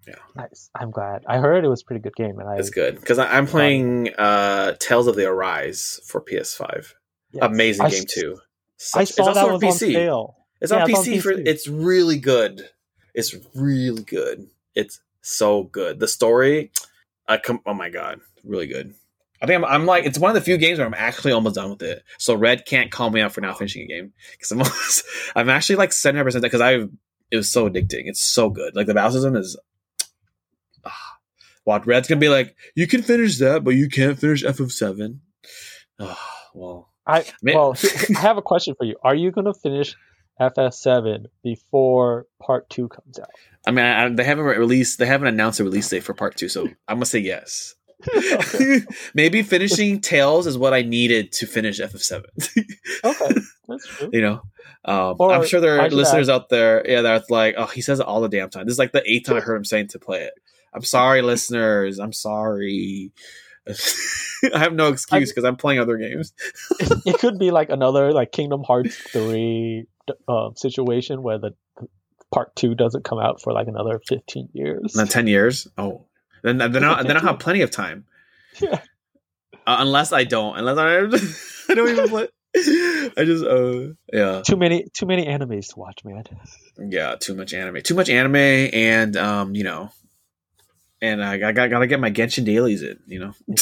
[0.07, 0.17] Yeah.
[0.37, 0.69] Nice.
[0.79, 1.23] I'm glad.
[1.27, 4.11] I heard it was a pretty good game, and I It's good because I'm playing
[4.19, 6.93] uh, Tales of the Arise for PS5.
[7.33, 7.43] yes.
[7.43, 8.39] Amazing I game s- too.
[8.95, 9.95] I saw it's that on on PC.
[9.95, 10.37] sale.
[10.61, 12.69] It's Yeah, on it's on PC, for it's really good.
[13.15, 14.49] It's really good.
[14.75, 16.01] It's so good.
[16.01, 16.71] The story,
[17.27, 17.61] I come.
[17.65, 18.93] Oh my god, really good.
[19.43, 21.57] I think I'm, I'm like it's one of the few games where I'm actually almost
[21.57, 22.03] done with it.
[22.19, 25.05] So Red can't call me out for not finishing a game because I'm almost,
[25.37, 26.73] I'm actually like seventy percent because I
[27.31, 28.03] it was so addicting.
[28.07, 28.75] It's so good.
[28.77, 29.57] Like the battle system is.
[30.85, 31.19] Ah.
[31.67, 34.71] Watch Red's gonna be like, you can finish that, but you can't finish F of
[34.73, 35.21] seven.
[35.99, 37.75] Ah, well, I Man- well,
[38.17, 38.97] I have a question for you.
[39.03, 39.95] Are you going to finish
[40.41, 43.29] FF7 before Part Two comes out?
[43.67, 46.37] I mean, I, I- they haven't released, they haven't announced a release date for part
[46.37, 47.75] two, so I'm gonna say yes.
[49.15, 52.25] Maybe finishing Tales is what I needed to finish FF7.
[53.05, 54.11] okay, that's true.
[54.13, 54.43] you know,
[54.85, 58.07] um, I'm sure there are listeners out there, yeah, that's like, oh, he says it
[58.07, 58.67] all the damn time.
[58.67, 60.35] This is like the eighth time I heard him saying to play it.
[60.75, 61.99] I'm sorry, listeners.
[61.99, 63.13] I'm sorry.
[64.55, 66.35] I have no excuse because I'm playing other games.
[66.81, 69.87] it could be like another like Kingdom Hearts three
[70.29, 71.55] um, situation where the
[72.33, 74.95] part two doesn't come out for like another fifteen years.
[74.95, 75.67] Not ten years.
[75.79, 76.05] Oh,
[76.45, 78.05] then then I'll, then I'll have plenty of time.
[78.61, 78.79] Yeah.
[79.67, 80.99] Uh, unless I don't, unless I,
[81.73, 82.29] I don't even play.
[82.55, 86.23] I just uh yeah Too many too many animes to watch, man.
[86.89, 89.91] yeah too much anime, too much anime, and um you know,
[91.03, 93.01] and I, I got gotta get my Genshin dailies in.
[93.09, 93.33] You know,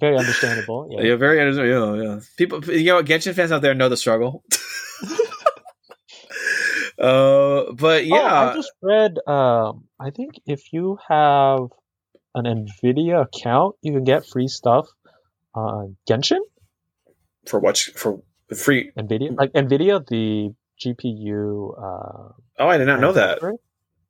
[0.00, 0.88] Very understandable.
[0.90, 1.02] Yeah.
[1.02, 2.20] yeah, very yeah yeah.
[2.36, 4.44] People, you know, Genshin fans out there know the struggle.
[6.98, 9.18] uh, but Oh, yeah, I just read.
[9.26, 11.68] Um, I think if you have
[12.34, 14.86] an Nvidia account, you can get free stuff
[15.54, 16.40] on Genshin.
[17.46, 18.20] for what for
[18.54, 18.92] free.
[18.98, 20.50] Nvidia, like Nvidia, the
[20.84, 21.74] GPU.
[21.78, 23.40] Uh, Oh, I did not know that.
[23.42, 23.54] manufacturer.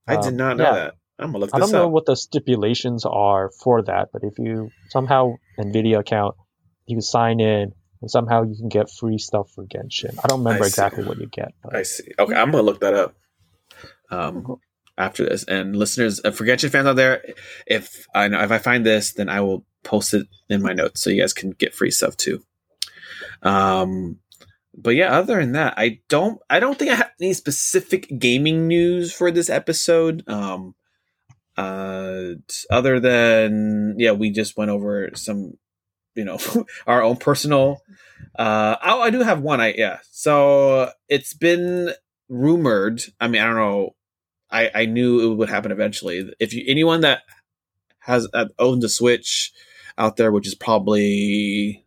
[0.09, 0.75] I did Um, not know yeah.
[0.75, 0.95] that.
[1.19, 1.93] I'm gonna look I don't know up.
[1.93, 6.35] what the stipulations are for that, but if you somehow Nvidia account,
[6.87, 10.19] you can sign in and somehow you can get free stuff for Genshin.
[10.25, 11.53] I don't remember I exactly what you get.
[11.63, 12.11] But I see.
[12.19, 13.15] Okay, I'm gonna look that up.
[14.11, 14.61] Um, Cool.
[15.01, 17.25] After this, and listeners, uh, Genshin fans out there,
[17.67, 21.01] if I know if I find this, then I will post it in my notes
[21.01, 22.43] so you guys can get free stuff too.
[23.43, 24.19] Um,
[24.77, 26.41] but yeah, other than that, I don't.
[26.49, 30.29] I don't think I have any specific gaming news for this episode.
[30.29, 30.75] Um,
[31.57, 32.35] uh,
[32.71, 35.55] other than yeah, we just went over some,
[36.15, 36.39] you know,
[36.87, 37.83] our own personal.
[38.39, 39.61] Uh, oh, I do have one.
[39.61, 39.99] I yeah.
[40.11, 41.93] So it's been
[42.29, 43.03] rumored.
[43.21, 43.95] I mean, I don't know.
[44.51, 46.33] I I knew it would happen eventually.
[46.39, 47.23] If you anyone that
[48.01, 49.53] has uh, owns a Switch
[49.99, 51.85] out there, which is probably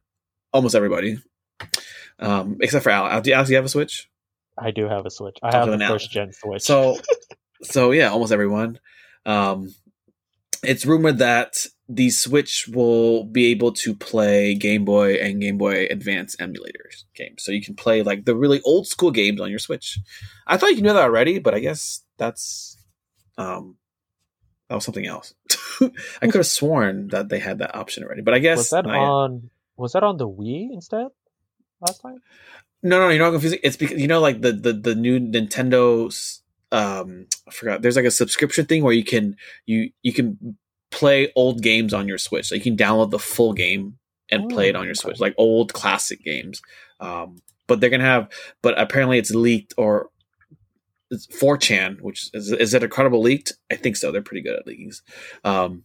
[0.51, 1.17] almost everybody,
[2.19, 3.21] um, except for Al.
[3.21, 4.09] Do you Alex, do you have a Switch?
[4.57, 5.37] I do have a Switch.
[5.41, 6.61] I I'll have a first gen Switch.
[6.61, 6.97] So,
[7.63, 8.79] so yeah, almost everyone.
[9.25, 9.73] Um,
[10.63, 15.85] it's rumored that the Switch will be able to play Game Boy and Game Boy
[15.89, 19.59] Advance emulators games, so you can play like the really old school games on your
[19.59, 19.99] Switch.
[20.47, 22.77] I thought you knew that already, but I guess that's
[23.37, 23.77] um,
[24.69, 25.33] that was something else.
[25.81, 28.85] I could have sworn that they had that option already, but I guess was that
[28.85, 28.99] not yet.
[28.99, 29.49] on?
[29.77, 31.07] Was that on the Wii instead
[31.81, 32.21] last time?
[32.81, 33.59] No, no, you're not confusing.
[33.63, 36.42] It's because you know, like the the the new Nintendo's.
[36.73, 37.81] Um, I forgot.
[37.81, 40.57] There's like a subscription thing where you can you you can
[40.91, 42.51] play old games on your Switch.
[42.51, 43.97] You can download the full game
[44.31, 44.95] and play it Oh, on your.
[44.95, 46.61] Switch, like old classic games.
[46.99, 47.37] Um,
[47.67, 48.29] but they're gonna have.
[48.61, 50.09] But apparently, it's leaked or
[51.11, 53.53] it's 4chan, which is is it a credible leaked?
[53.71, 54.11] I think so.
[54.11, 55.03] They're pretty good at leaks.
[55.43, 55.83] Um,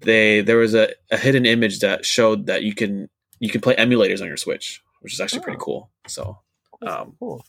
[0.00, 3.08] they there was a, a hidden image that showed that you can
[3.38, 5.64] you can play emulators on your Switch, which is actually pretty Oh.
[5.64, 5.90] cool.
[6.08, 6.38] So
[6.84, 7.44] Um, cool.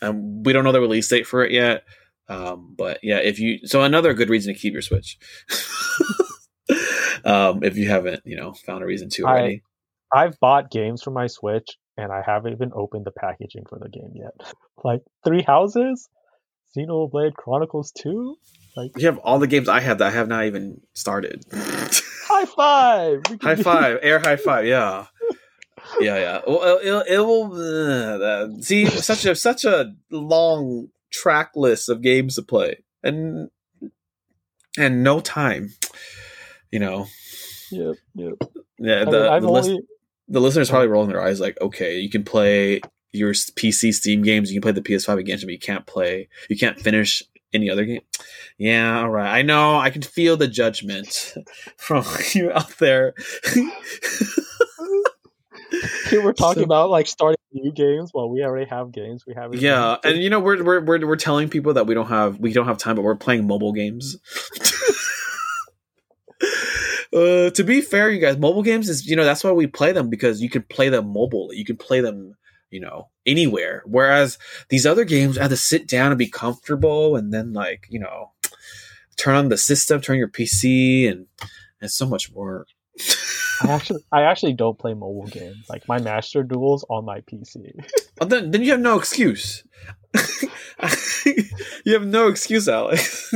[0.00, 1.84] um, we don't know the release date for it yet.
[2.28, 5.18] Um, but yeah, if you so another good reason to keep your Switch.
[7.24, 9.62] um, if you haven't, you know, found a reason to already.
[10.12, 13.88] I've bought games for my Switch and I haven't even opened the packaging for the
[13.88, 14.32] game yet.
[14.84, 16.08] Like Three Houses,
[16.76, 18.36] Xenoblade Chronicles 2.
[18.76, 21.44] Like you have all the games I have that I have not even started.
[21.52, 23.22] High five!
[23.42, 25.06] High five, air high five, yeah.
[25.98, 26.40] Yeah, yeah.
[26.46, 32.36] Well, it, it will uh, see such a such a long track list of games
[32.36, 33.50] to play, and
[34.78, 35.70] and no time.
[36.70, 37.06] You know,
[37.70, 38.32] Yep, yep.
[38.78, 39.00] yeah.
[39.00, 39.80] I The, mean, I've the, only
[40.28, 42.80] the listeners probably rolling their eyes like, okay, you can play
[43.12, 46.58] your PC Steam games, you can play the PS5 games, but you can't play, you
[46.58, 47.22] can't finish
[47.54, 48.02] any other game.
[48.58, 49.38] Yeah, all right.
[49.38, 49.78] I know.
[49.78, 51.34] I can feel the judgment
[51.76, 52.04] from
[52.34, 53.14] you out there.
[56.12, 59.60] We're talking So- about like starting new games while we already have games we haven't.
[59.60, 62.38] yeah, even- and you know we're, we're we're we're telling people that we don't have
[62.38, 64.16] we don't have time, but we're playing mobile games.
[67.12, 69.92] uh, to be fair, you guys, mobile games is you know that's why we play
[69.92, 71.50] them because you can play them mobile.
[71.52, 72.34] You can play them
[72.70, 73.82] you know anywhere.
[73.86, 74.38] Whereas
[74.68, 77.98] these other games, I have to sit down and be comfortable, and then like you
[78.00, 78.32] know
[79.16, 81.26] turn on the system, turn your PC, and
[81.80, 82.66] and so much more.
[83.62, 85.66] I actually I actually don't play mobile games.
[85.68, 87.74] Like my Master Duels on my PC.
[87.76, 87.86] Well,
[88.20, 89.64] oh, then, then you have no excuse.
[91.84, 93.32] you have no excuse, Alex.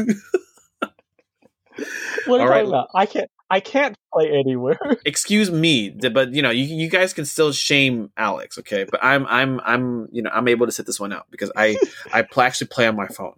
[2.26, 2.58] What are you right.
[2.58, 2.88] talking about?
[2.94, 4.78] I can't I can't play anywhere.
[5.04, 8.84] excuse me, but you know, you, you guys can still shame Alex, okay?
[8.90, 11.76] But I'm I'm I'm you know I'm able to sit this one out because I
[12.12, 13.34] I actually play on my phone.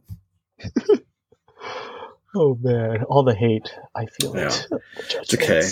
[2.37, 3.73] Oh man, all the hate.
[3.95, 4.49] I feel Yeah.
[4.49, 4.67] it.
[5.13, 5.63] It's okay.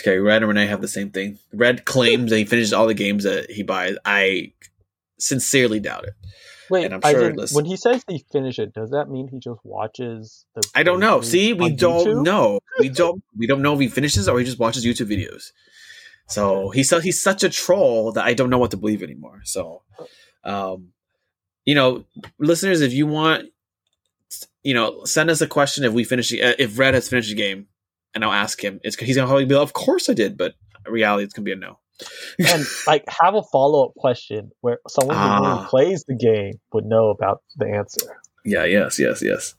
[0.00, 0.18] Okay.
[0.18, 1.38] Red and Renee have the same thing.
[1.52, 3.96] Red claims that he finishes all the games that he buys.
[4.04, 4.52] I
[5.18, 6.14] sincerely doubt it.
[6.68, 10.68] Wait, sure when he says he finishes it, does that mean he just watches the?
[10.74, 11.20] I don't know.
[11.20, 12.24] See, we don't YouTube?
[12.24, 12.60] know.
[12.80, 13.22] We don't.
[13.36, 15.52] We don't know if he finishes or he just watches YouTube videos.
[16.28, 19.42] So he's su- he's such a troll that I don't know what to believe anymore.
[19.44, 19.82] So,
[20.42, 20.88] um,
[21.64, 22.04] you know,
[22.38, 23.50] listeners, if you want,
[24.64, 27.36] you know, send us a question if we finish uh, if Red has finished the
[27.36, 27.68] game,
[28.14, 28.80] and I'll ask him.
[28.82, 30.54] It's he's gonna probably be like, "Of course I did," but
[30.86, 31.78] in reality, it's gonna be a no.
[32.38, 35.54] and like have a follow up question where someone who Ah.
[35.56, 38.20] really plays the game would know about the answer.
[38.44, 39.54] Yeah, yes, yes, yes.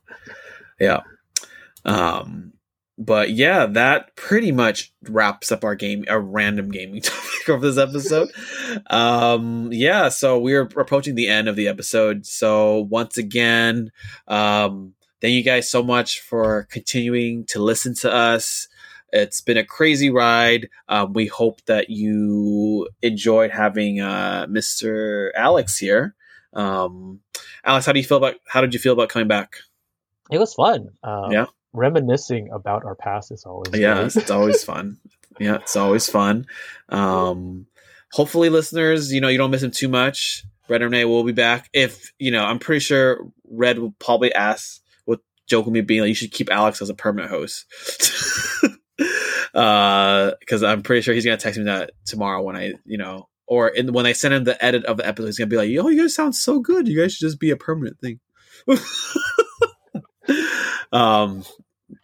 [0.79, 1.01] Yeah.
[1.85, 2.53] Um
[2.99, 7.77] but yeah, that pretty much wraps up our game, a random gaming topic of this
[7.77, 8.29] episode.
[8.89, 12.25] um yeah, so we're approaching the end of the episode.
[12.25, 13.91] So once again,
[14.27, 18.67] um thank you guys so much for continuing to listen to us.
[19.13, 20.67] It's been a crazy ride.
[20.89, 25.29] Um, we hope that you enjoyed having uh, Mr.
[25.35, 26.13] Alex here.
[26.53, 27.21] Um,
[27.63, 29.57] Alex, how do you feel about how did you feel about coming back?
[30.29, 30.89] It was fun.
[31.03, 31.45] Um, Yeah.
[31.73, 34.15] reminiscing about our past is always Yeah, great.
[34.17, 34.97] it's, always fun.
[35.39, 36.47] Yeah, it's always fun.
[36.89, 37.67] Um,
[38.11, 40.43] hopefully, listeners, you know, you don't miss him too much.
[40.67, 41.69] Red and Renee will be back.
[41.73, 44.81] If you know, I'm pretty sure Red will probably ask
[45.51, 47.65] with me being like, "You should keep Alex as a permanent host,"
[49.53, 53.69] because I'm pretty sure he's gonna text me that tomorrow when I, you know, or
[53.69, 55.87] in, when I send him the edit of the episode, he's gonna be like, "Yo,
[55.87, 56.87] you guys sound so good.
[56.87, 58.19] You guys should just be a permanent thing."
[60.91, 61.43] um,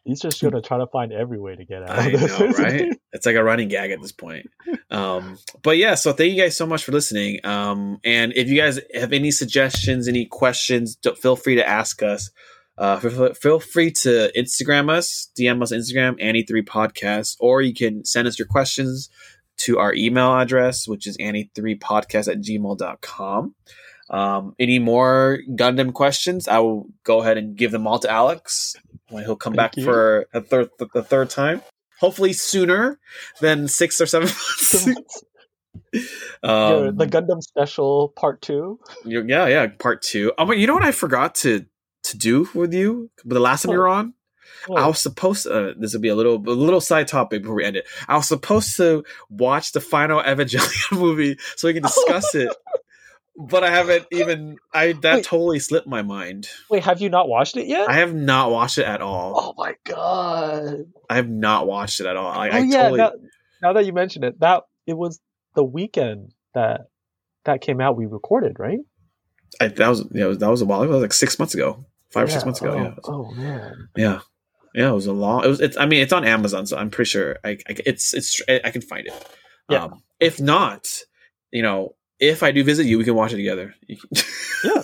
[0.05, 1.91] He's just gonna try to find every way to get out.
[1.91, 2.39] I of this.
[2.39, 2.97] know, right?
[3.13, 4.49] It's like a running gag at this point.
[4.89, 7.45] Um, but yeah, so thank you guys so much for listening.
[7.45, 12.31] Um, and if you guys have any suggestions, any questions, feel free to ask us.
[12.77, 18.03] Uh, feel, feel free to Instagram us, DM us Instagram, Annie3 Podcast, or you can
[18.03, 19.09] send us your questions
[19.57, 23.55] to our email address, which is Annie3Podcast at gmail.com.
[24.09, 28.75] Um, any more Gundam questions, I will go ahead and give them all to Alex
[29.09, 29.83] when he'll come Thank back you.
[29.85, 31.61] for a third, the third time.
[31.99, 32.99] Hopefully sooner
[33.39, 34.87] than six or seven months.
[36.43, 38.79] Um, the Gundam Special Part Two.
[39.05, 40.33] yeah, yeah, part two.
[40.37, 41.65] Oh, but you know what I forgot to
[42.13, 44.13] to do with you But the last time you were on?
[44.75, 47.55] I was supposed to, uh, this would be a little a little side topic before
[47.55, 47.85] we end it.
[48.07, 52.55] I was supposed to watch the final Evangelion movie so we can discuss it.
[53.35, 55.25] But I haven't even I that Wait.
[55.25, 56.47] totally slipped my mind.
[56.69, 57.89] Wait, have you not watched it yet?
[57.89, 59.33] I have not watched it at all.
[59.35, 60.85] oh my god!
[61.09, 62.27] I have not watched it at all.
[62.27, 63.11] I, oh I yeah, totally now,
[63.63, 65.19] now that you mention it, that it was
[65.55, 66.81] the weekend that
[67.45, 67.97] that came out.
[67.97, 68.81] We recorded, right?
[69.59, 70.91] I, that was yeah, that was a while ago.
[70.91, 72.71] That was like six months ago, five or six months ago.
[72.71, 73.89] Oh, yeah, Oh man.
[73.95, 74.19] yeah,
[74.75, 74.89] yeah.
[74.89, 75.43] It was a long.
[75.43, 75.59] It was.
[75.61, 75.77] It's.
[75.77, 77.57] I mean, it's on Amazon, so I'm pretty sure I.
[77.67, 78.13] I it's.
[78.13, 78.41] It's.
[78.47, 79.13] I can find it.
[79.69, 79.85] Yeah.
[79.85, 80.87] Um, if not,
[81.51, 83.73] you know, if I do visit you, we can watch it together.
[83.87, 84.81] yeah.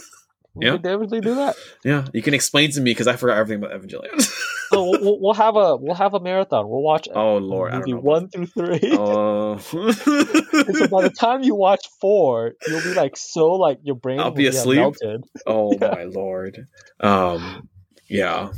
[0.55, 0.71] We Yeah.
[0.73, 1.55] could definitely do that.
[1.85, 4.19] yeah, you can explain to me because I forgot everything about Evangelion.
[4.71, 6.67] oh, we'll, we'll have a we'll have a marathon.
[6.69, 7.07] We'll watch.
[7.13, 8.79] Oh lord, movie one through three.
[8.97, 9.57] Oh.
[9.57, 14.19] So by the time you watch four, you'll be like so like your brain.
[14.19, 14.79] I'll will be asleep?
[14.79, 15.23] Melted.
[15.47, 15.91] oh Yeah.
[15.95, 16.65] my lord.
[16.99, 17.69] Um.
[18.09, 18.51] Yeah.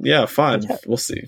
[0.00, 0.26] Yeah.
[0.26, 0.62] Fine.
[0.62, 0.76] Yeah.
[0.86, 1.24] We'll see.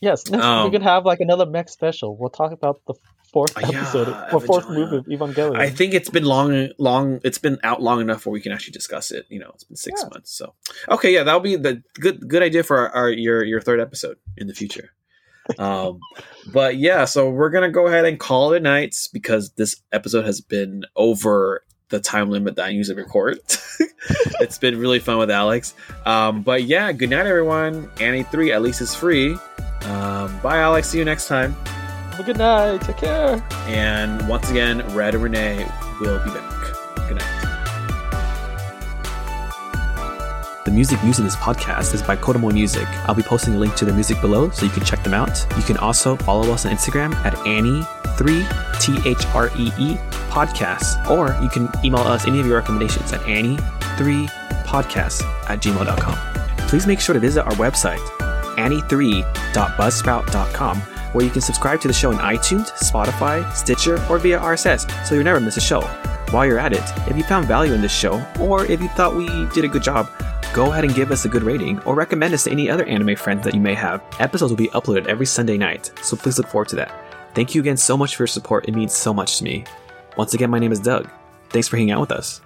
[0.00, 2.16] Yes, next Um, we're gonna have like another mech special.
[2.16, 2.94] We'll talk about the
[3.32, 5.56] fourth Uh, yeah, episode or fourth movie of Evangelion.
[5.58, 7.20] I think it's been long, long.
[7.24, 9.26] It's been out long enough where we can actually discuss it.
[9.28, 10.08] You know, it's been six Yeah.
[10.12, 10.32] months.
[10.32, 10.54] So,
[10.90, 14.16] okay, yeah, that'll be the good, good idea for our, our your your third episode
[14.36, 14.90] in the future.
[15.58, 16.00] Um,
[16.52, 20.40] but yeah, so we're gonna go ahead and call it nights because this episode has
[20.40, 23.38] been over the time limit that I usually record.
[24.40, 25.74] it's been really fun with Alex.
[26.06, 27.90] Um, but yeah, good night, everyone.
[28.00, 29.36] Annie three at least is free.
[29.82, 30.88] Um, bye, Alex.
[30.90, 31.56] See you next time.
[32.20, 32.82] Have a good night.
[32.82, 33.42] Take care.
[33.66, 35.66] And once again, Red and Renee
[36.02, 36.52] will be back.
[37.08, 37.36] Good night.
[40.66, 42.86] The music used in this podcast is by Kodomo Music.
[43.08, 45.46] I'll be posting a link to their music below so you can check them out.
[45.56, 49.96] You can also follow us on Instagram at Annie3THREE E
[50.28, 56.18] podcast, or you can email us any of your recommendations at Annie3podcast at gmail.com.
[56.68, 57.96] Please make sure to visit our website,
[58.58, 65.06] Annie3.buzzsprout.com, where you can subscribe to the show in iTunes, Spotify, Stitcher, or via RSS
[65.06, 65.80] so you'll never miss a show.
[66.30, 69.16] While you're at it, if you found value in this show, or if you thought
[69.16, 70.08] we did a good job,
[70.52, 73.16] go ahead and give us a good rating or recommend us to any other anime
[73.16, 74.02] friends that you may have.
[74.20, 76.94] Episodes will be uploaded every Sunday night, so please look forward to that.
[77.34, 79.64] Thank you again so much for your support, it means so much to me.
[80.16, 81.08] Once again, my name is Doug.
[81.48, 82.40] Thanks for hanging out with us.